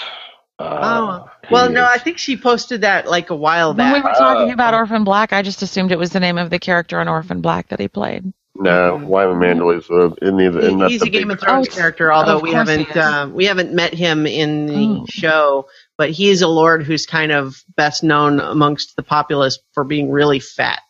Uh, 0.57 0.79
Oh, 1.27 1.29
well, 1.51 1.69
no, 1.69 1.83
is- 1.83 1.89
I 1.95 1.97
think 1.97 2.17
she 2.17 2.37
posted 2.37 2.81
that 2.81 3.07
like 3.07 3.29
a 3.29 3.35
while 3.35 3.73
When 3.73 3.91
we 3.93 3.99
were 4.01 4.09
talking 4.13 4.49
Uh, 4.49 4.53
about 4.53 4.73
Orphan 4.73 5.03
Black, 5.03 5.33
I 5.33 5.41
just 5.41 5.61
assumed 5.61 5.91
it 5.91 5.99
was 5.99 6.11
the 6.11 6.19
name 6.21 6.37
of 6.37 6.49
the 6.49 6.59
character 6.59 6.99
on 6.99 7.07
Orphan 7.09 7.41
Black 7.41 7.67
that 7.69 7.79
he 7.79 7.87
played. 7.89 8.31
No. 8.57 8.95
Wyman 8.95 9.37
Manderly's 9.39 9.89
uh, 9.89 10.11
in 10.25 10.37
the 10.37 10.59
in 10.59 10.77
the, 10.79 10.87
He's 10.87 11.01
the 11.01 11.07
a 11.07 11.09
Game 11.09 11.27
big- 11.27 11.37
of 11.37 11.41
Thrones 11.43 11.67
character, 11.67 12.11
although 12.13 12.39
we 12.39 12.53
haven't 12.53 12.89
is. 12.89 12.97
um, 12.97 13.33
we 13.33 13.45
haven't 13.45 13.73
met 13.73 13.93
him 13.93 14.25
in 14.25 14.65
the 14.67 15.01
Oh. 15.01 15.05
show. 15.09 15.67
But 15.97 16.09
he 16.09 16.29
is 16.29 16.41
a 16.41 16.47
lord 16.47 16.83
who's 16.83 17.05
kind 17.05 17.31
of 17.31 17.61
best 17.77 18.03
known 18.03 18.39
amongst 18.41 18.95
the 18.97 19.03
populace 19.03 19.59
for 19.73 19.83
being 19.83 20.09
really 20.11 20.39
fat. 20.39 20.81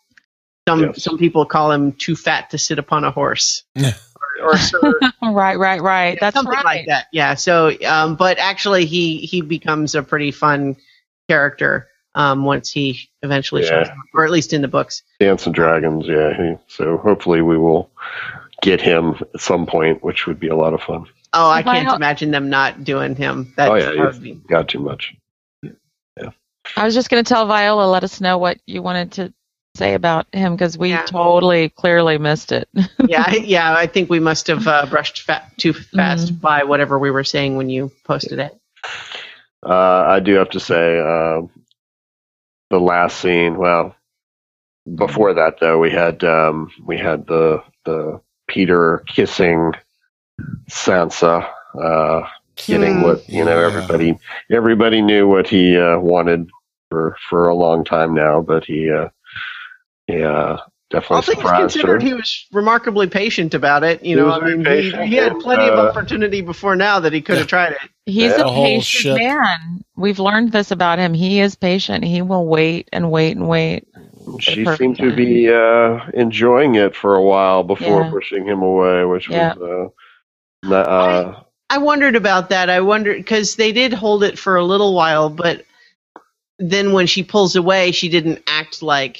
Some 0.68 0.80
Yes. 0.82 1.02
some 1.02 1.16
people 1.18 1.44
call 1.46 1.70
him 1.72 1.92
too 1.92 2.16
fat 2.16 2.50
to 2.50 2.58
sit 2.58 2.78
upon 2.78 3.04
a 3.04 3.10
horse, 3.12 3.62
Yeah. 3.76 3.92
or, 4.42 4.48
or 4.50 4.56
sir, 4.56 4.80
right, 5.22 5.56
right, 5.58 5.80
right. 5.80 6.18
That's 6.20 6.34
something 6.34 6.52
right. 6.52 6.64
like 6.64 6.86
that. 6.86 7.06
Yeah. 7.12 7.34
So, 7.34 7.70
um, 7.84 8.16
but 8.16 8.38
actually, 8.38 8.86
he 8.86 9.18
he 9.18 9.42
becomes 9.42 9.94
a 9.94 10.02
pretty 10.02 10.30
fun 10.32 10.76
character 11.28 11.88
um, 12.16 12.44
once 12.44 12.70
he 12.72 13.08
eventually 13.22 13.62
Yeah. 13.62 13.68
shows 13.84 13.88
up, 13.88 13.96
or 14.14 14.24
at 14.24 14.30
least 14.32 14.52
in 14.52 14.62
the 14.62 14.68
books. 14.68 15.02
Dance 15.20 15.46
and 15.46 15.54
Dragons. 15.54 16.06
Yeah. 16.08 16.34
He, 16.36 16.56
so 16.66 16.96
hopefully 16.96 17.42
we 17.42 17.56
will 17.56 17.90
get 18.62 18.80
him 18.80 19.14
at 19.34 19.40
some 19.40 19.66
point, 19.66 20.02
which 20.02 20.26
would 20.26 20.40
be 20.40 20.48
a 20.48 20.56
lot 20.56 20.74
of 20.74 20.82
fun. 20.82 21.04
Oh, 21.32 21.50
I 21.50 21.62
can't 21.62 21.84
not? 21.86 21.96
imagine 21.96 22.30
them 22.30 22.48
not 22.50 22.82
doing 22.84 23.14
him. 23.14 23.52
That, 23.56 23.70
Oh, 23.70 23.74
yeah, 23.74 23.90
that 24.04 24.20
would 24.20 24.46
Got 24.48 24.68
too 24.68 24.78
much. 24.80 25.14
Yeah. 25.62 26.30
I 26.76 26.84
was 26.84 26.94
just 26.94 27.10
going 27.10 27.22
to 27.22 27.28
tell 27.28 27.46
Viola, 27.46 27.84
let 27.86 28.02
us 28.02 28.20
know 28.20 28.38
what 28.38 28.58
you 28.66 28.80
wanted 28.82 29.12
to 29.12 29.32
say 29.76 29.92
about 29.92 30.26
him 30.32 30.54
because 30.54 30.78
we 30.78 30.88
Yeah. 30.90 31.02
totally, 31.04 31.68
clearly 31.68 32.16
missed 32.16 32.50
it. 32.52 32.66
yeah, 33.06 33.24
I, 33.26 33.36
yeah. 33.44 33.74
I 33.76 33.86
think 33.86 34.08
we 34.08 34.20
must 34.20 34.46
have 34.46 34.66
uh, 34.66 34.86
brushed 34.86 35.22
fa- 35.22 35.42
too 35.58 35.74
fast 35.74 36.28
Mm-hmm. 36.28 36.36
by 36.40 36.64
whatever 36.64 36.98
we 36.98 37.10
were 37.10 37.24
saying 37.24 37.56
when 37.56 37.68
you 37.68 37.92
posted 38.04 38.38
it. 38.38 38.58
Uh, 39.62 39.74
I 40.08 40.20
do 40.20 40.34
have 40.34 40.50
to 40.50 40.60
say, 40.60 40.98
uh, 40.98 41.42
the 42.70 42.80
last 42.80 43.20
scene. 43.20 43.56
Well, 43.56 43.94
before 44.94 45.34
that 45.34 45.60
though, 45.60 45.78
we 45.78 45.90
had 45.90 46.22
um, 46.24 46.70
we 46.84 46.98
had 46.98 47.26
the 47.26 47.62
the 47.84 48.20
Petyr 48.50 49.04
kissing 49.06 49.72
Sansa, 50.70 51.48
uh, 51.80 52.28
getting 52.56 52.96
Hmm. 52.96 53.02
what 53.02 53.28
you 53.28 53.44
know. 53.44 53.60
Yeah. 53.60 53.66
Everybody 53.66 54.18
everybody 54.50 55.02
knew 55.02 55.28
what 55.28 55.48
he 55.48 55.76
uh, 55.76 55.98
wanted 55.98 56.48
for 56.90 57.16
for 57.28 57.48
a 57.48 57.54
long 57.54 57.84
time 57.84 58.14
now, 58.14 58.40
but 58.40 58.64
he 58.64 58.90
uh, 58.90 59.08
he 60.06 60.22
uh, 60.22 60.58
definitely 60.90 61.22
things 61.22 61.38
surprised 61.38 61.56
her. 61.56 61.60
considered, 61.82 62.02
he 62.02 62.14
was 62.14 62.46
remarkably 62.52 63.06
patient 63.08 63.54
about 63.54 63.82
it. 63.84 64.02
You 64.04 64.16
He 64.16 64.22
know, 64.22 64.30
I 64.32 64.54
mean, 64.54 64.64
he, 64.64 64.90
he 65.06 65.16
had 65.16 65.32
and, 65.32 65.40
plenty 65.42 65.64
of 65.68 65.78
uh, 65.78 65.88
opportunity 65.88 66.40
before 66.42 66.76
now 66.76 67.00
that 67.00 67.12
he 67.12 67.20
could 67.22 67.38
have 67.38 67.46
tried 67.56 67.72
it. 67.72 67.78
He's 68.06 68.32
Yeah. 68.32 68.42
a 68.46 68.52
patient 68.54 68.84
ship. 68.84 69.16
man. 69.18 69.84
We've 69.96 70.18
learned 70.18 70.52
this 70.52 70.70
about 70.70 70.98
him. 70.98 71.14
He 71.14 71.40
is 71.40 71.54
patient. 71.56 72.04
He 72.04 72.22
will 72.22 72.46
wait 72.46 72.88
and 72.92 73.10
wait 73.10 73.36
and 73.36 73.48
wait. 73.48 73.86
She 74.40 74.64
perfect 74.64 74.78
seemed 74.78 74.96
to 74.98 75.14
be 75.14 75.52
uh, 75.52 76.00
enjoying 76.14 76.74
it 76.74 76.94
for 76.96 77.14
a 77.16 77.22
while 77.22 77.62
before 77.62 78.02
Yeah. 78.02 78.10
pushing 78.10 78.46
him 78.46 78.62
away, 78.62 79.04
which 79.04 79.28
Yeah. 79.28 79.54
was 79.54 79.92
uh, 80.64 80.68
not, 80.68 80.86
uh, 80.88 81.40
I 81.70 81.78
wondered 81.78 82.14
about 82.16 82.50
that. 82.50 82.70
I 82.70 82.80
wondered 82.80 83.16
because 83.18 83.56
they 83.56 83.72
did 83.72 83.92
hold 83.92 84.22
it 84.22 84.38
for 84.38 84.56
a 84.56 84.64
little 84.64 84.94
while, 84.94 85.30
but 85.30 85.64
then 86.58 86.92
when 86.92 87.06
she 87.06 87.22
pulls 87.24 87.56
away, 87.56 87.92
she 87.92 88.08
didn't 88.08 88.42
act 88.46 88.82
like, 88.82 89.18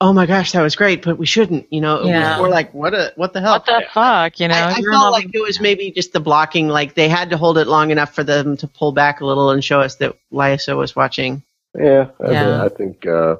"Oh 0.00 0.12
my 0.12 0.26
gosh, 0.26 0.52
that 0.52 0.62
was 0.62 0.76
great," 0.76 1.02
but 1.04 1.18
we 1.18 1.26
shouldn't. 1.26 1.72
You 1.72 1.80
know, 1.80 2.02
Yeah. 2.04 2.40
we're 2.40 2.48
like, 2.48 2.72
"What 2.74 2.94
a 2.94 3.12
what 3.16 3.32
the 3.32 3.40
hell?" 3.40 3.52
What 3.54 3.66
the 3.66 3.84
fuck, 3.92 4.40
you 4.40 4.48
know? 4.48 4.54
I, 4.54 4.70
I 4.72 4.74
felt 4.82 5.12
like 5.12 5.26
with- 5.26 5.34
it 5.36 5.42
was 5.42 5.60
maybe 5.60 5.90
just 5.90 6.12
the 6.12 6.20
blocking. 6.20 6.68
Like 6.68 6.94
they 6.94 7.08
had 7.08 7.30
to 7.30 7.36
hold 7.36 7.58
it 7.58 7.66
long 7.66 7.90
enough 7.90 8.14
for 8.14 8.24
them 8.24 8.56
to 8.58 8.66
pull 8.68 8.92
back 8.92 9.20
a 9.20 9.26
little 9.26 9.50
and 9.50 9.62
show 9.64 9.80
us 9.80 9.96
that 9.96 10.14
Lysa 10.32 10.76
was 10.76 10.94
watching. 10.96 11.42
yeah, 11.78 12.08
I, 12.24 12.30
Yeah. 12.30 12.64
I 12.64 12.68
think 12.68 13.06
uh, 13.06 13.36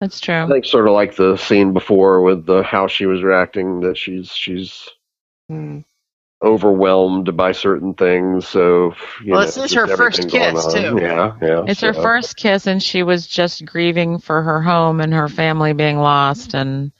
That's 0.00 0.20
true. 0.20 0.34
I 0.44 0.46
think 0.48 0.64
sort 0.66 0.86
of 0.88 0.94
like 0.94 1.16
the 1.16 1.36
scene 1.36 1.72
before 1.72 2.20
with 2.22 2.46
the 2.46 2.62
how 2.62 2.86
she 2.86 3.06
was 3.06 3.22
reacting 3.22 3.80
that 3.80 3.96
she's 3.96 4.30
she's 4.30 4.88
Hmm. 5.48 5.80
Overwhelmed 6.42 7.36
by 7.36 7.52
certain 7.52 7.94
things. 7.94 8.46
So 8.48 8.94
you 9.24 9.32
Well, 9.32 9.40
know, 9.40 9.46
this 9.46 9.56
is 9.56 9.72
her 9.74 9.86
first 9.86 10.28
kiss, 10.28 10.66
too. 10.66 10.98
Yeah, 11.00 11.36
yeah. 11.42 11.62
It's 11.66 11.80
her 11.80 11.94
first 11.94 12.36
kiss, 12.36 12.66
and 12.66 12.82
she 12.82 13.02
was 13.02 13.26
just 13.26 13.64
grieving 13.64 14.18
for 14.18 14.42
her 14.42 14.62
home 14.62 15.00
and 15.00 15.12
her 15.14 15.28
family 15.28 15.72
being 15.72 15.98
lost. 15.98 16.54
And 16.54 16.92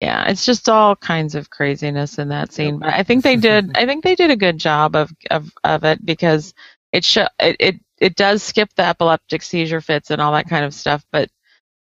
yeah, 0.00 0.28
it's 0.30 0.46
just 0.46 0.68
all 0.68 0.96
kinds 0.96 1.34
of 1.34 1.50
craziness 1.50 2.18
in 2.18 2.28
that 2.28 2.52
scene. 2.52 2.78
But 2.78 2.90
I 2.94 3.02
think 3.02 3.24
they 3.24 3.36
did. 3.36 3.76
I 3.76 3.86
think 3.86 4.04
they 4.04 4.14
did 4.14 4.30
a 4.30 4.36
good 4.36 4.58
job 4.58 4.96
of 4.96 5.10
of 5.30 5.52
of 5.64 5.84
it 5.84 6.04
because 6.04 6.54
it 6.92 7.04
show 7.04 7.26
it, 7.40 7.56
it 7.60 7.76
it 7.98 8.16
does 8.16 8.42
skip 8.42 8.70
the 8.76 8.84
epileptic 8.84 9.42
seizure 9.42 9.80
fits 9.80 10.10
and 10.10 10.20
all 10.20 10.32
that 10.32 10.48
kind 10.48 10.64
of 10.64 10.74
stuff, 10.74 11.04
but 11.12 11.28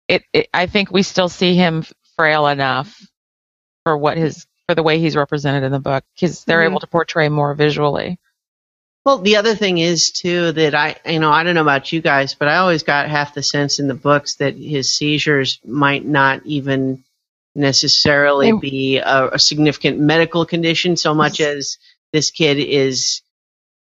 it, 0.07 0.23
it 0.33 0.49
I 0.53 0.67
think 0.67 0.91
we 0.91 1.03
still 1.03 1.29
see 1.29 1.55
him 1.55 1.85
frail 2.17 2.47
enough 2.47 3.01
for 3.85 3.97
what 3.97 4.17
his 4.17 4.45
for 4.67 4.75
the 4.75 4.83
way 4.83 4.99
he's 4.99 5.15
represented 5.15 5.63
in 5.63 5.71
the 5.71 5.79
book 5.79 6.03
because 6.15 6.43
they're 6.45 6.61
Mhm. 6.61 6.69
able 6.71 6.79
to 6.79 6.87
portray 6.87 7.29
more 7.29 7.53
visually. 7.53 8.17
Well, 9.05 9.17
the 9.17 9.35
other 9.35 9.55
thing 9.55 9.79
is 9.79 10.11
too 10.11 10.53
that 10.53 10.73
I, 10.73 10.95
you 11.05 11.19
know, 11.19 11.29
I 11.31 11.43
don't 11.43 11.55
know 11.55 11.61
about 11.61 11.91
you 11.91 12.01
guys, 12.01 12.35
but 12.35 12.47
I 12.47 12.57
always 12.57 12.83
got 12.83 13.09
half 13.09 13.33
the 13.33 13.43
sense 13.43 13.79
in 13.79 13.87
the 13.89 13.93
books 13.93 14.35
that 14.35 14.55
his 14.55 14.93
seizures 14.93 15.59
might 15.65 16.05
not 16.05 16.45
even 16.45 17.03
necessarily 17.55 18.53
be 18.53 18.97
a, 18.97 19.29
a 19.33 19.39
significant 19.39 19.99
medical 19.99 20.45
condition 20.45 20.95
so 20.95 21.13
much 21.13 21.41
as 21.41 21.77
this 22.13 22.31
kid 22.31 22.57
is 22.57 23.21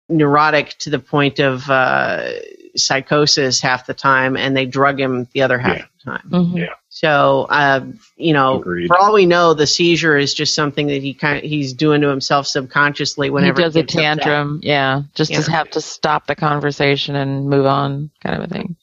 neurotic 0.08 0.70
to 0.78 0.90
the 0.90 0.98
point 0.98 1.38
of 1.38 1.68
uh, 1.68 2.30
psychosis 2.74 3.60
half 3.60 3.86
the 3.86 3.94
time, 3.94 4.36
and 4.36 4.56
they 4.56 4.66
drug 4.66 4.98
him 4.98 5.28
the 5.32 5.42
other 5.42 5.58
half 5.58 5.78
Yeah. 5.78 5.84
the 6.04 6.10
time. 6.10 6.30
Mhm. 6.30 6.58
Yeah. 6.58 6.74
So, 6.97 7.47
uh, 7.51 7.84
you 8.16 8.32
know, 8.32 8.61
Agreed. 8.61 8.86
for 8.86 8.97
all 8.97 9.12
we 9.14 9.26
know, 9.26 9.53
the 9.53 9.66
seizure 9.66 10.16
is 10.16 10.32
just 10.32 10.55
something 10.55 10.86
that 10.86 11.03
he 11.03 11.12
kind 11.12 11.38
of, 11.38 11.42
he's 11.42 11.72
doing 11.72 12.03
to 12.03 12.09
himself 12.09 12.47
subconsciously 12.47 13.30
whenever 13.30 13.61
he 13.61 13.64
does 13.64 13.74
a 13.74 13.80
gets 13.82 13.95
upset. 13.97 14.20
tantrum, 14.20 14.61
yeah, 14.62 15.03
just 15.12 15.32
Yeah. 15.32 15.40
to 15.40 15.51
have 15.51 15.70
to 15.70 15.80
stop 15.80 16.28
the 16.28 16.36
conversation 16.36 17.16
and 17.16 17.49
move 17.51 17.66
on, 17.66 18.11
kind 18.22 18.36
of 18.40 18.45
a 18.49 18.55
thing. 18.55 18.76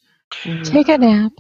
Mhm. 0.44 0.66
Take 0.70 0.90
a 0.90 0.98
nap. 0.98 1.32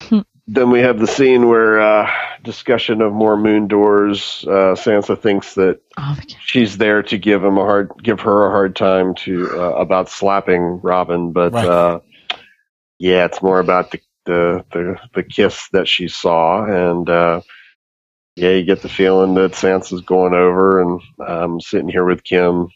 Then 0.46 0.70
we 0.70 0.80
have 0.80 0.98
the 0.98 1.06
scene 1.06 1.48
where 1.48 1.80
uh, 1.80 2.10
discussion 2.44 3.02
of 3.02 3.12
more 3.12 3.36
moon 3.36 3.68
doors. 3.68 4.44
Uh, 4.46 4.74
Sansa 4.74 5.20
thinks 5.20 5.54
that 5.54 5.80
Oh, 5.96 6.16
she's 6.44 6.76
there 6.76 7.02
to 7.04 7.18
give 7.18 7.44
him 7.44 7.56
a 7.58 7.60
hard, 7.64 7.90
give 8.02 8.20
her 8.20 8.46
a 8.46 8.50
hard 8.50 8.74
time 8.74 9.14
to 9.26 9.48
uh, 9.52 9.74
about 9.74 10.08
slapping 10.08 10.80
Robin, 10.82 11.30
but 11.32 11.52
Right. 11.52 11.66
uh, 11.68 12.00
yeah, 12.98 13.26
it's 13.26 13.40
more 13.42 13.60
about 13.60 13.92
the, 13.92 14.00
the 14.30 14.64
the 14.72 14.96
the 15.14 15.22
kiss 15.24 15.68
that 15.72 15.88
she 15.88 16.08
saw, 16.08 16.64
and 16.64 17.10
uh, 17.10 17.40
yeah, 18.36 18.50
you 18.50 18.64
get 18.64 18.82
the 18.82 18.88
feeling 18.88 19.34
that 19.34 19.52
Sansa's 19.52 20.02
going 20.02 20.34
over, 20.34 20.80
and 20.80 21.00
I'm 21.26 21.60
sitting 21.60 21.88
here 21.88 22.04
with 22.04 22.24
Kim. 22.24 22.68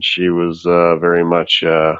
She 0.00 0.28
was 0.28 0.64
uh, 0.64 0.96
very 0.96 1.24
much 1.24 1.62
uh, 1.62 1.96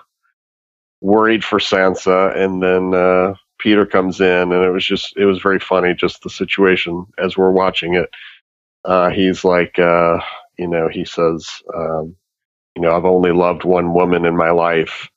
worried 1.00 1.44
for 1.44 1.58
Sansa, 1.58 2.34
and 2.36 2.62
then 2.62 2.94
uh, 2.94 3.34
Petyr 3.62 3.90
comes 3.90 4.20
in, 4.20 4.52
and 4.52 4.64
it 4.64 4.70
was 4.70 4.86
just 4.86 5.16
it 5.16 5.26
was 5.26 5.40
very 5.42 5.60
funny, 5.60 5.94
just 5.94 6.22
the 6.22 6.30
situation 6.30 7.04
as 7.18 7.36
we're 7.36 7.52
watching 7.52 7.94
it. 7.94 8.08
Uh, 8.84 9.10
he's 9.10 9.44
like, 9.44 9.78
uh, 9.78 10.18
you 10.58 10.66
know, 10.66 10.88
he 10.88 11.04
says, 11.04 11.46
um, 11.74 12.16
you 12.74 12.82
know, 12.82 12.96
I've 12.96 13.04
only 13.04 13.32
loved 13.32 13.64
one 13.64 13.92
woman 13.92 14.24
in 14.24 14.36
my 14.36 14.50
life. 14.50 15.08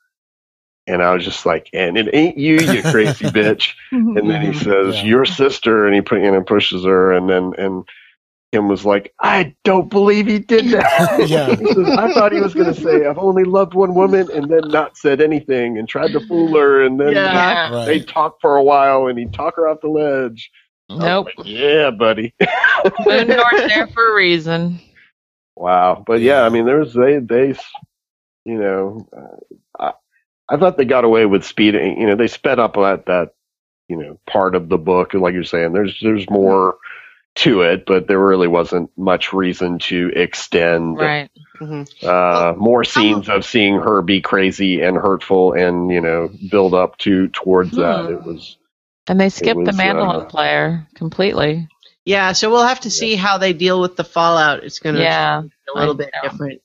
And 0.92 1.02
I 1.02 1.14
was 1.14 1.24
just 1.24 1.46
like, 1.46 1.70
and 1.74 1.98
it 1.98 2.10
ain't 2.14 2.38
you, 2.38 2.60
you 2.60 2.82
crazy 2.92 3.26
bitch. 3.26 3.74
And 3.92 4.30
then 4.30 4.42
he 4.42 4.54
says, 4.60 4.98
Yeah. 4.98 5.04
your 5.04 5.26
sister, 5.26 5.86
and 5.86 5.96
he 5.96 6.02
put, 6.02 6.20
in 6.20 6.34
and 6.36 6.46
pushes 6.46 6.84
her, 6.84 7.14
and 7.14 7.30
then 7.30 7.54
and 7.58 7.84
Kim 8.52 8.68
was 8.68 8.84
like, 8.86 9.14
I 9.22 9.56
don't 9.64 9.90
believe 9.90 10.28
he 10.28 10.40
did 10.40 10.72
that. 10.72 11.20
Yeah. 11.30 11.56
he 11.56 11.66
says, 11.74 11.88
I 11.98 12.12
thought 12.14 12.34
he 12.34 12.42
was 12.42 12.54
going 12.54 12.74
to 12.74 12.80
say, 12.82 13.06
I've 13.06 13.18
only 13.18 13.46
loved 13.46 13.74
one 13.74 13.96
woman, 13.96 14.28
and 14.34 14.50
then 14.52 14.68
not 14.68 14.98
said 14.98 15.22
anything, 15.22 15.78
and 15.78 15.88
tried 15.88 16.12
to 16.12 16.20
fool 16.28 16.58
her, 16.58 16.84
and 16.84 17.00
then 17.00 17.14
Yeah. 17.14 17.72
Yeah. 17.72 17.86
they 17.86 18.00
Right. 18.00 18.08
talked 18.08 18.42
for 18.42 18.58
a 18.58 18.64
while, 18.64 19.08
and 19.08 19.18
he'd 19.18 19.34
talk 19.34 19.56
her 19.56 19.70
off 19.70 19.80
the 19.82 19.88
ledge. 19.88 20.52
Nope. 20.90 21.28
like, 21.38 21.48
yeah, 21.48 21.90
buddy. 21.92 22.34
Moon 23.06 23.28
Door's 23.28 23.62
there 23.70 23.88
for 23.88 24.12
a 24.12 24.16
reason. 24.16 24.82
Wow, 25.56 26.04
but 26.06 26.20
yeah, 26.20 26.42
I 26.44 26.50
mean, 26.50 26.66
there's 26.66 26.94
they 26.94 27.20
they, 27.20 27.56
you 28.44 28.58
know, 28.60 29.08
uh, 29.16 29.38
I, 30.52 30.56
I 30.56 30.60
thought 30.60 30.78
they 30.78 30.86
got 30.86 31.06
away 31.06 31.26
with 31.26 31.46
speeding. 31.46 32.00
You 32.00 32.08
know, 32.08 32.16
they 32.16 32.28
sped 32.28 32.60
up 32.60 32.74
that 32.74 33.06
that 33.08 33.34
you 33.88 33.98
know 33.98 34.20
part 34.28 34.56
of 34.56 34.70
the 34.70 34.78
book, 34.78 35.14
like 35.14 35.34
you're 35.34 35.44
saying. 35.44 35.74
There's 35.74 35.98
there's 36.02 36.30
more 36.30 36.78
to 37.36 37.62
it, 37.62 37.86
but 37.86 38.08
there 38.08 38.20
really 38.20 38.48
wasn't 38.48 38.90
much 38.98 39.32
reason 39.34 39.80
to 39.80 40.12
extend 40.16 40.98
Right. 40.98 41.30
uh, 42.04 42.54
more 42.58 42.84
scenes 42.84 43.30
of 43.30 43.46
seeing 43.46 43.76
her 43.76 44.02
be 44.02 44.22
crazy 44.22 44.82
and 44.82 44.98
hurtful, 44.98 45.54
and 45.54 45.92
you 45.92 46.02
know, 46.02 46.30
build 46.50 46.74
up 46.74 46.98
to 47.00 47.30
towards 47.30 47.72
that. 47.78 48.06
Hmm. 48.06 48.14
It 48.14 48.24
was 48.24 48.58
And 49.08 49.20
they 49.20 49.30
skipped 49.30 49.56
the 49.66 49.72
was, 49.72 49.78
mandolin 49.78 50.22
uh, 50.22 50.26
player 50.26 50.88
completely. 50.96 51.70
Yeah, 52.04 52.34
so 52.34 52.50
we'll 52.50 52.66
have 52.68 52.82
to 52.82 52.90
see 52.92 53.16
how 53.16 53.38
they 53.38 53.54
deal 53.54 53.80
with 53.80 53.96
the 53.96 54.04
fallout. 54.04 54.64
It's 54.64 54.80
going 54.80 54.96
to 54.96 55.02
Yeah. 55.02 55.42
be 55.42 55.50
a 55.74 55.80
little 55.80 55.94
I 55.94 55.98
bit 55.98 56.10
know. 56.14 56.30
different. 56.30 56.62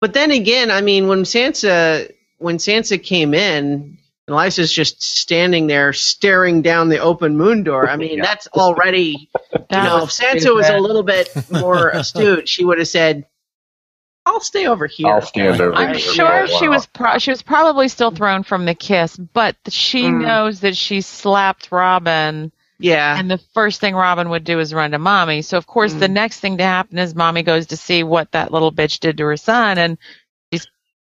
But 0.00 0.12
then 0.12 0.30
again, 0.30 0.70
I 0.70 0.80
mean, 0.80 1.08
when 1.08 1.22
Sansa 1.22 2.12
when 2.40 2.56
Sansa 2.58 3.02
came 3.02 3.34
in, 3.34 3.96
and 4.26 4.36
Lysa's 4.36 4.72
just 4.72 5.02
standing 5.02 5.66
there 5.66 5.92
staring 5.92 6.62
down 6.62 6.88
the 6.88 6.98
open 6.98 7.36
moon 7.36 7.62
door. 7.64 7.88
I 7.88 7.96
mean, 7.96 8.18
Yeah. 8.18 8.24
that's 8.24 8.46
already 8.48 9.28
you 9.52 9.58
know, 9.70 9.96
if 9.98 10.02
was 10.04 10.18
Sansa 10.20 10.54
was 10.54 10.68
a 10.68 10.78
little 10.78 11.02
bit 11.02 11.28
more 11.50 11.88
astute, 11.90 12.48
she 12.48 12.64
would 12.64 12.78
have 12.78 12.88
said, 12.88 13.24
"I'll 14.26 14.40
stay 14.40 14.66
over 14.66 14.86
here." 14.86 15.08
I'll 15.08 15.22
stand 15.22 15.60
over. 15.60 15.74
I'm 15.74 15.94
here 15.94 15.98
for 15.98 16.10
a 16.10 16.48
sure 16.48 16.58
she 16.58 16.68
was 16.68 16.86
pro- 16.86 17.18
she 17.18 17.30
was 17.30 17.42
probably 17.42 17.88
still 17.88 18.10
thrown 18.10 18.42
from 18.42 18.64
the 18.66 18.74
kiss, 18.74 19.16
but 19.16 19.56
she 19.68 20.04
Mm. 20.04 20.22
knows 20.22 20.60
that 20.60 20.76
she 20.76 21.00
slapped 21.00 21.70
Robin, 21.72 22.52
Yeah, 22.78 23.18
and 23.18 23.30
the 23.30 23.38
first 23.52 23.80
thing 23.80 23.94
Robin 23.94 24.30
would 24.30 24.44
do 24.44 24.58
is 24.60 24.72
run 24.72 24.92
to 24.92 24.98
mommy. 24.98 25.42
So 25.42 25.58
of 25.58 25.66
course, 25.66 25.92
the 25.92 26.06
Mm. 26.08 26.12
next 26.12 26.40
thing 26.40 26.56
to 26.58 26.64
happen 26.64 26.98
is 26.98 27.14
mommy 27.14 27.42
goes 27.42 27.66
to 27.68 27.76
see 27.76 28.02
what 28.02 28.32
that 28.32 28.52
little 28.52 28.72
bitch 28.72 29.00
did 29.00 29.18
to 29.18 29.24
her 29.26 29.36
son, 29.36 29.76
and 29.78 29.98
she's 29.98 29.98
P- 29.98 30.19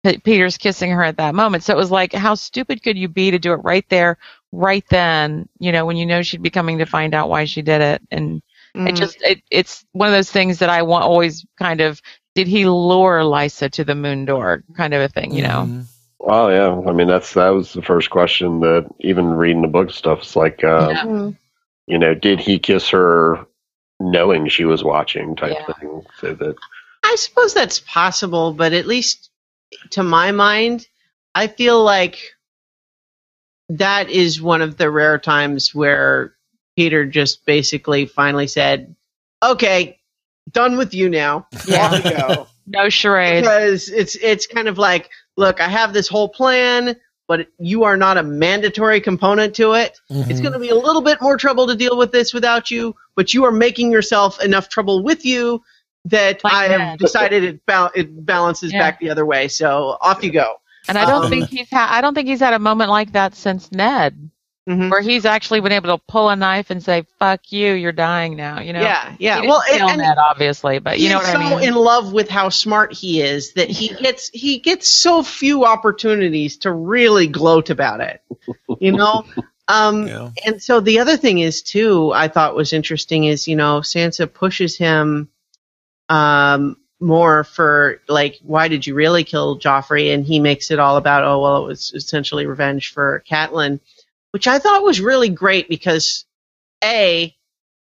Petyr's 0.03 0.57
kissing 0.57 0.91
her 0.91 1.03
at 1.03 1.17
that 1.17 1.33
moment. 1.35 1.63
So 1.63 1.73
it 1.73 1.77
was 1.77 1.91
like, 1.91 2.13
how 2.13 2.35
stupid 2.35 2.83
could 2.83 2.97
you 2.97 3.07
be 3.07 3.31
to 3.31 3.39
do 3.39 3.53
it 3.53 3.57
right 3.57 3.87
there, 3.89 4.17
right 4.51 4.83
then? 4.89 5.47
You 5.59 5.71
know, 5.71 5.85
when 5.85 5.95
you 5.97 6.05
know 6.05 6.21
she'd 6.21 6.41
be 6.43 6.49
coming 6.49 6.77
to 6.79 6.85
find 6.85 7.13
out 7.13 7.29
why 7.29 7.45
she 7.45 7.61
did 7.61 7.81
it, 7.81 8.01
and 8.11 8.41
it 8.75 8.95
Mm. 8.95 8.97
just 8.97 9.21
it, 9.21 9.41
it's 9.51 9.85
one 9.93 10.07
of 10.09 10.13
those 10.13 10.31
things 10.31 10.59
that 10.59 10.69
I 10.69 10.81
want 10.81 11.03
always 11.05 11.45
kind 11.59 11.79
of 11.79 12.01
did 12.35 12.47
he 12.47 12.65
lure 12.65 13.19
Lysa 13.21 13.69
to 13.71 13.83
the 13.83 13.93
moon 13.95 14.25
door 14.25 14.63
kind 14.75 14.93
of 14.93 15.01
a 15.01 15.07
thing, 15.07 15.33
you 15.33 15.43
know? 15.43 15.85
Well, 16.19 16.51
yeah. 16.51 16.89
I 16.89 16.93
mean, 16.93 17.07
that's 17.07 17.33
that 17.35 17.49
was 17.49 17.73
the 17.73 17.81
first 17.83 18.09
question 18.09 18.59
that 18.61 18.89
even 19.01 19.25
reading 19.33 19.61
the 19.61 19.67
book 19.67 19.91
stuff. 19.91 20.19
It's 20.19 20.35
like, 20.35 20.63
uh, 20.63 20.89
Yeah. 20.89 21.03
Mm. 21.03 21.37
you 21.85 21.99
know, 21.99 22.13
did 22.15 22.39
he 22.39 22.57
kiss 22.59 22.89
her 22.89 23.45
knowing 23.99 24.47
she 24.49 24.65
was 24.65 24.83
watching, 24.83 25.35
type 25.35 25.51
Yeah. 25.67 25.73
thing. 25.79 26.01
So 26.19 26.33
that 26.33 26.55
I 27.03 27.15
suppose 27.15 27.53
that's 27.53 27.79
possible, 27.79 28.53
but 28.53 28.73
at 28.73 28.87
least 28.87 29.29
to 29.91 30.03
my 30.03 30.31
mind, 30.31 30.87
I 31.35 31.47
feel 31.47 31.83
like 31.83 32.19
that 33.69 34.09
is 34.09 34.41
one 34.41 34.61
of 34.61 34.77
the 34.77 34.89
rare 34.89 35.17
times 35.17 35.73
where 35.73 36.35
Petyr 36.77 37.09
just 37.09 37.45
basically 37.45 38.05
finally 38.05 38.47
said, 38.47 38.95
"Okay, 39.41 39.99
done 40.51 40.77
with 40.77 40.93
you 40.93 41.09
now. 41.09 41.47
Yeah. 41.67 41.99
Go." 42.01 42.47
No 42.65 42.87
charade. 42.87 43.43
because 43.43 43.89
it's 43.89 44.15
it's 44.15 44.47
kind 44.47 44.69
of 44.69 44.77
like, 44.77 45.09
look, 45.35 45.59
I 45.59 45.67
have 45.67 45.91
this 45.91 46.07
whole 46.07 46.29
plan, 46.29 46.95
but 47.27 47.47
you 47.59 47.83
are 47.83 47.97
not 47.97 48.17
a 48.17 48.23
mandatory 48.23 49.01
component 49.01 49.53
to 49.55 49.73
it. 49.73 49.99
It's 50.09 50.39
Mhm. 50.39 50.41
going 50.43 50.53
to 50.53 50.59
be 50.59 50.69
a 50.69 50.75
little 50.75 51.01
bit 51.01 51.21
more 51.21 51.35
trouble 51.35 51.67
to 51.67 51.75
deal 51.75 51.97
with 51.97 52.13
this 52.13 52.33
without 52.33 52.71
you, 52.71 52.95
but 53.17 53.33
you 53.33 53.43
are 53.43 53.51
making 53.51 53.91
yourself 53.91 54.41
enough 54.41 54.69
trouble 54.69 55.03
with 55.03 55.25
you 55.25 55.61
that 56.05 56.43
Like 56.43 56.53
I 56.53 56.63
have 56.67 56.79
that. 56.79 56.99
decided 56.99 57.43
it, 57.43 57.65
bal- 57.65 57.91
it 57.95 58.25
balances 58.25 58.71
Yeah. 58.73 58.79
back 58.79 58.99
the 58.99 59.09
other 59.09 59.25
way. 59.25 59.47
So 59.47 59.97
off 60.01 60.23
you 60.23 60.31
go. 60.31 60.55
And 60.87 60.97
I 60.97 61.05
don't 61.05 61.25
Um, 61.25 61.29
think 61.29 61.49
he's 61.49 61.69
had 61.69 61.87
I 61.89 62.01
don't 62.01 62.13
think 62.13 62.27
he's 62.27 62.41
had 62.41 62.53
a 62.53 62.59
moment 62.59 62.89
like 62.89 63.13
that 63.13 63.35
since 63.35 63.71
Ned, 63.71 64.29
Mhm. 64.67 64.91
where 64.91 64.99
he's 65.01 65.23
actually 65.25 65.61
been 65.61 65.71
able 65.71 65.97
to 65.97 66.03
pull 66.09 66.29
a 66.29 66.35
knife 66.35 66.69
and 66.71 66.83
say, 66.83 67.05
"Fuck 67.19 67.51
you, 67.53 67.71
you're 67.73 67.93
dying 67.93 68.35
now." 68.35 68.59
You 68.59 68.73
know? 68.73 68.81
Yeah, 68.81 69.11
He 69.17 69.23
yeah. 69.25 69.35
didn't 69.35 69.49
Well, 69.49 69.63
kill 69.65 69.87
and, 69.89 69.97
Ned 69.99 70.17
obviously, 70.17 70.79
but 70.79 70.99
you 70.99 71.07
know 71.09 71.19
he's 71.19 71.27
what 71.29 71.35
I 71.37 71.39
mean. 71.39 71.51
He's 71.59 71.61
so 71.61 71.67
in 71.69 71.75
love 71.75 72.11
with 72.11 72.29
how 72.29 72.49
smart 72.49 72.91
he 72.93 73.21
is 73.21 73.53
that 73.53 73.69
he 73.69 73.89
gets 73.89 74.29
he 74.33 74.59
gets 74.59 74.89
so 74.89 75.23
few 75.23 75.63
opportunities 75.65 76.57
to 76.57 76.71
really 76.73 77.27
gloat 77.27 77.69
about 77.69 78.01
it. 78.01 78.21
You 78.79 78.91
know. 78.91 79.23
Um, 79.69 80.07
Yeah. 80.09 80.29
And 80.45 80.61
so 80.61 80.81
the 80.81 80.99
other 80.99 81.15
thing 81.15 81.39
is 81.39 81.61
too, 81.61 82.11
I 82.13 82.27
thought 82.27 82.53
was 82.53 82.73
interesting 82.73 83.23
is 83.23 83.47
you 83.47 83.55
know 83.55 83.79
Sansa 83.79 84.31
pushes 84.31 84.77
him 84.77 85.29
um, 86.09 86.77
more 86.99 87.43
for 87.43 88.01
like 88.07 88.39
why 88.43 88.67
did 88.69 88.87
you 88.87 88.95
really 88.95 89.23
kill 89.23 89.59
Joffrey, 89.59 90.13
and 90.13 90.25
he 90.25 90.39
makes 90.39 90.71
it 90.71 90.79
all 90.79 90.97
about 90.97 91.23
oh 91.23 91.41
well 91.41 91.63
it 91.63 91.67
was 91.67 91.91
essentially 91.93 92.45
revenge 92.45 92.93
for 92.93 93.23
Catelyn, 93.29 93.79
which 94.31 94.47
I 94.47 94.59
thought 94.59 94.83
was 94.83 95.01
really 95.01 95.29
great 95.29 95.67
because 95.67 96.25
a 96.83 97.35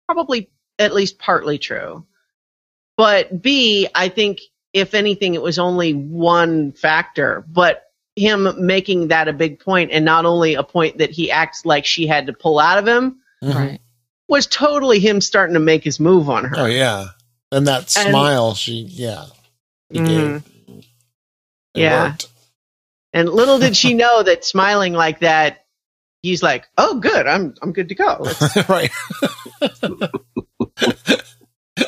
probably 0.07 0.49
at 0.78 0.93
least 0.93 1.18
partly 1.20 1.57
true, 1.57 2.05
but 2.97 3.41
b 3.41 3.88
I 3.95 4.10
think 4.10 4.39
if 4.74 4.93
anything 4.93 5.34
it 5.34 5.41
was 5.41 5.57
only 5.60 5.93
one 5.93 6.72
factor, 6.72 7.43
but 7.47 7.84
him 8.16 8.66
making 8.66 9.07
that 9.07 9.28
a 9.28 9.34
big 9.34 9.60
point 9.60 9.91
and 9.91 10.03
not 10.05 10.26
only 10.26 10.53
a 10.55 10.64
point 10.64 10.97
that 10.99 11.10
he 11.10 11.32
acts 11.32 11.66
like 11.66 11.86
she 11.86 12.05
had 12.05 12.28
to 12.28 12.34
pull 12.34 12.60
out 12.60 12.78
of 12.78 12.88
him 12.88 13.18
Mhm. 13.41 13.55
right. 13.55 13.82
was 14.28 14.45
totally 14.45 14.99
him 14.99 15.22
starting 15.22 15.53
to 15.53 15.60
make 15.60 15.84
his 15.84 15.99
move 15.99 16.30
on 16.30 16.43
her. 16.45 16.55
Oh 16.60 16.66
yeah, 16.66 17.07
and 17.52 17.68
that 17.68 17.95
And- 17.97 18.10
smile, 18.10 18.54
she 18.56 18.74
yeah, 18.89 19.26
he 19.89 20.00
Mhm. 20.00 20.43
It 20.68 20.86
Yeah. 21.82 22.10
worked. 22.10 22.28
And 23.14 23.30
little 23.30 23.58
did 23.60 23.76
she 23.78 23.93
know 23.93 24.22
that 24.24 24.45
smiling 24.45 24.93
like 24.93 25.20
that, 25.22 25.66
he's 26.22 26.43
like, 26.43 26.66
"Oh, 26.78 27.00
good, 27.00 27.26
I'm 27.28 27.54
I'm 27.62 27.74
good 27.74 27.89
to 27.89 27.95
go." 27.95 28.26
Right. 28.70 28.91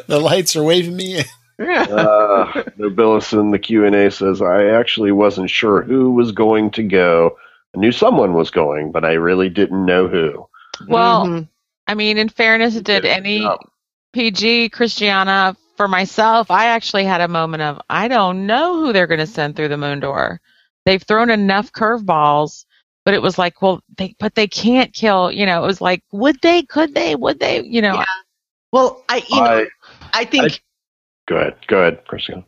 the 0.07 0.20
lights 0.20 0.55
are 0.55 0.64
waving 0.64 0.95
me. 0.95 1.18
in. 1.20 1.26
yeah. 1.59 1.84
uh, 1.84 2.53
Nobilis 2.80 3.34
in 3.39 3.51
the 3.51 3.59
Q 3.59 3.86
and 3.86 3.95
A 3.95 4.09
says, 4.12 4.41
"I 4.41 4.66
actually 4.66 5.12
wasn't 5.12 5.49
sure 5.49 5.82
who 5.84 6.12
was 6.12 6.32
going 6.32 6.72
to 6.72 6.84
go. 6.84 7.38
I 7.76 7.80
knew 7.80 7.91
someone 7.91 8.34
was 8.34 8.49
going, 8.51 8.91
but 8.91 9.05
I 9.05 9.14
really 9.14 9.49
didn't 9.49 9.86
know 9.86 10.07
who." 10.07 10.47
Well, 10.88 11.26
Mhm. 11.28 11.47
I 11.88 11.93
mean, 11.93 12.18
in 12.18 12.30
fairness, 12.30 12.74
did 12.76 13.03
Good 13.03 13.05
any 13.05 13.39
job. 13.41 13.59
PG 14.14 14.70
Christiana 14.70 15.55
for 15.78 15.88
myself? 15.88 16.51
I 16.51 16.68
actually 16.68 17.05
had 17.05 17.22
a 17.22 17.28
moment 17.28 17.64
of 17.64 17.82
I 17.89 18.07
don't 18.07 18.45
know 18.47 18.80
who 18.80 18.93
they're 18.93 19.07
going 19.07 19.20
to 19.20 19.28
send 19.28 19.55
through 19.55 19.70
the 19.70 19.78
moon 19.78 19.99
door. 19.99 20.41
They've 20.86 21.01
thrown 21.01 21.30
enough 21.30 21.72
curveballs, 21.72 22.66
but 23.05 23.14
it 23.14 23.22
was 23.22 23.38
like, 23.38 23.62
well, 23.62 23.82
they 23.97 24.16
but 24.20 24.36
they 24.36 24.47
can't 24.47 24.93
kill. 24.93 25.32
You 25.32 25.45
know, 25.45 25.64
it 25.64 25.68
was 25.68 25.82
like, 25.82 26.03
would 26.12 26.41
they? 26.41 26.64
Could 26.64 26.93
they? 26.93 27.16
Would 27.16 27.39
they? 27.39 27.64
You 27.64 27.82
know, 27.82 27.95
Yeah. 27.95 28.05
Well, 28.72 29.03
I 29.09 29.24
you 29.30 29.41
know 29.41 29.66
I, 30.14 30.22
I 30.22 30.26
think 30.26 30.62
go 31.28 31.38
ahead, 31.38 31.55
go 31.68 31.80
ahead, 31.80 32.05
Christian. 32.07 32.43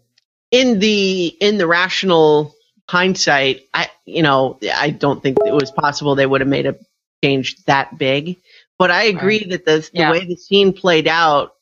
in 0.52 0.80
the 0.80 1.28
in 1.40 1.58
the 1.58 1.68
rational 1.68 2.54
hindsight, 2.90 3.62
I 3.74 3.90
you 4.06 4.24
know 4.24 4.60
I 4.76 4.90
don't 4.92 5.22
think 5.22 5.38
it 5.46 5.54
was 5.54 5.72
possible 5.72 6.16
they 6.16 6.26
would 6.26 6.42
have 6.42 6.50
made 6.50 6.66
a 6.68 6.76
change 7.24 7.58
that 7.66 7.98
big. 7.98 8.38
But 8.78 8.92
I 8.92 9.04
agree 9.04 9.46
that 9.46 9.66
the 9.66 9.88
the 9.96 10.02
Yeah. 10.02 10.12
way 10.12 10.26
the 10.26 10.36
scene 10.36 10.74
played 10.74 11.08
out, 11.08 11.53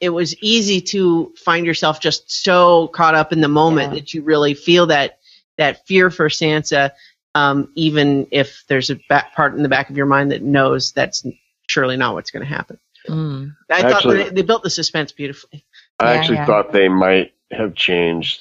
it 0.00 0.10
was 0.10 0.36
easy 0.42 0.80
to 0.80 1.32
find 1.36 1.64
yourself 1.66 2.00
just 2.00 2.30
so 2.30 2.88
caught 2.88 3.14
up 3.14 3.32
in 3.32 3.40
the 3.40 3.48
moment 3.48 3.92
Yeah. 3.92 4.00
that 4.00 4.14
you 4.14 4.22
really 4.22 4.54
feel 4.54 4.86
that 4.86 5.18
that 5.56 5.86
fear 5.86 6.10
for 6.10 6.28
Sansa, 6.28 6.90
um, 7.34 7.70
even 7.74 8.26
if 8.30 8.64
there's 8.68 8.90
a 8.90 8.96
back 9.08 9.34
part 9.34 9.54
in 9.54 9.62
the 9.62 9.68
back 9.68 9.90
of 9.90 9.96
your 9.96 10.06
mind 10.06 10.30
that 10.32 10.42
knows 10.42 10.92
that's 10.92 11.24
surely 11.68 11.96
not 11.96 12.14
what's 12.14 12.30
going 12.30 12.44
to 12.46 12.48
happen. 12.52 12.78
Mm. 13.08 13.54
I 13.70 13.82
thought 13.90 14.02
they, 14.04 14.28
they 14.30 14.42
built 14.42 14.62
the 14.62 14.70
suspense 14.70 15.12
beautifully. 15.12 15.64
I 15.98 16.12
Yeah, 16.14 16.20
actually 16.20 16.36
yeah. 16.36 16.46
thought 16.46 16.72
they 16.72 16.88
might 16.88 17.32
have 17.50 17.74
changed. 17.74 18.40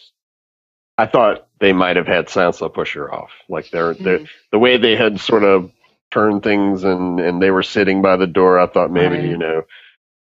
I 0.97 1.05
thought 1.05 1.47
they 1.59 1.73
might 1.73 1.95
have 1.95 2.07
had 2.07 2.27
Sansa 2.27 2.73
push 2.73 2.93
her 2.95 3.13
off, 3.13 3.31
like 3.49 3.69
they're, 3.69 3.93
they're 3.93 4.25
the 4.51 4.59
way 4.59 4.77
they 4.77 4.95
had 4.95 5.19
sort 5.19 5.43
of 5.43 5.71
turned 6.11 6.41
things, 6.43 6.83
and 6.83 7.19
and 7.19 7.41
they 7.41 7.51
were 7.51 7.63
sitting 7.63 8.01
by 8.01 8.15
the 8.15 8.27
door. 8.27 8.59
I 8.59 8.65
thought 8.67 8.91
maybe 8.91 9.15
Right. 9.17 9.25
you 9.25 9.37
know 9.37 9.63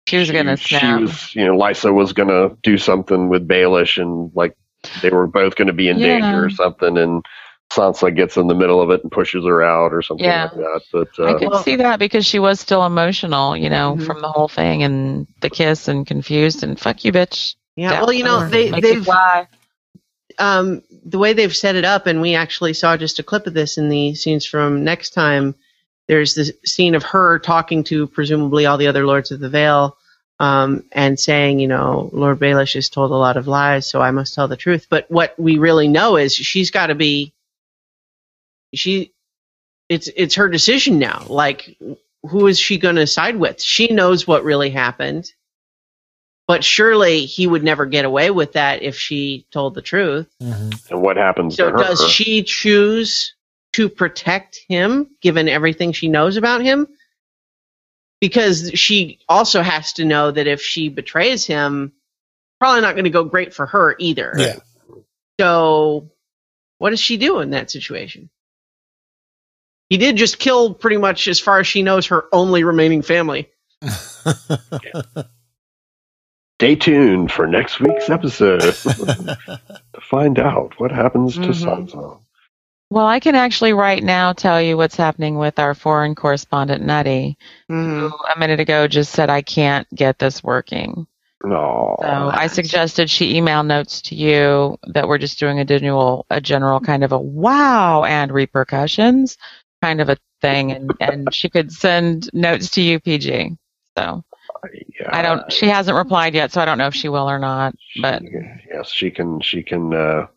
she 0.08 0.18
was 0.18 0.32
going 0.32 0.46
to 0.46 0.58
she 0.58 0.76
was 0.76 1.36
you 1.36 1.46
know 1.46 1.58
Lysa 1.58 1.94
was 1.94 2.14
gonna 2.14 2.50
do 2.64 2.78
something 2.78 3.30
with 3.30 3.48
Baelish, 3.48 4.02
and 4.02 4.32
like 4.36 4.56
they 5.02 5.10
were 5.10 5.28
both 5.28 5.56
going 5.56 5.68
to 5.68 5.74
be 5.74 5.90
in 5.90 5.98
Yeah. 5.98 6.20
danger 6.20 6.46
or 6.46 6.50
something, 6.50 6.98
and 6.98 7.26
Sansa 7.72 8.16
gets 8.16 8.38
in 8.38 8.48
the 8.48 8.54
middle 8.54 8.80
of 8.80 8.92
it 8.92 9.02
and 9.02 9.12
pushes 9.12 9.44
her 9.46 9.64
out 9.64 9.92
or 9.92 10.04
something 10.04 10.24
Yeah. 10.26 10.44
like 10.44 10.54
that. 10.54 10.82
But 10.94 11.08
I 11.20 11.32
uh, 11.32 11.40
could 11.40 11.50
Well- 11.50 11.64
see 11.64 11.76
that 11.78 11.98
because 11.98 12.24
she 12.26 12.38
was 12.38 12.60
still 12.60 12.86
emotional, 12.86 13.58
you 13.58 13.70
know, 13.72 13.96
Mhm. 13.98 14.06
from 14.06 14.22
the 14.22 14.30
whole 14.30 14.48
thing 14.48 14.84
and 14.84 15.26
the 15.42 15.50
kiss 15.50 15.88
and 15.88 16.06
confused 16.06 16.64
and 16.64 16.80
fuck 16.80 17.04
you, 17.04 17.12
bitch. 17.12 17.56
Yeah, 17.76 17.90
Down 17.94 18.02
well, 18.02 18.14
you 18.14 18.24
know, 18.24 18.48
they 18.48 18.70
they've 18.70 19.04
fly. 19.04 19.48
um, 20.38 20.84
the 21.04 21.18
way 21.18 21.34
they've 21.34 21.56
set 21.56 21.76
it 21.76 21.84
up, 21.86 22.06
and 22.06 22.22
we 22.22 22.36
actually 22.36 22.74
saw 22.74 22.96
just 22.96 23.18
a 23.20 23.24
clip 23.24 23.48
of 23.48 23.54
this 23.56 23.78
in 23.80 23.90
the 23.90 24.14
scenes 24.14 24.46
from 24.46 24.84
next 24.84 25.10
time. 25.16 25.56
There's 26.08 26.36
the 26.36 26.54
scene 26.66 26.96
of 26.96 27.04
her 27.04 27.40
talking 27.40 27.84
to 27.86 28.08
presumably 28.08 28.66
all 28.66 28.78
the 28.78 28.88
other 28.88 29.06
lords 29.06 29.32
of 29.32 29.40
the 29.40 29.50
Vale, 29.50 29.98
um, 30.40 30.84
and 30.92 31.20
saying, 31.20 31.60
you 31.60 31.68
know, 31.68 32.10
Lord 32.14 32.40
Baelish 32.40 32.74
has 32.76 32.90
told 32.90 33.12
a 33.12 33.16
lot 33.16 33.38
of 33.38 33.48
lies, 33.48 33.88
so 33.90 34.02
I 34.02 34.12
must 34.12 34.34
tell 34.36 34.48
the 34.48 34.58
truth. 34.58 34.88
But 34.90 35.10
what 35.10 35.34
we 35.40 35.58
really 35.58 35.88
know 35.88 36.18
is 36.18 36.36
she's 36.36 36.72
got 36.72 36.88
to 36.88 36.96
be. 36.96 37.34
She, 38.74 39.14
it's 39.88 40.10
it's 40.16 40.36
her 40.36 40.50
decision 40.50 41.00
now. 41.00 41.26
Like, 41.30 41.78
who 42.24 42.48
is 42.48 42.60
she 42.60 42.78
going 42.78 42.98
to 42.98 43.08
side 43.08 43.38
with? 43.38 43.62
She 43.62 43.88
knows 43.88 44.28
what 44.28 44.44
really 44.44 44.70
happened. 44.72 45.32
But 46.48 46.64
surely 46.64 47.26
he 47.26 47.48
would 47.48 47.64
never 47.64 47.86
get 47.88 48.06
away 48.06 48.30
with 48.30 48.54
that 48.54 48.84
if 48.84 48.96
she 48.98 49.48
told 49.52 49.74
the 49.74 49.82
truth. 49.82 50.28
Mhm. 50.44 50.92
and 50.92 51.02
what 51.02 51.18
happens 51.18 51.56
So 51.56 51.72
to 51.72 51.78
her? 51.78 51.84
does 51.84 52.08
she 52.10 52.44
choose 52.44 53.34
to 53.76 53.90
protect 53.90 54.60
him 54.68 55.10
given 55.22 55.48
everything 55.50 55.92
she 55.94 56.08
knows 56.10 56.38
about 56.38 56.62
him? 56.62 56.88
Because 58.22 58.72
she 58.74 59.20
also 59.28 59.62
has 59.62 59.94
to 59.94 60.06
know 60.06 60.32
that 60.32 60.48
if 60.48 60.62
she 60.62 60.90
betrays 60.90 61.46
him, 61.46 61.92
probably 62.60 62.82
not 62.82 62.96
going 62.96 63.04
to 63.06 63.10
go 63.10 63.24
great 63.26 63.54
for 63.54 63.66
her 63.66 63.96
either. 64.00 64.34
Yeah. 64.38 64.56
So 65.40 66.12
what 66.78 66.92
does 66.92 67.00
she 67.02 67.18
do 67.18 67.40
in 67.40 67.50
that 67.52 67.70
situation? 67.72 68.30
He 69.90 69.98
did 69.98 70.16
just 70.16 70.40
kill 70.40 70.74
pretty 70.74 70.98
much 70.98 71.28
as 71.28 71.40
far 71.40 71.60
as 71.60 71.68
she 71.68 71.84
knows 71.84 72.08
her 72.08 72.26
only 72.32 72.64
remaining 72.64 73.02
family. 73.02 73.50
Stay 76.60 76.76
tuned 76.78 77.32
for 77.32 77.46
next 77.48 77.80
week's 77.82 78.10
episode 78.10 78.62
to 78.62 79.70
find 80.02 80.40
out 80.40 80.80
what 80.80 80.92
happens 80.92 81.34
to 81.36 81.42
Mhm. 81.42 81.90
Sansa. 81.90 82.20
Well, 82.96 83.08
I 83.08 83.20
can 83.20 83.36
actually 83.36 83.74
right 83.74 84.02
now 84.02 84.32
tell 84.32 84.62
you 84.62 84.78
what's 84.78 84.96
happening 84.96 85.38
with 85.38 85.60
our 85.60 85.76
foreign 85.76 86.16
correspondent, 86.16 86.82
Nutty, 86.82 87.38
who 87.68 88.10
a 88.34 88.40
minute 88.40 88.62
ago 88.62 88.88
just 88.88 89.12
said, 89.12 89.30
I 89.30 89.42
can't 89.42 89.86
get 89.94 90.18
this 90.18 90.42
working. 90.42 91.06
No. 91.44 91.98
So 92.00 92.08
I 92.08 92.48
suggested 92.48 93.10
she 93.10 93.36
email 93.36 93.64
notes 93.64 94.02
to 94.04 94.16
you 94.16 94.78
that 94.88 95.10
we're 95.10 95.18
just 95.18 95.38
doing 95.38 95.60
a 95.60 95.66
general, 95.66 96.26
a 96.30 96.40
general 96.40 96.80
kind 96.80 97.04
of 97.04 97.12
a 97.12 97.20
wow 97.20 98.06
and 98.06 98.32
repercussions 98.32 99.38
kind 99.82 100.00
of 100.00 100.08
a 100.08 100.16
thing, 100.40 100.72
and 100.72 100.90
and 101.02 101.34
she 101.34 101.50
could 101.50 101.74
send 101.74 102.30
notes 102.34 102.70
to 102.72 102.82
you, 102.82 103.02
PG. 103.02 103.58
So 103.98 104.24
yeah, 104.98 105.10
I 105.10 105.22
don't. 105.22 105.52
She 105.52 105.68
hasn't 105.68 105.98
replied 105.98 106.34
yet, 106.34 106.54
so 106.54 106.62
I 106.62 106.66
don't 106.66 106.78
know 106.78 106.88
if 106.88 106.96
she 106.96 107.10
will 107.10 107.30
or 107.30 107.40
not. 107.40 107.76
But 108.02 108.24
yes, 108.72 108.90
she 108.90 109.12
can. 109.12 109.42
She 109.42 109.64
can. 109.64 109.94
Uh, 109.94 110.28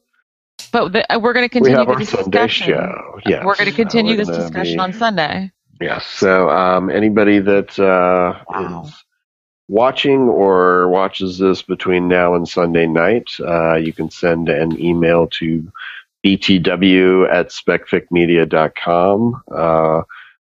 but 0.72 0.92
the, 0.92 1.12
uh, 1.14 1.18
we're 1.18 1.32
going 1.32 1.48
to 1.48 1.54
we 1.58 1.60
continue 1.60 1.78
have 1.78 1.88
our 1.88 1.98
this 1.98 2.10
Sunday 2.10 2.24
discussion. 2.30 2.66
show. 2.74 3.20
Yes, 3.26 3.44
We're 3.44 3.54
going 3.56 3.70
to 3.70 3.76
continue 3.76 4.16
this 4.16 4.28
discussion 4.28 4.74
be- 4.74 4.78
on 4.80 4.92
Sunday. 4.92 5.50
Yes. 5.80 6.04
So 6.06 6.50
um, 6.50 6.90
anybody 6.90 7.38
that 7.38 7.78
uh, 7.78 8.42
Wow. 8.48 8.84
is 8.84 8.92
watching 9.68 10.22
or 10.22 10.88
watches 10.88 11.38
this 11.38 11.62
between 11.62 12.08
now 12.08 12.34
and 12.34 12.48
Sunday 12.48 12.86
night, 12.86 13.30
uh, 13.40 13.74
you 13.76 13.92
can 13.92 14.10
send 14.10 14.48
an 14.48 14.80
email 14.80 15.26
to 15.38 15.70
btw 16.26 17.32
at 17.32 17.48
specficmedia.com. 17.50 19.42
Uh, 19.54 20.02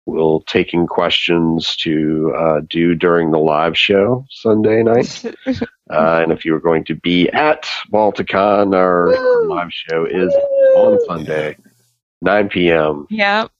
we'll 0.06 0.40
taking 0.42 0.86
questions 0.86 1.76
to 1.76 2.32
uh, 2.36 2.60
do 2.68 2.94
during 2.94 3.30
the 3.30 3.38
live 3.38 3.76
show 3.76 4.24
Sunday 4.30 4.82
night. 4.82 5.24
Uh, 5.90 6.20
and 6.22 6.32
if 6.32 6.42
you 6.46 6.54
are 6.54 6.60
going 6.60 6.82
to 6.84 6.94
be 6.94 7.28
at 7.30 7.64
Balticon, 7.92 8.74
our 8.74 9.08
Woo! 9.08 9.48
live 9.54 9.70
show 9.70 10.06
is 10.06 10.32
on 10.76 10.98
Sunday, 11.04 11.54
9 12.22 12.48
p.m. 12.48 13.06
Yep. 13.10 13.50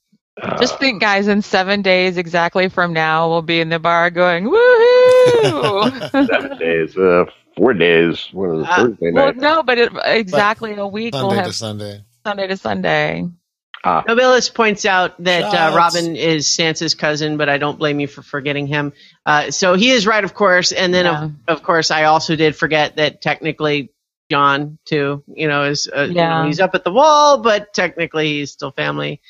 Uh, 0.41 0.59
Just 0.59 0.79
think, 0.79 1.03
guys, 1.03 1.29
in 1.29 1.43
seven 1.43 1.83
days 1.83 2.17
exactly 2.17 2.71
from 2.71 2.95
now, 2.95 3.29
we'll 3.29 3.43
be 3.43 3.61
in 3.61 3.69
the 3.69 3.79
bar 3.79 4.09
going, 4.09 4.45
woohoo! 4.45 6.11
seven 6.27 6.57
days, 6.59 6.97
uh, 6.97 7.27
four 7.55 7.75
days. 7.75 8.29
What 8.33 8.51
is 8.57 8.63
it, 8.63 8.69
Uh, 8.71 8.77
Thursday 8.77 9.13
well, 9.13 9.35
no, 9.35 9.63
but 9.63 9.77
it, 9.77 9.93
exactly 10.07 10.73
a 10.75 10.87
week 10.87 11.13
we'll 11.13 11.23
Sunday 11.33 11.37
have 11.37 11.47
to 11.49 11.53
Sunday. 11.53 12.01
Sunday 12.25 12.47
to 12.47 12.57
Sunday. 12.57 13.29
Ah, 13.85 14.03
Nobilis 14.07 14.53
points 14.55 14.85
out 14.87 15.21
that 15.25 15.43
uh, 15.43 15.77
Robin 15.77 16.15
is 16.15 16.47
Sansa's 16.47 16.95
cousin, 16.95 17.37
but 17.37 17.49
I 17.49 17.59
don't 17.59 17.79
blame 17.79 17.99
you 17.99 18.07
for 18.07 18.23
forgetting 18.23 18.67
him. 18.69 18.93
Uh, 19.27 19.51
so 19.51 19.75
he 19.75 19.91
is 19.91 20.07
right, 20.07 20.23
of 20.23 20.35
course. 20.35 20.71
And 20.73 20.95
then, 20.95 21.07
Yeah. 21.07 21.25
of, 21.25 21.33
of 21.49 21.63
course, 21.65 21.91
I 21.91 22.05
also 22.05 22.37
did 22.37 22.55
forget 22.55 22.97
that 22.97 23.21
technically 23.21 23.91
Jon, 24.31 24.79
too, 24.85 25.25
you 25.27 25.49
know, 25.49 25.65
is 25.65 25.89
uh, 25.95 26.03
you 26.03 26.15
know, 26.15 26.21
Yeah. 26.21 26.47
he's 26.47 26.61
up 26.61 26.75
at 26.77 26.85
the 26.85 26.93
wall, 26.93 27.39
but 27.39 27.75
technically 27.75 28.29
he's 28.39 28.53
still 28.53 28.71
family. 28.71 29.21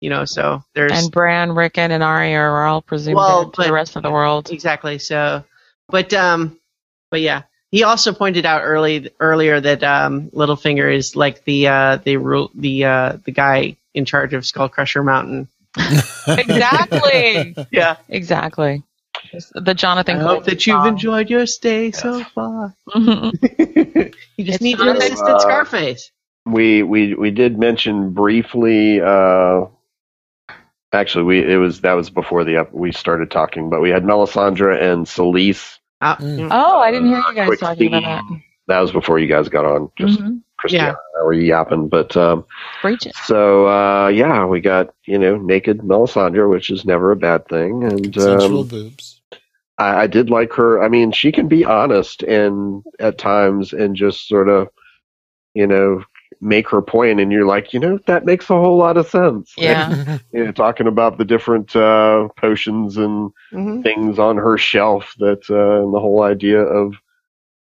You 0.00 0.10
know, 0.10 0.24
so 0.24 0.64
there's 0.74 0.92
And 0.92 1.12
Bran, 1.12 1.52
Rickon, 1.54 1.90
and 1.92 2.02
Arya 2.02 2.38
are 2.38 2.66
all 2.66 2.80
presumed 2.82 3.16
Well, 3.16 3.44
dead 3.44 3.52
to 3.52 3.56
but- 3.58 3.66
the 3.66 3.72
rest 3.72 3.96
of 3.96 4.02
the 4.02 4.10
world. 4.10 4.50
exactly 4.50 4.98
so. 4.98 5.44
But 5.88 6.12
um, 6.14 6.58
but 7.10 7.20
yeah, 7.20 7.42
he 7.70 7.84
also 7.84 8.12
pointed 8.12 8.44
out 8.46 8.62
early 8.64 9.10
earlier 9.20 9.60
that 9.60 9.84
um, 9.84 10.30
Littlefinger 10.30 10.92
is 10.94 11.14
like 11.16 11.44
the 11.44 11.68
uh, 11.68 11.96
the 11.96 12.16
ru- 12.16 12.50
the 12.54 12.84
uh, 12.84 13.16
the 13.24 13.30
guy 13.32 13.76
in 13.94 14.04
charge 14.04 14.34
of 14.34 14.44
Skull 14.46 14.68
Crusher 14.68 15.02
Mountain. 15.02 15.48
Exactly. 16.26 17.54
Yeah. 17.70 17.96
exactly. 18.08 18.82
The 19.54 19.74
Jonathan. 19.74 20.16
I 20.16 20.20
hope 20.20 20.28
Coulton 20.44 20.50
that 20.54 20.66
you've 20.66 20.86
enjoyed 20.86 21.30
your 21.30 21.46
stay 21.46 21.90
so 21.92 22.24
far. 22.34 22.74
You 22.94 24.44
just 24.46 24.56
It's 24.56 24.60
need 24.62 24.78
your 24.78 24.94
assistant 24.94 25.28
Uh, 25.28 25.38
Scarface. 25.40 26.10
we 26.46 26.82
we 26.82 27.14
we 27.14 27.30
did 27.30 27.58
mention 27.58 28.12
briefly. 28.14 29.00
Uh, 29.00 29.66
actually, 30.92 31.24
we 31.24 31.52
it 31.52 31.56
was 31.58 31.82
that 31.82 31.92
was 31.92 32.08
before 32.10 32.44
the 32.44 32.56
ep- 32.56 32.72
we 32.72 32.92
started 32.92 33.30
talking, 33.30 33.68
but 33.70 33.80
we 33.82 33.90
had 33.90 34.04
Melisandre 34.04 34.80
and 34.80 35.06
Selyse. 35.06 35.78
Uh, 36.00 36.16
Mm. 36.16 36.48
Oh, 36.50 36.78
I 36.78 36.90
didn't 36.90 37.08
hear 37.08 37.18
you 37.18 37.34
guys 37.34 37.46
Quick 37.48 37.60
talking 37.60 37.88
about 37.94 38.02
that. 38.02 38.40
That 38.68 38.80
was 38.80 38.90
before 38.92 39.18
you 39.18 39.26
guys 39.26 39.48
got 39.50 39.66
on. 39.66 39.90
Just 39.98 40.18
Mhm. 40.18 40.40
Christiana 40.60 40.94
were 41.24 41.32
yapping, 41.32 41.88
but 41.88 42.16
um, 42.16 42.44
Breach 42.82 43.06
it. 43.06 43.14
so 43.24 43.66
uh, 43.68 44.08
yeah, 44.08 44.44
we 44.44 44.60
got 44.60 44.94
you 45.06 45.18
know 45.18 45.36
naked 45.36 45.78
Melisandre, 45.80 46.48
which 46.50 46.70
is 46.70 46.84
never 46.84 47.10
a 47.12 47.16
bad 47.16 47.46
thing, 47.48 47.84
and 47.84 48.16
Sensual 48.16 48.64
um, 48.64 48.70
boobs. 48.70 49.20
I, 49.78 50.02
I 50.02 50.06
did 50.06 50.30
like 50.30 50.52
her. 50.54 50.82
I 50.82 50.88
mean, 50.88 51.12
she 51.12 51.32
can 51.32 51.48
be 51.48 51.64
honest 51.64 52.22
and 52.22 52.82
at 52.98 53.18
times 53.18 53.72
and 53.72 53.96
just 53.96 54.28
sort 54.28 54.48
of, 54.48 54.68
you 55.54 55.66
know, 55.66 56.02
make 56.40 56.68
her 56.68 56.82
point, 56.82 57.20
and 57.20 57.32
you're 57.32 57.46
like, 57.46 57.72
you 57.72 57.80
know, 57.80 57.98
that 58.06 58.24
makes 58.24 58.50
a 58.50 58.54
whole 58.54 58.76
lot 58.78 58.96
of 58.96 59.06
sense. 59.08 59.54
Yeah. 59.56 60.18
you 60.32 60.44
know, 60.44 60.52
talking 60.52 60.86
about 60.86 61.18
the 61.18 61.24
different 61.24 61.74
uh, 61.76 62.28
potions 62.36 62.96
and 62.96 63.30
Mhm. 63.52 63.82
things 63.82 64.18
on 64.18 64.36
her 64.36 64.56
shelf 64.58 65.14
that 65.18 65.42
uh, 65.50 65.82
and 65.84 65.92
the 65.94 66.00
whole 66.00 66.22
idea 66.22 66.60
of 66.60 66.94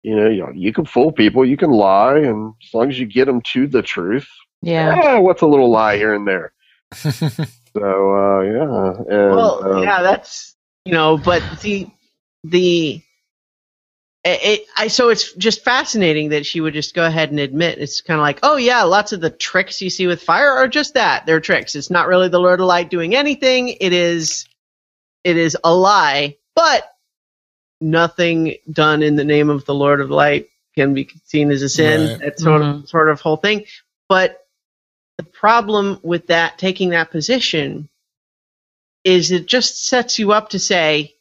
you 0.07 0.15
know, 0.15 0.29
you 0.29 0.41
know 0.43 0.51
you 0.53 0.71
can 0.71 0.85
fool 0.85 1.11
people 1.11 1.45
you 1.45 1.57
can 1.57 1.71
lie 1.71 2.17
and 2.17 2.53
as 2.63 2.73
long 2.73 2.89
as 2.89 2.97
you 2.97 3.05
get 3.05 3.25
them 3.25 3.41
to 3.41 3.67
the 3.67 3.81
truth 3.81 4.27
Yeah. 4.61 4.95
eh, 4.97 5.17
what's 5.17 5.41
a 5.41 5.47
little 5.47 5.69
lie 5.69 5.97
here 5.97 6.13
and 6.13 6.27
there 6.27 6.53
so 6.93 7.15
uh, 7.77 8.41
yeah 8.41 8.93
and, 9.09 9.35
well, 9.35 9.71
um, 9.71 9.83
yeah, 9.83 10.01
that's 10.01 10.55
you 10.87 10.93
know, 10.93 11.17
but 11.17 11.43
the 11.61 11.87
the 12.45 13.01
it, 14.23 14.39
it, 14.43 14.65
I 14.77 14.87
so 14.87 15.09
it's 15.09 15.33
just 15.33 15.63
fascinating 15.65 16.29
that 16.29 16.45
she 16.45 16.61
would 16.61 16.73
just 16.73 16.95
go 16.95 17.05
ahead 17.05 17.29
and 17.29 17.39
admit 17.41 17.77
it's 17.79 17.99
kind 17.99 18.17
of 18.19 18.23
like, 18.23 18.39
oh 18.43 18.55
yeah, 18.55 18.83
lots 18.83 19.11
of 19.11 19.19
the 19.19 19.29
tricks 19.29 19.81
you 19.81 19.89
see 19.89 20.07
with 20.07 20.21
fire 20.21 20.49
are 20.49 20.67
just 20.69 20.93
that 20.93 21.25
they're 21.25 21.41
tricks. 21.41 21.75
It's 21.75 21.89
not 21.89 22.07
really 22.07 22.29
the 22.29 22.39
Lord 22.39 22.61
of 22.61 22.67
Light 22.67 22.89
doing 22.89 23.15
anything. 23.15 23.67
It 23.67 23.91
is 23.91 24.45
it 25.25 25.35
is 25.35 25.57
a 25.63 25.73
lie, 25.73 26.37
but 26.55 26.89
nothing 27.81 28.55
done 28.71 29.03
in 29.03 29.15
the 29.15 29.23
name 29.23 29.49
of 29.49 29.65
the 29.65 29.73
Lord 29.75 30.01
of 30.01 30.09
Light 30.09 30.47
can 30.75 30.93
be 30.93 31.09
seen 31.25 31.51
as 31.51 31.61
a 31.61 31.69
sin. 31.69 32.09
Right. 32.11 32.19
That 32.19 32.39
sort 32.39 32.61
Mhm. 32.61 32.83
of 32.83 32.89
sort 32.89 33.09
of 33.09 33.21
whole 33.21 33.37
thing. 33.37 33.65
But 34.09 34.45
the 35.17 35.23
problem 35.23 35.99
with 36.03 36.27
that 36.27 36.57
taking 36.57 36.89
that 36.91 37.11
position 37.11 37.89
is 39.03 39.31
it 39.31 39.45
just 39.47 39.85
sets 39.85 40.19
you 40.19 40.31
up 40.31 40.49
to 40.49 40.59
say, 40.59 41.15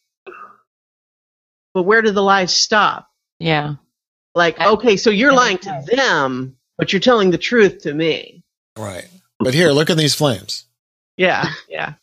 but 1.74 1.82
where 1.82 2.02
do 2.02 2.10
the 2.10 2.22
lies 2.22 2.56
stop? 2.56 3.10
Yeah. 3.38 3.74
Like, 4.34 4.60
I- 4.60 4.70
okay, 4.70 4.96
so 4.96 5.10
you're 5.10 5.32
I 5.32 5.36
lying 5.36 5.58
to 5.58 5.82
them, 5.86 6.56
but 6.78 6.92
you're 6.92 7.00
telling 7.00 7.30
the 7.30 7.38
truth 7.38 7.82
to 7.82 7.92
me. 7.94 8.42
right. 8.76 9.08
But 9.38 9.52
here, 9.52 9.70
look 9.70 9.90
at 9.90 9.98
these 9.98 10.14
flames. 10.14 10.64
Yeah, 11.18 11.52
yeah. 11.68 11.94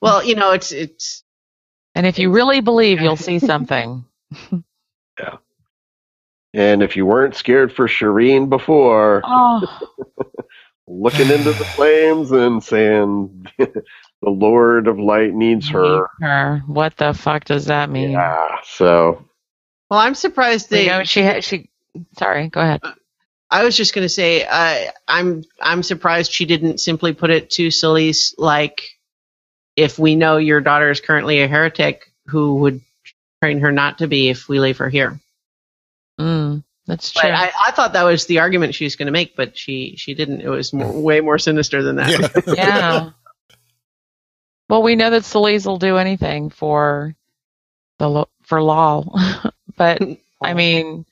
Well, 0.00 0.24
you 0.24 0.34
know, 0.34 0.52
it's 0.52 0.72
it's 0.72 1.22
And 1.94 2.06
if 2.06 2.18
you 2.18 2.30
really 2.30 2.60
believe, 2.60 3.00
you'll 3.00 3.16
see 3.16 3.38
something. 3.40 4.04
Yeah. 5.18 5.36
And 6.52 6.82
if 6.82 6.96
you 6.96 7.06
weren't 7.06 7.34
scared 7.36 7.72
for 7.72 7.86
Shireen 7.88 8.48
before 8.48 9.22
Oh, 9.24 9.62
looking 10.88 11.30
into 11.30 11.52
the 11.52 11.64
flames 11.64 12.30
and 12.32 12.62
saying 12.62 13.46
the 13.58 13.82
Lord 14.22 14.86
of 14.86 14.98
Light 14.98 15.34
needs 15.34 15.68
her 15.70 16.06
her. 16.20 16.62
What 16.66 16.96
the 16.96 17.12
fuck 17.14 17.44
does 17.44 17.66
that 17.66 17.90
mean? 17.90 18.10
yeah 18.12 18.56
so 18.64 19.24
well, 19.90 20.00
I'm 20.00 20.14
surprised 20.14 20.70
they 20.70 20.84
You 20.84 20.90
know, 20.90 21.04
she 21.04 21.20
had, 21.22 21.44
she, 21.44 21.70
sorry, 22.18 22.48
go 22.48 22.60
ahead. 22.60 22.80
I 23.50 23.62
was 23.64 23.76
just 23.76 23.94
going 23.94 24.04
to 24.04 24.08
say, 24.08 24.44
uh, 24.44 24.90
I'm 25.06 25.44
I'm 25.60 25.82
surprised 25.82 26.32
she 26.32 26.46
didn't 26.46 26.78
simply 26.78 27.12
put 27.12 27.30
it 27.30 27.50
to 27.50 27.68
Selyse 27.68 28.34
like, 28.38 28.80
if 29.76 29.98
we 29.98 30.14
know 30.14 30.36
your 30.36 30.60
daughter 30.60 30.90
is 30.90 31.00
currently 31.00 31.42
a 31.42 31.48
heretic, 31.48 32.12
who 32.26 32.56
would 32.56 32.80
train 33.42 33.60
her 33.60 33.72
not 33.72 33.98
to 33.98 34.06
be 34.06 34.28
if 34.28 34.48
we 34.48 34.60
leave 34.60 34.78
her 34.78 34.88
here? 34.88 35.20
Mm, 36.18 36.62
that's 36.86 37.12
But 37.12 37.22
true. 37.22 37.30
I, 37.30 37.50
I 37.66 37.70
thought 37.72 37.92
that 37.94 38.04
was 38.04 38.26
the 38.26 38.38
argument 38.40 38.74
she 38.74 38.84
was 38.84 38.96
going 38.96 39.06
to 39.06 39.12
make, 39.12 39.36
but 39.36 39.56
she 39.56 39.96
she 39.96 40.14
didn't. 40.14 40.40
It 40.42 40.48
was 40.48 40.72
more, 40.72 40.92
way 40.92 41.20
more 41.20 41.38
sinister 41.38 41.82
than 41.82 41.96
that. 41.96 42.44
Yeah. 42.46 42.54
yeah. 42.54 43.10
Well, 44.68 44.82
we 44.82 44.96
know 44.96 45.10
that 45.10 45.22
Selyse 45.22 45.66
will 45.66 45.78
do 45.78 45.96
anything 45.98 46.50
for 46.50 47.14
the 47.98 48.08
lo- 48.08 48.28
for 48.42 48.62
lol, 48.62 49.14
but 49.76 50.00
I 50.42 50.54
mean, 50.54 51.04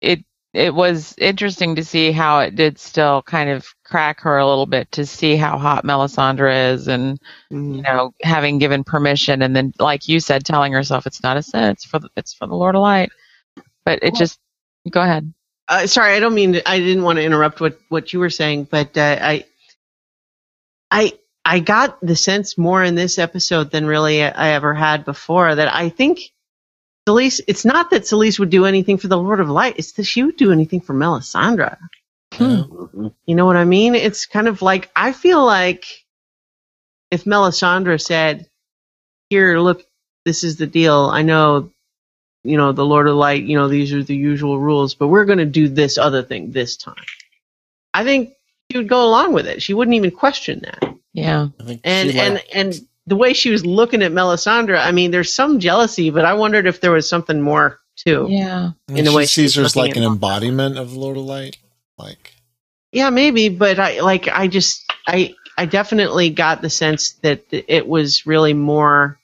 it 0.00 0.24
it 0.54 0.74
was 0.74 1.14
interesting 1.18 1.76
to 1.76 1.84
see 1.84 2.12
how 2.12 2.40
it 2.40 2.56
did 2.56 2.78
still 2.80 3.22
kind 3.22 3.50
of 3.50 3.66
crack 3.84 4.20
her 4.22 4.38
a 4.38 4.46
little 4.48 4.66
bit 4.66 4.92
to 4.92 5.06
see 5.06 5.36
how 5.36 5.58
hot 5.58 5.84
Melisandre 5.84 6.72
is, 6.74 6.88
and 6.88 7.20
you 7.68 7.82
Mhm. 7.82 7.84
know, 7.84 8.14
having 8.22 8.58
given 8.58 8.84
permission, 8.84 9.42
and 9.42 9.56
then 9.56 9.74
like 9.80 10.08
you 10.08 10.20
said, 10.20 10.44
telling 10.46 10.72
herself 10.74 11.06
it's 11.06 11.22
not 11.24 11.38
a 11.38 11.42
sin, 11.42 11.64
it's 11.64 11.84
for 11.86 12.00
the, 12.00 12.10
it's 12.16 12.34
for 12.34 12.46
the 12.46 12.56
Lord 12.56 12.76
of 12.76 12.82
Light. 12.82 13.10
But 13.84 14.00
it 14.02 14.14
just 14.14 14.38
go 14.90 15.02
ahead. 15.02 15.34
Uh, 15.68 15.86
sorry, 15.88 16.14
I 16.14 16.20
don't 16.20 16.34
mean 16.34 16.54
to, 16.54 16.68
I 16.68 16.78
didn't 16.80 17.04
want 17.04 17.18
to 17.18 17.24
interrupt 17.24 17.60
what 17.60 17.78
what 17.90 18.12
you 18.12 18.20
were 18.20 18.30
saying, 18.30 18.64
but 18.70 18.96
uh, 18.98 19.18
I 19.20 19.46
I 20.90 21.12
I 21.44 21.60
got 21.60 22.00
the 22.02 22.16
sense 22.16 22.58
more 22.58 22.84
in 22.84 22.96
this 22.96 23.18
episode 23.18 23.70
than 23.72 23.86
really 23.86 24.22
I 24.22 24.50
ever 24.52 24.74
had 24.74 25.04
before 25.06 25.54
that 25.54 25.74
I 25.74 25.90
think 25.90 26.20
Selyse. 27.08 27.40
It's 27.46 27.64
not 27.64 27.90
that 27.90 28.02
Selyse 28.02 28.38
would 28.38 28.50
do 28.50 28.64
anything 28.64 28.96
for 28.98 29.08
the 29.08 29.18
Lord 29.18 29.40
of 29.40 29.48
Light; 29.50 29.74
it's 29.78 29.92
that 29.92 30.04
she 30.04 30.22
would 30.22 30.36
do 30.36 30.52
anything 30.52 30.80
for 30.80 30.94
Melisandre. 30.94 31.76
Hmm. 32.32 33.08
You 33.26 33.34
know 33.34 33.46
what 33.46 33.56
I 33.56 33.64
mean? 33.64 33.94
It's 33.94 34.26
kind 34.26 34.48
of 34.48 34.62
like 34.62 34.90
I 34.96 35.12
feel 35.12 35.44
like 35.44 36.04
if 37.10 37.24
Melisandre 37.24 38.00
said, 38.00 38.48
"Here, 39.30 39.58
look, 39.58 39.84
this 40.24 40.44
is 40.44 40.56
the 40.56 40.66
deal. 40.66 41.10
I 41.12 41.22
know, 41.22 41.70
you 42.42 42.56
know, 42.56 42.72
the 42.72 42.84
Lord 42.86 43.06
of 43.08 43.16
Light. 43.16 43.44
You 43.44 43.56
know, 43.56 43.68
these 43.68 43.92
are 43.92 44.02
the 44.02 44.16
usual 44.16 44.58
rules, 44.58 44.94
but 44.94 45.08
we're 45.08 45.26
going 45.26 45.38
to 45.38 45.44
do 45.46 45.68
this 45.68 45.98
other 45.98 46.22
thing 46.22 46.52
this 46.52 46.76
time." 46.76 47.04
I 47.92 48.02
think 48.02 48.32
she 48.70 48.78
would 48.78 48.88
go 48.88 49.04
along 49.06 49.34
with 49.34 49.46
it. 49.46 49.62
She 49.62 49.74
wouldn't 49.74 49.94
even 49.94 50.10
question 50.10 50.60
that. 50.64 50.94
Yeah. 51.12 51.48
I 51.60 51.64
think 51.64 51.80
And 51.84 52.10
she 52.10 52.18
and 52.18 52.34
liked- 52.34 52.48
and 52.52 52.88
the 53.06 53.16
way 53.16 53.32
she 53.32 53.50
was 53.50 53.66
looking 53.66 54.02
at 54.02 54.12
Melisandre, 54.12 54.78
I 54.78 54.92
mean, 54.92 55.10
there's 55.10 55.32
some 55.32 55.60
jealousy, 55.60 56.10
but 56.10 56.24
I 56.24 56.34
wondered 56.34 56.66
if 56.66 56.80
there 56.80 56.92
was 56.92 57.08
something 57.08 57.40
more 57.40 57.80
too. 57.96 58.26
Yeah. 58.28 58.70
I 58.88 58.92
mean, 58.92 58.98
in 58.98 59.04
the 59.04 59.10
she 59.10 59.16
way 59.16 59.26
she 59.26 59.42
sees 59.42 59.54
her 59.56 59.62
as 59.62 59.76
like 59.76 59.96
an 59.96 60.02
embodiment 60.02 60.78
of 60.78 60.92
the 60.92 60.98
Lord 60.98 61.16
of 61.16 61.24
Light. 61.24 61.58
Like, 61.98 62.32
Yeah, 62.92 63.10
maybe, 63.10 63.48
but 63.48 63.78
I 63.78 64.00
like 64.00 64.28
I 64.28 64.48
just 64.48 64.84
I 65.06 65.34
I 65.56 65.66
definitely 65.66 66.30
got 66.30 66.62
the 66.62 66.70
sense 66.70 67.12
that 67.22 67.44
it 67.50 67.86
was 67.86 68.26
really 68.26 68.54
more 68.54 69.18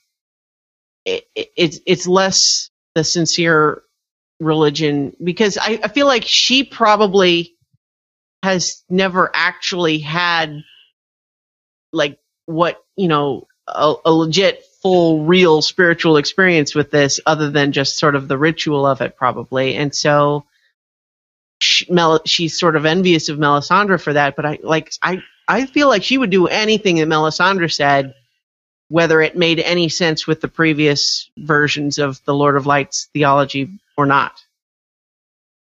it, 1.05 1.25
it, 1.35 1.51
it's 1.57 1.79
it's 1.85 2.07
less 2.07 2.69
the 2.95 3.03
sincere 3.03 3.81
religion 4.39 5.15
because 5.23 5.57
I, 5.57 5.79
I 5.83 5.87
feel 5.87 6.07
like 6.07 6.23
she 6.23 6.63
probably 6.63 7.55
has 8.43 8.83
never 8.89 9.31
actually 9.33 9.99
had 9.99 10.63
like 11.93 12.19
what 12.45 12.83
you 12.95 13.07
know 13.07 13.47
a, 13.71 13.95
a 14.05 14.11
legit 14.11 14.65
full 14.81 15.23
real 15.25 15.61
spiritual 15.61 16.17
experience 16.17 16.73
with 16.75 16.91
this 16.91 17.19
other 17.25 17.49
than 17.51 17.71
just 17.71 17.97
sort 17.97 18.15
of 18.15 18.27
the 18.27 18.37
ritual 18.37 18.85
of 18.85 19.01
it 19.01 19.15
probably 19.15 19.75
and 19.75 19.93
so 19.95 20.43
she, 21.63 21.85
Mel, 21.93 22.21
she's 22.25 22.57
sort 22.59 22.75
of 22.75 22.87
envious 22.87 23.29
of 23.29 23.37
Melisandre 23.37 24.01
for 24.01 24.13
that, 24.13 24.35
but 24.35 24.47
I 24.47 24.57
like 24.63 24.91
I 25.03 25.21
I 25.47 25.67
feel 25.67 25.87
like 25.89 26.01
she 26.03 26.17
would 26.17 26.31
do 26.31 26.47
anything 26.47 26.95
that 26.95 27.07
Melisandre 27.07 27.71
said, 27.71 28.15
whether 28.89 29.21
it 29.21 29.37
made 29.37 29.59
any 29.59 29.87
sense 29.87 30.25
with 30.25 30.41
the 30.41 30.47
previous 30.47 31.29
versions 31.37 31.99
of 31.99 32.19
the 32.25 32.33
Lord 32.33 32.55
of 32.55 32.65
Lights 32.65 33.09
theology 33.13 33.69
or 33.95 34.07
not. 34.07 34.43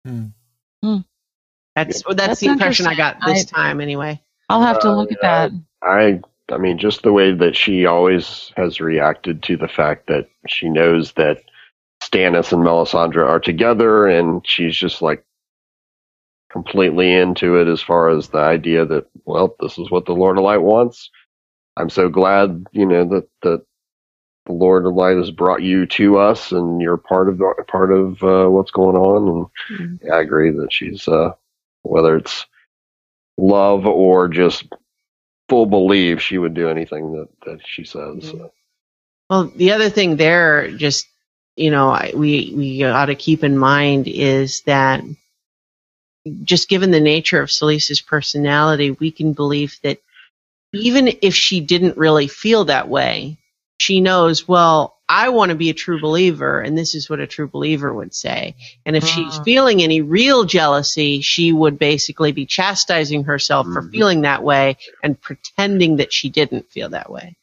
Hmm. 0.04 0.26
Hmm. 0.84 0.98
That's 1.74 2.02
that's, 2.04 2.16
That's 2.16 2.40
the 2.40 2.46
impression 2.46 2.86
I 2.86 2.94
got 2.94 3.16
interesting. 3.16 3.34
this 3.34 3.44
time 3.46 3.80
anyway. 3.80 4.20
I'll 4.48 4.62
have 4.62 4.78
to 4.82 4.88
Uh, 4.88 4.94
look 4.94 5.10
at 5.10 5.18
yeah. 5.20 5.48
that. 5.48 5.52
I 5.82 6.20
I 6.52 6.58
mean, 6.58 6.78
just 6.78 7.02
the 7.02 7.12
way 7.12 7.34
that 7.34 7.56
she 7.56 7.86
always 7.86 8.52
has 8.56 8.80
reacted 8.80 9.42
to 9.44 9.56
the 9.58 9.68
fact 9.68 10.08
that 10.08 10.28
she 10.48 10.68
knows 10.70 11.12
that 11.14 11.42
Stannis 12.02 12.52
and 12.52 12.64
Melisandre 12.64 13.26
are 13.26 13.40
together, 13.40 14.06
and 14.08 14.46
she's 14.46 14.76
just 14.76 15.02
like 15.02 15.24
completely 16.50 17.12
into 17.14 17.56
it 17.56 17.68
as 17.68 17.82
far 17.82 18.10
as 18.10 18.28
the 18.28 18.38
idea 18.38 18.86
that 18.86 19.06
well, 19.24 19.56
this 19.60 19.78
is 19.78 19.90
what 19.90 20.06
the 20.06 20.14
Lord 20.14 20.38
of 20.38 20.44
Light 20.44 20.62
wants. 20.62 21.10
I'm 21.76 21.90
so 21.90 22.08
glad, 22.10 22.66
you 22.72 22.86
know, 22.86 23.04
that 23.10 23.28
that 23.42 23.64
the 24.46 24.52
Lord 24.52 24.86
of 24.86 24.94
Light 24.94 25.16
has 25.18 25.30
brought 25.30 25.62
you 25.62 25.86
to 25.86 26.18
us, 26.18 26.52
and 26.52 26.80
you're 26.80 26.96
part 26.98 27.28
of 27.28 27.38
the, 27.38 27.64
part 27.68 27.92
of 27.92 28.22
uh, 28.22 28.48
what's 28.50 28.72
going 28.72 28.96
on. 28.96 29.28
And 29.70 29.78
Mhm. 29.78 30.00
yeah, 30.04 30.14
I 30.16 30.20
agree 30.22 30.50
that 30.52 30.72
she's 30.72 31.08
uh, 31.08 31.32
whether 31.82 32.16
it's 32.16 32.46
love 33.38 33.86
or 33.86 34.28
just 34.28 34.66
full 35.52 35.66
belief, 35.66 36.22
she 36.22 36.38
would 36.38 36.54
do 36.54 36.70
anything 36.70 37.12
that 37.12 37.28
that 37.44 37.60
she 37.66 37.84
says. 37.84 37.92
So. 38.22 38.34
Mm-hmm. 38.34 38.46
Well, 39.28 39.52
the 39.54 39.72
other 39.72 39.90
thing 39.90 40.16
there, 40.16 40.70
just 40.70 41.06
you 41.56 41.70
know, 41.70 41.90
I, 41.90 42.12
we 42.14 42.54
we 42.56 42.84
ought 42.84 43.06
to 43.06 43.14
keep 43.14 43.44
in 43.44 43.58
mind 43.58 44.08
is 44.08 44.62
that 44.62 45.04
just 46.42 46.70
given 46.70 46.90
the 46.90 47.00
nature 47.00 47.42
of 47.42 47.50
Selyse's 47.50 48.00
personality, 48.00 48.92
we 48.92 49.10
can 49.10 49.34
believe 49.34 49.78
that 49.82 49.98
even 50.72 51.18
if 51.20 51.34
she 51.34 51.60
didn't 51.60 51.98
really 51.98 52.28
feel 52.28 52.64
that 52.64 52.88
way, 52.88 53.36
she 53.76 54.00
knows. 54.00 54.48
Well, 54.48 54.96
I 55.14 55.28
want 55.28 55.50
to 55.50 55.54
be 55.54 55.68
a 55.68 55.74
true 55.74 56.00
believer, 56.00 56.60
and 56.60 56.76
this 56.76 56.94
is 56.94 57.10
what 57.10 57.20
a 57.20 57.26
true 57.26 57.46
believer 57.46 57.92
would 57.92 58.14
say. 58.14 58.54
And 58.86 58.96
if 58.96 59.04
she's 59.04 59.36
Ah. 59.38 59.42
feeling 59.42 59.82
any 59.82 60.00
real 60.00 60.44
jealousy, 60.44 61.20
she 61.20 61.52
would 61.52 61.78
basically 61.78 62.32
be 62.32 62.46
chastising 62.46 63.24
herself 63.24 63.66
for 63.66 63.82
Mhm. 63.82 63.90
feeling 63.90 64.20
that 64.22 64.42
way 64.42 64.78
and 65.02 65.20
pretending 65.20 65.96
that 65.96 66.14
she 66.14 66.30
didn't 66.30 66.70
feel 66.70 66.88
that 66.88 67.10
way. 67.10 67.36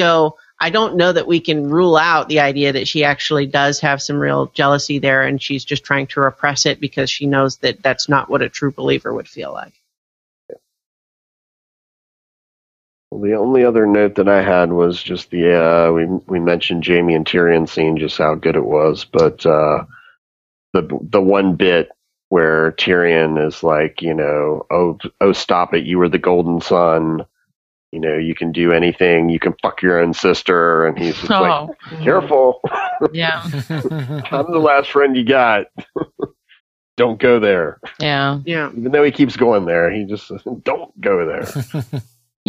So 0.00 0.36
I 0.58 0.70
don't 0.70 0.96
know 0.96 1.12
that 1.12 1.26
we 1.26 1.40
can 1.40 1.68
rule 1.68 1.96
out 1.98 2.28
the 2.28 2.40
idea 2.40 2.72
that 2.72 2.88
she 2.88 3.04
actually 3.04 3.46
does 3.46 3.80
have 3.80 4.00
some 4.00 4.18
real 4.18 4.50
jealousy 4.54 4.98
there, 4.98 5.22
and 5.22 5.42
she's 5.42 5.64
just 5.64 5.84
trying 5.84 6.06
to 6.08 6.20
repress 6.20 6.64
it 6.64 6.80
because 6.80 7.10
she 7.10 7.26
knows 7.26 7.58
that 7.58 7.82
that's 7.82 8.08
not 8.08 8.30
what 8.30 8.40
a 8.40 8.48
true 8.48 8.70
believer 8.72 9.12
would 9.12 9.28
feel 9.28 9.52
like. 9.52 9.74
Well, 13.10 13.20
the 13.20 13.34
only 13.34 13.64
other 13.64 13.86
note 13.86 14.14
that 14.16 14.28
I 14.28 14.40
had 14.42 14.72
was 14.72 15.02
just 15.02 15.30
the 15.30 15.52
uh, 15.60 15.92
we 15.92 16.06
we 16.28 16.38
mentioned 16.38 16.86
Jaime 16.86 17.14
and 17.14 17.26
Tyrion 17.26 17.68
scene, 17.68 17.96
just 17.98 18.18
how 18.18 18.34
good 18.36 18.54
it 18.56 18.64
was, 18.66 19.04
but 19.04 19.44
uh, 19.44 19.84
the 20.72 20.86
the 21.02 21.20
one 21.20 21.56
bit 21.56 21.88
where 22.28 22.70
Tyrion 22.72 23.44
is 23.44 23.64
like, 23.64 24.00
you 24.00 24.14
know, 24.14 24.64
oh 24.70 24.96
oh 25.20 25.32
stop 25.32 25.74
it, 25.74 25.84
you 25.84 25.98
were 25.98 26.08
the 26.08 26.18
golden 26.18 26.60
son, 26.60 27.26
you 27.90 27.98
know, 27.98 28.16
you 28.16 28.36
can 28.36 28.52
do 28.52 28.70
anything, 28.70 29.28
you 29.28 29.40
can 29.40 29.54
fuck 29.60 29.82
your 29.82 29.98
own 29.98 30.14
sister, 30.14 30.86
and 30.86 30.96
he's 30.96 31.16
just 31.16 31.30
like, 31.30 31.50
Oh, 31.50 31.74
careful, 32.04 32.60
yeah, 33.12 33.42
I'm 34.30 34.52
the 34.52 34.60
last 34.62 34.90
friend 34.92 35.16
you 35.16 35.24
got. 35.24 35.66
Don't 36.96 37.18
go 37.18 37.40
there. 37.40 37.80
yeah. 37.98 38.40
Yeah. 38.44 38.70
Even 38.76 38.92
though 38.92 39.02
he 39.02 39.10
keeps 39.10 39.34
going 39.34 39.64
there, 39.64 39.90
he 39.90 40.04
just 40.04 40.30
don't 40.64 41.00
go 41.00 41.24
there. 41.24 41.46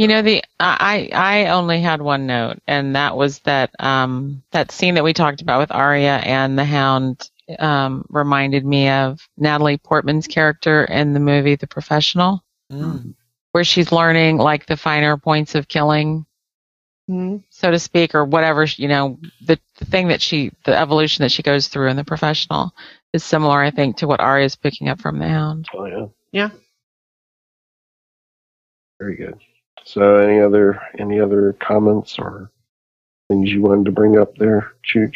You 0.02 0.08
know 0.08 0.24
the 0.24 0.44
I 0.60 1.10
I 1.14 1.46
only 1.50 1.80
had 1.80 2.02
one 2.02 2.26
note, 2.26 2.58
and 2.66 2.96
that 2.96 3.16
was 3.16 3.38
that 3.42 3.70
um 3.78 4.42
that 4.52 4.72
scene 4.72 4.96
that 4.96 5.04
we 5.04 5.14
talked 5.14 5.44
about 5.44 5.60
with 5.60 5.72
Arya 5.72 6.16
and 6.26 6.58
the 6.58 6.66
Hound 6.66 7.30
um 7.60 8.04
reminded 8.10 8.66
me 8.66 8.90
of 8.90 9.20
Natalie 9.38 9.78
Portman's 9.78 10.26
character 10.26 10.86
in 10.86 11.14
the 11.14 11.20
movie 11.20 11.54
The 11.56 11.68
Professional, 11.68 12.44
Mm. 12.72 13.14
where 13.52 13.64
she's 13.64 13.92
learning 13.92 14.38
like 14.38 14.66
the 14.66 14.76
finer 14.76 15.18
points 15.18 15.54
of 15.54 15.68
killing, 15.68 16.26
Mhm. 17.08 17.44
so 17.52 17.70
to 17.70 17.78
speak, 17.78 18.16
or 18.16 18.26
whatever 18.26 18.64
you 18.64 18.88
know 18.88 19.20
the 19.46 19.60
the 19.78 19.86
thing 19.86 20.08
that 20.08 20.24
she 20.24 20.52
the 20.66 20.76
evolution 20.76 21.22
that 21.22 21.32
she 21.32 21.44
goes 21.44 21.68
through 21.68 21.90
in 21.90 21.96
The 21.96 22.04
Professional 22.04 22.74
is 23.14 23.24
similar, 23.24 23.62
I 23.62 23.70
think, 23.70 23.98
to 23.98 24.08
what 24.08 24.20
Arya 24.20 24.46
is 24.46 24.56
picking 24.56 24.90
up 24.90 25.00
from 25.00 25.20
the 25.20 25.28
Hound. 25.28 25.68
Oh 25.76 25.86
yeah. 25.86 26.06
Yeah. 26.32 26.50
Very 29.00 29.16
good. 29.16 29.36
So 29.84 30.18
any 30.18 30.40
other 30.40 30.82
any 31.00 31.20
other 31.20 31.54
comments 31.60 32.18
or 32.20 32.52
things 33.30 33.52
you 33.52 33.62
wanted 33.62 33.86
to 33.86 33.92
bring 33.92 34.18
up 34.18 34.36
there, 34.36 34.74
Chooch? 34.86 35.16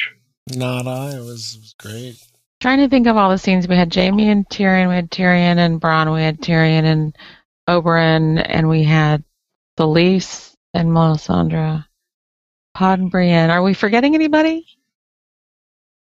Not 0.55 0.87
I. 0.87 1.17
It 1.17 1.19
was, 1.19 1.55
it 1.55 1.61
was 1.61 1.75
great. 1.77 2.23
Trying 2.61 2.79
to 2.79 2.89
think 2.89 3.07
of 3.07 3.17
all 3.17 3.29
the 3.29 3.37
scenes 3.37 3.67
we 3.67 3.75
had 3.75 3.93
Jaime 3.93 4.29
and 4.29 4.47
Tyrion, 4.47 4.89
we 4.89 4.95
had 4.95 5.11
Tyrion 5.11 5.57
and 5.57 5.81
Bronn, 5.81 6.13
we 6.13 6.21
had 6.21 6.39
Tyrion 6.39 6.83
and 6.83 7.17
Oberyn, 7.67 8.43
and 8.43 8.69
we 8.69 8.83
had 8.83 9.23
Selyse 9.77 10.55
and 10.73 10.89
Melisandre. 10.89 11.85
Pod 12.73 12.99
and 12.99 13.11
Brienne. 13.11 13.49
Are 13.49 13.63
we 13.63 13.73
forgetting 13.73 14.15
anybody? 14.15 14.65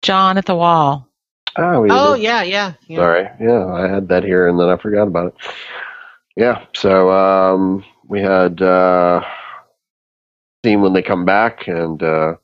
Jon 0.02 0.38
at 0.38 0.46
the 0.46 0.54
wall. 0.54 1.08
Oh, 1.56 1.80
we 1.82 1.88
Oh 1.90 2.14
yeah, 2.14 2.42
yeah. 2.42 2.72
yeah. 2.86 2.98
Sorry. 2.98 3.28
Yeah, 3.40 3.66
I 3.66 3.88
had 3.88 4.08
that 4.08 4.24
here 4.24 4.48
and 4.48 4.58
then 4.58 4.68
I 4.68 4.76
forgot 4.76 5.06
about 5.06 5.28
it. 5.28 5.34
Yeah. 6.36 6.64
So 6.74 7.10
um, 7.10 7.84
we 8.08 8.20
had 8.22 8.62
uh, 8.62 9.24
scene 10.64 10.82
when 10.82 10.92
they 10.94 11.02
come 11.02 11.24
back 11.24 11.68
and 11.68 12.02
uh, 12.02 12.34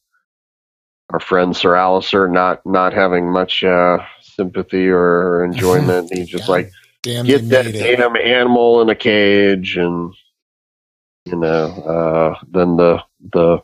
our 1.10 1.20
friend 1.20 1.56
Sir 1.56 1.74
Alliser 1.74 2.30
not 2.32 2.64
not 2.66 2.92
having 2.94 3.30
much 3.32 3.64
uh, 3.64 3.98
sympathy 4.22 4.88
or 4.88 5.44
enjoyment. 5.44 6.12
He's 6.12 6.28
just 6.30 6.48
Yeah. 6.48 6.50
like 6.50 6.70
Damn, 7.02 7.26
get 7.26 7.48
that 7.50 7.66
made 7.66 7.76
it. 7.76 7.96
damn 7.98 8.16
animal 8.16 8.82
in 8.82 8.90
a 8.90 8.94
cage 8.96 9.76
and 9.78 10.14
you 11.26 11.36
know 11.36 11.72
uh 12.36 12.40
then 12.50 12.76
the 12.76 13.02
the 13.32 13.58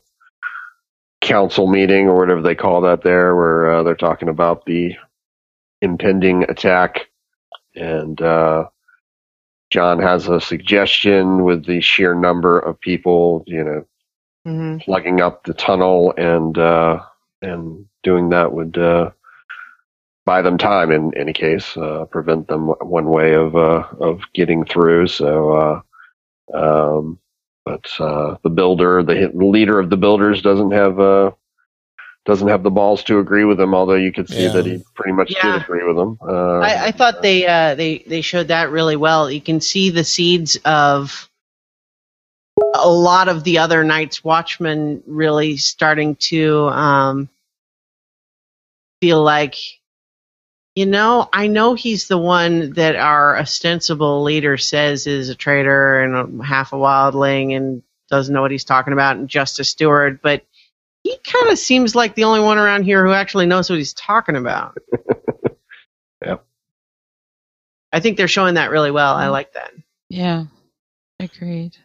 council 1.23 1.67
meeting 1.69 2.09
or 2.09 2.19
whatever 2.19 2.43
they 2.43 2.55
call 2.55 2.83
that 2.83 3.03
there 3.03 3.37
where 3.37 3.73
uh, 3.73 3.83
they're 3.85 3.95
talking 3.97 4.29
about 4.29 4.65
the 4.67 4.95
impending 5.83 6.45
attack 6.45 7.09
and 7.77 8.21
uh 8.23 8.67
Jon 9.75 9.99
has 9.99 10.29
a 10.29 10.41
suggestion 10.41 11.43
with 11.43 11.67
the 11.67 11.81
sheer 11.81 12.15
number 12.15 12.61
of 12.61 12.81
people, 12.81 13.43
you 13.49 13.65
know, 13.65 13.85
hmm 14.47 14.79
plugging 14.79 15.21
up 15.21 15.43
the 15.43 15.55
tunnel 15.55 16.15
and 16.17 16.57
uh, 16.57 17.01
and 17.43 17.85
doing 18.05 18.29
that 18.29 18.53
would 18.53 18.79
uh, 18.79 19.11
buy 20.27 20.43
them 20.43 20.59
time 20.59 20.93
in 20.93 21.13
any 21.17 21.33
case, 21.33 21.77
uh, 21.77 22.05
prevent 22.05 22.47
them 22.47 22.69
one 22.83 23.07
way 23.07 23.35
of 23.35 23.57
uh, 23.57 23.83
of 23.99 24.21
getting 24.33 24.65
through. 24.65 25.09
So, 25.09 25.83
uh, 26.55 26.57
um, 26.57 27.19
but 27.65 27.85
uh, 27.99 28.37
the 28.45 28.51
builder, 28.51 29.03
the 29.03 29.33
leader 29.35 29.81
of 29.81 29.91
the 29.91 29.97
builders, 29.97 30.41
doesn't 30.41 30.71
have 30.71 31.01
uh, 31.01 31.33
doesn't 32.25 32.49
have 32.49 32.63
the 32.63 32.71
balls 32.71 33.03
to 33.05 33.19
agree 33.19 33.45
with 33.45 33.61
him. 33.61 33.75
Although 33.75 33.95
you 33.95 34.13
could 34.13 34.29
see 34.29 34.45
Yeah. 34.45 34.53
that 34.53 34.67
he 34.67 34.83
pretty 34.95 35.13
much 35.13 35.33
Yeah. 35.33 35.53
did 35.53 35.63
agree 35.63 35.87
with 35.87 35.99
him. 35.99 36.19
Uh, 36.27 36.59
I, 36.61 36.87
I 36.87 36.91
thought 36.93 37.23
they 37.23 37.47
uh, 37.47 37.75
they 37.75 37.99
they 37.99 38.21
showed 38.23 38.49
that 38.49 38.71
really 38.71 38.97
well. 38.97 39.31
You 39.31 39.41
can 39.41 39.61
see 39.61 39.91
the 39.91 40.05
seeds 40.05 40.59
of 40.65 41.29
a 42.75 42.89
lot 42.89 43.29
of 43.29 43.45
the 43.45 43.59
other 43.59 43.85
Night's 43.85 44.25
Watchmen 44.25 45.03
really 45.07 45.57
starting 45.57 46.17
to 46.17 46.69
um, 46.69 47.29
feel 49.01 49.23
like, 49.23 49.57
you 50.75 50.87
know, 50.87 51.29
I 51.33 51.47
know 51.47 51.75
he's 51.75 52.09
the 52.09 52.19
one 52.19 52.73
that 52.73 52.97
our 52.97 53.39
ostensible 53.39 54.23
leader 54.23 54.57
says 54.57 55.07
is 55.07 55.29
a 55.29 55.35
traitor 55.35 56.01
and 56.01 56.41
a, 56.41 56.45
half 56.45 56.73
a 56.73 56.77
wildling 56.77 57.57
and 57.57 57.83
doesn't 58.09 58.33
know 58.35 58.43
what 58.43 58.51
he's 58.51 58.65
talking 58.65 58.93
about 58.93 59.17
and 59.17 59.29
just 59.29 59.61
a 59.61 59.65
steward, 59.65 60.21
but 60.23 60.45
he 61.05 61.17
kind 61.19 61.51
of 61.53 61.59
seems 61.59 61.95
like 61.95 62.17
the 62.17 62.25
only 62.25 62.41
one 62.41 62.59
around 62.59 62.83
here 62.83 63.07
who 63.07 63.13
actually 63.13 63.47
knows 63.47 63.71
what 63.71 63.79
he's 63.79 63.95
talking 63.95 64.37
about. 64.37 64.77
Yep. 66.25 66.43
I 67.93 68.01
think 68.01 68.17
they're 68.17 68.29
showing 68.29 68.55
that 68.55 68.71
really 68.71 68.91
well. 68.91 69.15
I 69.15 69.29
like 69.29 69.53
that. 69.53 69.73
Yeah. 70.09 70.45
Agreed. 71.21 71.77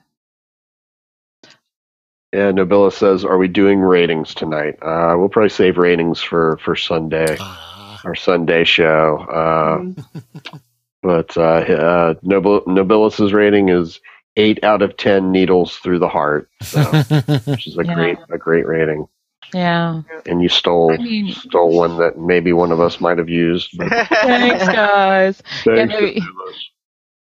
and 2.31 2.57
Nobila 2.57 2.93
says, 2.93 3.25
"Are 3.25 3.37
we 3.37 3.47
doing 3.47 3.79
ratings 3.79 4.33
tonight? 4.33 4.75
Uh, 4.81 5.15
we'll 5.17 5.29
probably 5.29 5.49
save 5.49 5.77
ratings 5.77 6.21
for 6.21 6.57
for 6.63 6.75
Sunday." 6.75 7.35
Ah, 7.39 7.99
our 8.05 8.15
Sunday 8.15 8.63
show. 8.63 9.17
Uh, 9.29 9.77
Mm-hmm. 9.79 10.57
but 11.03 11.35
uh, 11.37 11.41
uh, 11.41 12.13
Nobil- 12.25 12.65
Nobilis's 12.65 13.33
rating 13.33 13.69
is 13.69 13.99
eight 14.35 14.63
out 14.63 14.81
of 14.81 14.95
ten 14.97 15.31
needles 15.31 15.75
through 15.77 15.99
the 15.99 16.07
heart, 16.09 16.49
so, 16.61 16.83
which 17.45 17.67
is 17.67 17.77
a 17.77 17.85
Yeah. 17.85 17.93
great 17.95 18.17
a 18.31 18.37
great 18.37 18.65
rating. 18.67 19.07
Yeah. 19.53 20.01
And 20.27 20.41
you 20.43 20.49
stole 20.49 20.91
I 20.93 20.97
mean- 20.97 21.33
stole 21.33 21.71
one 21.75 21.97
that 21.97 22.17
maybe 22.19 22.53
one 22.53 22.71
of 22.71 22.79
us 22.79 22.99
might 23.01 23.17
have 23.17 23.29
used. 23.29 23.71
Thanks, 23.77 24.65
guys. 24.67 25.41
thanks, 25.63 25.93
maybe- 25.93 26.21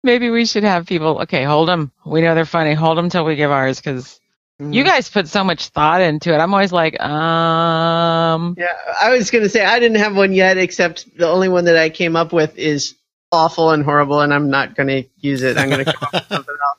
Maybe 0.03 0.29
we 0.31 0.45
should 0.47 0.63
have 0.63 0.87
people. 0.87 1.21
Okay, 1.21 1.43
hold 1.43 1.67
them. 1.67 1.91
We 2.05 2.21
know 2.21 2.33
they're 2.33 2.45
funny. 2.45 2.73
Hold 2.73 2.97
them 2.97 3.09
till 3.09 3.23
we 3.25 3.35
give 3.35 3.51
ours 3.51 3.79
because 3.79 4.17
Mm-hmm. 4.59 4.73
you 4.73 4.83
guys 4.83 5.09
put 5.09 5.27
so 5.27 5.43
much 5.43 5.69
thought 5.69 6.01
into 6.01 6.31
it. 6.31 6.37
I'm 6.37 6.53
always 6.53 6.71
like, 6.71 6.99
um, 7.01 8.53
Yeah, 8.59 8.67
I 9.01 9.09
was 9.09 9.31
going 9.31 9.43
to 9.43 9.49
say 9.49 9.65
I 9.65 9.79
didn't 9.79 9.97
have 9.97 10.15
one 10.15 10.33
yet, 10.33 10.59
except 10.59 11.17
the 11.17 11.27
only 11.27 11.49
one 11.49 11.65
that 11.65 11.77
I 11.77 11.89
came 11.89 12.15
up 12.15 12.31
with 12.31 12.55
is 12.59 12.93
awful 13.31 13.71
and 13.71 13.83
horrible, 13.83 14.19
and 14.21 14.31
I'm 14.31 14.51
not 14.51 14.75
going 14.75 14.87
to 14.87 15.03
use 15.17 15.41
it. 15.41 15.57
I'm 15.57 15.67
going 15.69 15.83
to 15.85 15.91
come 15.91 16.03
up 16.03 16.13
with 16.13 16.27
something 16.27 16.55
else 16.67 16.77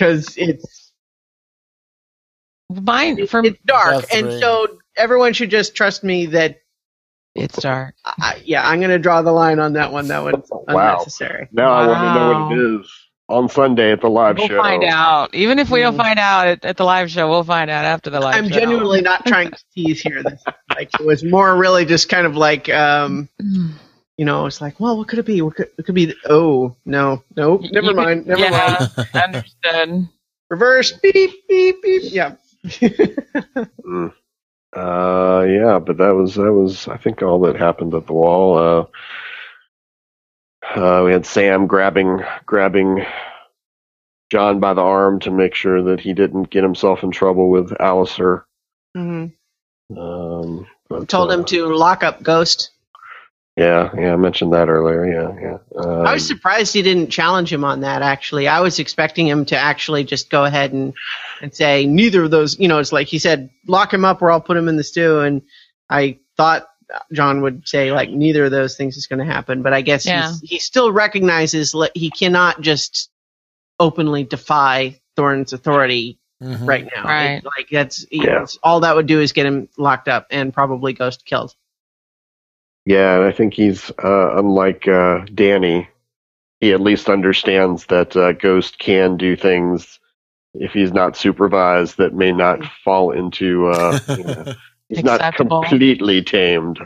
because 0.00 0.34
it's 0.38 0.92
mine 2.70 3.18
it- 3.18 3.30
for 3.30 3.44
it's 3.44 3.58
dark, 3.66 4.00
That's 4.02 4.14
and 4.16 4.26
right. 4.28 4.40
so 4.40 4.78
everyone 4.96 5.32
should 5.34 5.50
just 5.50 5.74
trust 5.74 6.02
me 6.02 6.26
that. 6.26 6.60
it's 7.34 7.58
dark. 7.60 7.94
I, 8.04 8.40
yeah, 8.44 8.66
I'm 8.66 8.80
going 8.80 8.90
to 8.90 8.98
draw 8.98 9.22
the 9.22 9.32
line 9.32 9.58
on 9.58 9.74
that 9.74 9.92
one. 9.92 10.08
That 10.08 10.22
one's 10.22 10.48
Wow. 10.50 10.64
unnecessary. 10.94 11.48
Now 11.52 11.72
I 11.72 11.86
want 11.86 11.98
to 12.00 12.14
know 12.14 12.32
what 12.32 12.52
it 12.78 12.80
is 12.80 12.92
on 13.28 13.48
Sunday 13.48 13.92
at 13.92 14.00
the 14.00 14.08
live 14.10 14.36
show. 14.38 14.42
We'll 14.48 14.48
show. 14.48 14.62
find 14.62 14.84
out. 14.84 15.34
Even 15.34 15.58
if 15.60 15.70
we 15.70 15.80
don't 15.80 15.94
Mm. 15.94 15.98
find 15.98 16.18
out 16.18 16.48
at, 16.48 16.64
at 16.64 16.76
the 16.76 16.84
live 16.84 17.10
show, 17.10 17.28
we'll 17.28 17.44
find 17.44 17.70
out 17.70 17.84
after 17.84 18.10
the 18.10 18.18
live 18.20 18.34
show. 18.34 18.38
I'm 18.38 18.48
show. 18.48 18.54
genuinely 18.58 19.00
not 19.02 19.24
trying 19.26 19.50
to 19.52 19.58
tease 19.74 20.00
here. 20.00 20.22
This 20.24 20.42
like 20.74 20.90
it 20.98 21.04
was 21.06 21.22
more 21.22 21.56
really 21.56 21.84
just 21.84 22.08
kind 22.08 22.26
of 22.26 22.36
like 22.36 22.68
um, 22.70 23.28
Mm. 23.40 23.72
You 24.20 24.26
know, 24.26 24.44
it's 24.44 24.60
like, 24.60 24.78
well, 24.78 24.98
what 24.98 25.08
could 25.08 25.18
it 25.18 25.24
be? 25.24 25.40
What 25.40 25.54
could 25.56 25.70
it 25.78 25.86
could 25.86 25.94
be? 25.94 26.14
Oh 26.28 26.76
no, 26.84 27.24
no, 27.38 27.56
never 27.56 27.86
you 27.86 27.94
could- 27.94 27.96
mind, 27.96 28.26
never 28.26 28.42
yeah. 28.42 28.86
mind. 28.98 29.08
Understood. 29.34 30.08
Reverse 30.50 30.92
beep 30.92 31.48
beep 31.48 31.82
beep. 31.82 32.02
Yeah. 32.12 32.34
Mm. 33.82 34.12
Uh, 34.76 35.46
yeah, 35.48 35.78
but 35.78 35.96
that 35.96 36.14
was 36.14 36.34
that 36.34 36.52
was 36.52 36.86
I 36.86 36.98
think 36.98 37.22
all 37.22 37.40
that 37.40 37.56
happened 37.56 37.94
at 37.94 38.06
the 38.06 38.12
wall. 38.12 38.58
Uh, 38.58 38.84
uh, 40.78 41.02
we 41.06 41.12
had 41.12 41.24
Sam 41.24 41.66
grabbing 41.66 42.20
grabbing 42.44 43.02
Jon 44.30 44.60
by 44.60 44.74
the 44.74 44.82
arm 44.82 45.18
to 45.20 45.30
make 45.30 45.54
sure 45.54 45.82
that 45.84 46.00
he 46.00 46.12
didn't 46.12 46.50
get 46.50 46.62
himself 46.62 47.02
in 47.02 47.10
trouble 47.10 47.48
with 47.48 47.70
Alliser. 47.70 48.44
hmm 48.94 49.28
Um, 49.96 50.66
but, 50.90 51.08
Told 51.08 51.30
uh, 51.30 51.38
him 51.38 51.44
to 51.46 51.74
lock 51.74 52.04
up 52.04 52.22
Ghost. 52.22 52.70
Yeah, 53.60 53.90
yeah, 53.96 54.12
I 54.14 54.16
mentioned 54.16 54.52
that 54.54 54.68
earlier. 54.68 55.04
Yeah, 55.06 55.38
yeah. 55.40 55.80
Um, 55.82 56.06
I 56.06 56.14
was 56.14 56.26
surprised 56.26 56.72
he 56.72 56.80
didn't 56.82 57.10
challenge 57.10 57.52
him 57.52 57.64
on 57.64 57.80
that. 57.80 58.00
Actually, 58.00 58.48
I 58.48 58.60
was 58.60 58.78
expecting 58.78 59.26
him 59.28 59.44
to 59.46 59.56
actually 59.56 60.04
just 60.04 60.30
go 60.30 60.44
ahead 60.44 60.72
and 60.72 60.94
and 61.42 61.54
say 61.54 61.84
neither 61.86 62.24
of 62.24 62.30
those. 62.30 62.58
You 62.58 62.68
know, 62.68 62.78
it's 62.78 62.92
like 62.92 63.06
he 63.06 63.18
said, 63.18 63.50
lock 63.66 63.92
him 63.92 64.04
up 64.04 64.22
or 64.22 64.30
I'll 64.30 64.40
put 64.40 64.56
him 64.56 64.68
in 64.68 64.76
the 64.76 64.84
stew. 64.84 65.20
And 65.20 65.42
I 65.90 66.18
thought 66.36 66.66
Jon 67.12 67.42
would 67.42 67.68
say 67.68 67.92
like 67.92 68.08
neither 68.10 68.46
of 68.46 68.50
those 68.50 68.76
things 68.76 68.96
is 68.96 69.06
going 69.06 69.18
to 69.18 69.24
happen. 69.30 69.62
But 69.62 69.72
I 69.74 69.82
guess 69.82 70.06
Yeah. 70.06 70.28
he's, 70.28 70.40
he 70.40 70.58
still 70.58 70.90
recognizes 70.90 71.74
like, 71.74 71.92
he 71.94 72.10
cannot 72.10 72.60
just 72.62 73.10
openly 73.78 74.24
defy 74.24 75.00
Thorne's 75.16 75.52
authority 75.52 76.18
Mhm. 76.42 76.66
right 76.66 76.88
now. 76.96 77.04
Right. 77.04 77.30
It- 77.32 77.44
like 77.44 77.68
that's 77.70 78.06
Yeah. 78.10 78.22
it's- 78.42 78.58
all 78.62 78.80
that 78.80 78.96
would 78.96 79.06
do 79.06 79.20
is 79.20 79.32
get 79.32 79.44
him 79.46 79.68
locked 79.76 80.08
up 80.08 80.26
and 80.30 80.52
probably 80.54 80.94
Ghost 80.94 81.26
killed. 81.26 81.54
Yeah, 82.86 83.16
and 83.16 83.24
I 83.24 83.32
think 83.32 83.54
he's 83.54 83.90
uh, 84.02 84.36
unlike 84.38 84.88
uh, 84.88 85.24
Dany. 85.26 85.86
He 86.60 86.72
at 86.72 86.80
least 86.80 87.08
understands 87.08 87.86
that 87.86 88.14
uh, 88.16 88.32
Ghost 88.32 88.78
can 88.78 89.16
do 89.16 89.34
things 89.36 89.98
if 90.54 90.72
he's 90.72 90.92
not 90.92 91.16
supervised 91.16 91.96
that 91.98 92.14
may 92.14 92.32
not 92.32 92.64
fall 92.84 93.12
into. 93.12 93.68
Uh, 93.68 93.98
you 94.08 94.24
know, 94.24 94.54
he's 94.88 95.02
not 95.04 95.34
completely 95.36 96.22
tamed. 96.22 96.78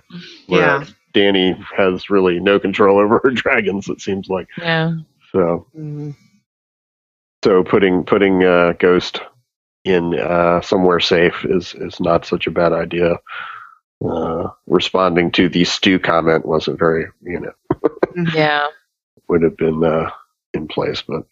Yeah. 0.49 0.85
Dany 1.13 1.57
has 1.77 2.11
really 2.11 2.39
no 2.41 2.59
control 2.59 2.99
over 3.01 3.21
her 3.25 3.31
dragons. 3.31 3.89
It 3.89 4.01
seems 4.01 4.29
like 4.29 4.49
Yeah. 4.59 4.95
so. 5.33 5.67
Mhm. 5.77 6.15
So 7.45 7.63
putting 7.63 8.05
putting 8.05 8.43
uh, 8.45 8.73
Ghost 8.79 9.21
in 9.85 10.19
uh, 10.19 10.61
somewhere 10.63 11.01
safe 11.01 11.45
is 11.45 11.75
is 11.75 12.01
not 12.01 12.25
such 12.27 12.47
a 12.47 12.51
bad 12.51 12.73
idea. 12.73 13.19
Uh, 14.05 14.49
responding 14.67 15.31
to 15.33 15.49
the 15.49 15.65
stew 15.65 15.99
comment 15.99 16.45
wasn't 16.45 16.79
very, 16.79 17.07
you 17.23 17.41
know, 17.41 17.53
Yeah. 18.35 18.69
would 19.29 19.43
have 19.43 19.57
been 19.57 19.83
uh, 19.83 20.11
in 20.53 20.69
place, 20.69 21.03
but 21.03 21.25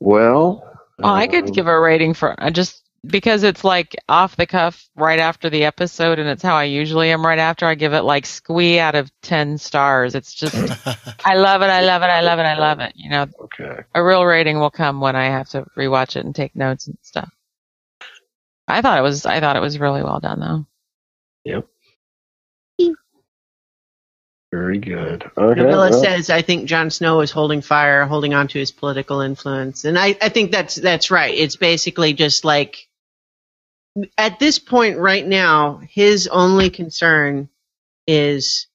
well, 0.00 0.78
Well, 0.98 1.14
I 1.14 1.26
could 1.26 1.46
um, 1.46 1.52
give 1.52 1.66
a 1.66 1.78
rating 1.78 2.14
for 2.14 2.40
uh, 2.42 2.50
just 2.50 2.82
because 3.06 3.42
it's 3.42 3.64
like 3.64 3.94
off 4.08 4.36
the 4.36 4.46
cuff 4.46 4.88
right 4.96 5.18
after 5.18 5.50
the 5.50 5.64
episode, 5.64 6.18
and 6.18 6.28
it's 6.28 6.42
how 6.42 6.54
I 6.54 6.64
usually 6.64 7.10
am 7.10 7.24
right 7.24 7.38
after. 7.38 7.66
I 7.66 7.74
give 7.74 7.92
it 7.92 8.02
like 8.02 8.26
squee 8.26 8.78
out 8.78 8.94
of 8.94 9.10
10 9.22 9.58
stars. 9.58 10.14
It's 10.14 10.34
just, 10.34 10.54
I 11.24 11.34
love 11.34 11.62
it. 11.62 11.70
I 11.70 11.82
love 11.82 12.02
it. 12.02 12.06
I 12.06 12.20
love 12.20 12.38
it. 12.38 12.42
I 12.42 12.58
love 12.58 12.80
it. 12.80 12.92
You 12.96 13.10
know, 13.10 13.26
okay. 13.40 13.82
a 13.94 14.02
real 14.04 14.24
rating 14.24 14.58
will 14.58 14.70
come 14.70 15.00
when 15.00 15.16
I 15.16 15.26
have 15.26 15.48
to 15.50 15.64
rewatch 15.76 16.16
it 16.16 16.24
and 16.24 16.34
take 16.34 16.56
notes 16.56 16.86
and 16.86 16.98
stuff. 17.02 17.30
I 18.68 18.82
thought 18.82 18.98
it 18.98 19.02
was, 19.02 19.26
I 19.26 19.40
thought 19.40 19.56
it 19.56 19.60
was 19.60 19.78
really 19.78 20.02
well 20.02 20.20
done 20.20 20.40
though. 20.40 20.66
Very 24.52 24.78
good. 24.78 25.24
Okay. 25.36 25.60
Nabila 25.60 25.90
well, 25.90 26.02
says, 26.02 26.30
"I 26.30 26.40
think 26.40 26.68
Jon 26.68 26.88
Snow 26.88 27.20
is 27.20 27.30
holding 27.30 27.60
fire, 27.60 28.06
holding 28.06 28.32
on 28.32 28.48
to 28.48 28.58
his 28.58 28.70
political 28.70 29.20
influence," 29.20 29.84
and 29.84 29.98
I, 29.98 30.16
I 30.22 30.28
think 30.28 30.52
that's 30.52 30.76
that's 30.76 31.10
right. 31.10 31.34
It's 31.36 31.56
basically 31.56 32.12
just 32.12 32.44
like 32.44 32.88
at 34.16 34.38
this 34.38 34.58
point 34.58 34.98
right 34.98 35.26
now, 35.26 35.80
his 35.88 36.28
only 36.28 36.70
concern 36.70 37.48
is 38.06 38.66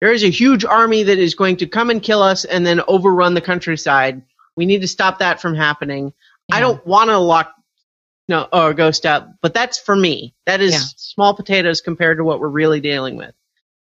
there 0.00 0.12
is 0.12 0.24
a 0.24 0.30
huge 0.30 0.64
army 0.64 1.02
that 1.04 1.18
is 1.18 1.34
going 1.34 1.58
to 1.58 1.66
come 1.66 1.90
and 1.90 2.02
kill 2.02 2.22
us 2.22 2.44
and 2.44 2.66
then 2.66 2.80
overrun 2.88 3.34
the 3.34 3.40
countryside. 3.40 4.22
We 4.56 4.66
need 4.66 4.80
to 4.80 4.88
stop 4.88 5.18
that 5.18 5.40
from 5.40 5.54
happening. 5.54 6.12
I 6.50 6.60
don't 6.60 6.84
want 6.86 7.10
to 7.10 7.18
lock 7.18 7.54
no 8.28 8.46
or 8.52 8.74
ghost 8.74 9.06
up, 9.06 9.28
but 9.42 9.54
that's 9.54 9.78
for 9.78 9.96
me. 9.96 10.34
That 10.46 10.60
is 10.60 10.72
Yeah. 10.72 10.80
small 10.96 11.34
potatoes 11.34 11.80
compared 11.80 12.18
to 12.18 12.24
what 12.24 12.40
we're 12.40 12.48
really 12.48 12.80
dealing 12.80 13.16
with. 13.16 13.34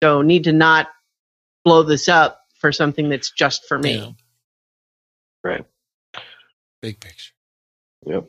So 0.04 0.22
need 0.22 0.46
to 0.46 0.54
not 0.54 0.88
blow 1.66 1.84
this 1.84 2.08
up 2.10 2.40
for 2.60 2.72
something 2.72 3.10
that's 3.10 3.32
just 3.32 3.66
for 3.68 3.78
me. 3.78 3.98
Yeah. 3.98 4.12
Right. 5.44 5.66
Big 6.82 7.00
picture. 7.00 7.34
Yep. 8.06 8.28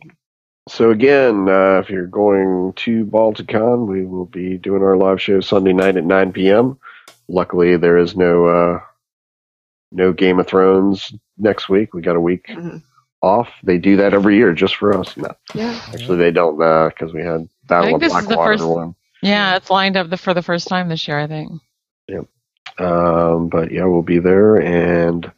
So 0.69 0.91
again, 0.91 1.49
uh, 1.49 1.81
if 1.81 1.91
you're 1.91 2.07
going 2.07 2.73
to 2.77 3.05
Balticon, 3.05 3.87
we 3.89 4.05
will 4.05 4.27
be 4.27 4.57
doing 4.59 4.83
our 4.83 4.97
live 4.97 5.21
show 5.21 5.41
Sunday 5.41 5.73
night 5.73 5.97
at 5.97 6.05
9 6.05 6.33
p.m. 6.33 6.79
Luckily, 7.29 7.77
there 7.77 7.99
is 7.99 8.17
no 8.17 8.47
uh, 8.47 8.81
no 9.93 10.13
Game 10.13 10.39
of 10.39 10.47
Thrones 10.47 11.13
next 11.39 11.69
week. 11.69 11.95
We 11.95 12.03
got 12.03 12.17
a 12.17 12.21
week 12.21 12.47
Mhm. 12.49 12.83
Off. 13.23 13.49
They 13.63 13.79
do 13.79 13.97
that 13.97 14.15
every 14.15 14.37
year 14.37 14.53
just 14.53 14.77
for 14.77 14.97
us. 14.99 15.17
No, 15.17 15.35
Yeah. 15.55 15.79
actually, 15.93 16.19
they 16.19 16.31
don't 16.31 16.57
because 16.57 17.13
we 17.13 17.23
had 17.23 17.49
Battle 17.67 17.85
think 17.91 17.95
of 17.97 18.01
this 18.01 18.13
is 18.15 18.21
the 18.23 18.27
Blackwater 18.35 18.53
first- 18.59 18.65
one. 18.69 18.95
Yeah, 19.23 19.57
it's 19.57 19.69
lined 19.71 19.97
up 19.99 20.09
the, 20.09 20.17
for 20.17 20.33
the 20.33 20.43
first 20.43 20.67
time 20.69 20.89
this 20.89 21.07
year, 21.07 21.19
I 21.19 21.27
think. 21.27 21.53
Um, 22.79 23.49
but 23.49 23.71
yeah, 23.71 23.85
we'll 23.85 24.03
be 24.03 24.19
there 24.21 24.57
and 24.57 25.31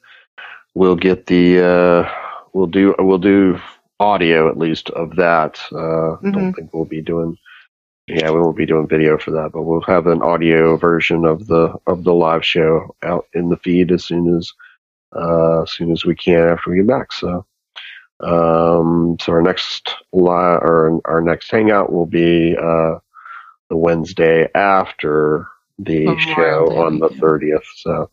we'll 0.74 0.94
get 0.96 1.26
the 1.26 1.60
uh, 2.06 2.10
we'll 2.52 2.66
do 2.68 2.94
we'll 2.98 3.18
do 3.18 3.58
audio 3.98 4.48
at 4.48 4.58
least 4.58 4.90
of 4.90 5.16
that. 5.16 5.58
Uh, 5.72 6.16
Don't 6.22 6.34
Mhm. 6.34 6.54
think 6.54 6.72
we'll 6.74 6.84
be 6.84 7.00
doing. 7.00 7.36
Yeah, 8.06 8.30
we 8.30 8.40
won't 8.40 8.56
be 8.56 8.66
doing 8.66 8.86
video 8.88 9.16
for 9.18 9.30
that, 9.32 9.50
but 9.52 9.62
we'll 9.62 9.80
have 9.82 10.06
an 10.06 10.22
audio 10.22 10.76
version 10.76 11.24
of 11.24 11.46
the 11.46 11.74
of 11.86 12.04
the 12.04 12.14
live 12.14 12.44
show 12.44 12.94
out 13.02 13.26
in 13.32 13.48
the 13.48 13.56
feed 13.56 13.90
as 13.90 14.04
soon 14.04 14.36
as 14.36 14.52
uh, 15.16 15.62
as 15.62 15.72
soon 15.72 15.90
as 15.90 16.04
we 16.04 16.14
can 16.14 16.48
after 16.48 16.70
we 16.70 16.76
get 16.76 16.86
back. 16.86 17.12
So, 17.12 17.44
um, 18.22 19.16
so 19.20 19.32
our 19.32 19.42
next 19.42 19.94
li- 20.12 20.28
or 20.28 21.00
our 21.04 21.20
next 21.20 21.50
hangout 21.50 21.92
will 21.92 22.06
be 22.06 22.56
uh, 22.56 22.98
the 23.68 23.76
Wednesday 23.76 24.48
after 24.54 25.46
the 25.78 26.06
Memorial 26.06 26.18
show 26.18 26.68
Day 26.70 26.76
on 26.76 26.98
the 26.98 27.08
thirtieth. 27.20 27.64
So, 27.76 28.10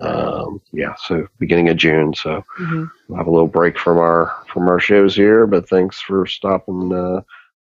um, 0.00 0.60
yeah, 0.72 0.94
so 0.96 1.26
beginning 1.38 1.68
of 1.68 1.76
June. 1.76 2.14
So 2.14 2.44
Mhm. 2.58 2.90
we'll 3.08 3.18
have 3.18 3.26
a 3.26 3.30
little 3.30 3.46
break 3.48 3.78
from 3.78 3.98
our 3.98 4.32
from 4.52 4.68
our 4.68 4.80
shows 4.80 5.14
here. 5.16 5.46
But 5.46 5.68
thanks 5.68 6.00
for 6.00 6.26
stopping 6.26 6.92
uh, 6.92 7.22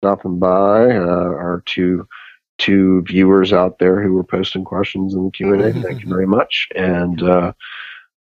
stopping 0.02 0.40
by. 0.40 0.96
Uh, 0.96 1.32
our 1.46 1.64
two 1.66 2.08
two 2.58 3.02
viewers 3.04 3.52
out 3.52 3.80
there 3.80 4.02
who 4.02 4.14
were 4.14 4.24
posting 4.24 4.64
questions 4.64 5.14
in 5.14 5.26
the 5.26 5.32
Q 5.32 5.54
and 5.54 5.62
A. 5.62 5.74
Thank 5.74 6.04
you 6.04 6.10
very 6.10 6.28
much. 6.28 6.68
And 6.76 7.22
uh, 7.22 7.52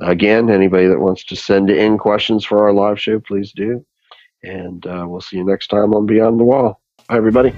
again, 0.01 0.51
anybody 0.51 0.86
that 0.86 1.01
wants 1.01 1.24
to 1.24 1.36
send 1.36 1.70
in 1.70 1.99
questions 1.99 2.45
for 2.45 2.64
our 2.64 2.72
live 2.72 3.01
show, 3.01 3.20
please 3.20 3.53
do. 3.53 3.84
And 4.42 4.86
uh, 4.86 5.05
we'll 5.09 5.20
see 5.20 5.36
you 5.36 5.45
next 5.45 5.68
time 5.68 5.95
on 5.95 6.07
Beyond 6.07 6.38
the 6.38 6.45
Wall. 6.45 6.80
Bye, 7.09 7.16
everybody. 7.16 7.55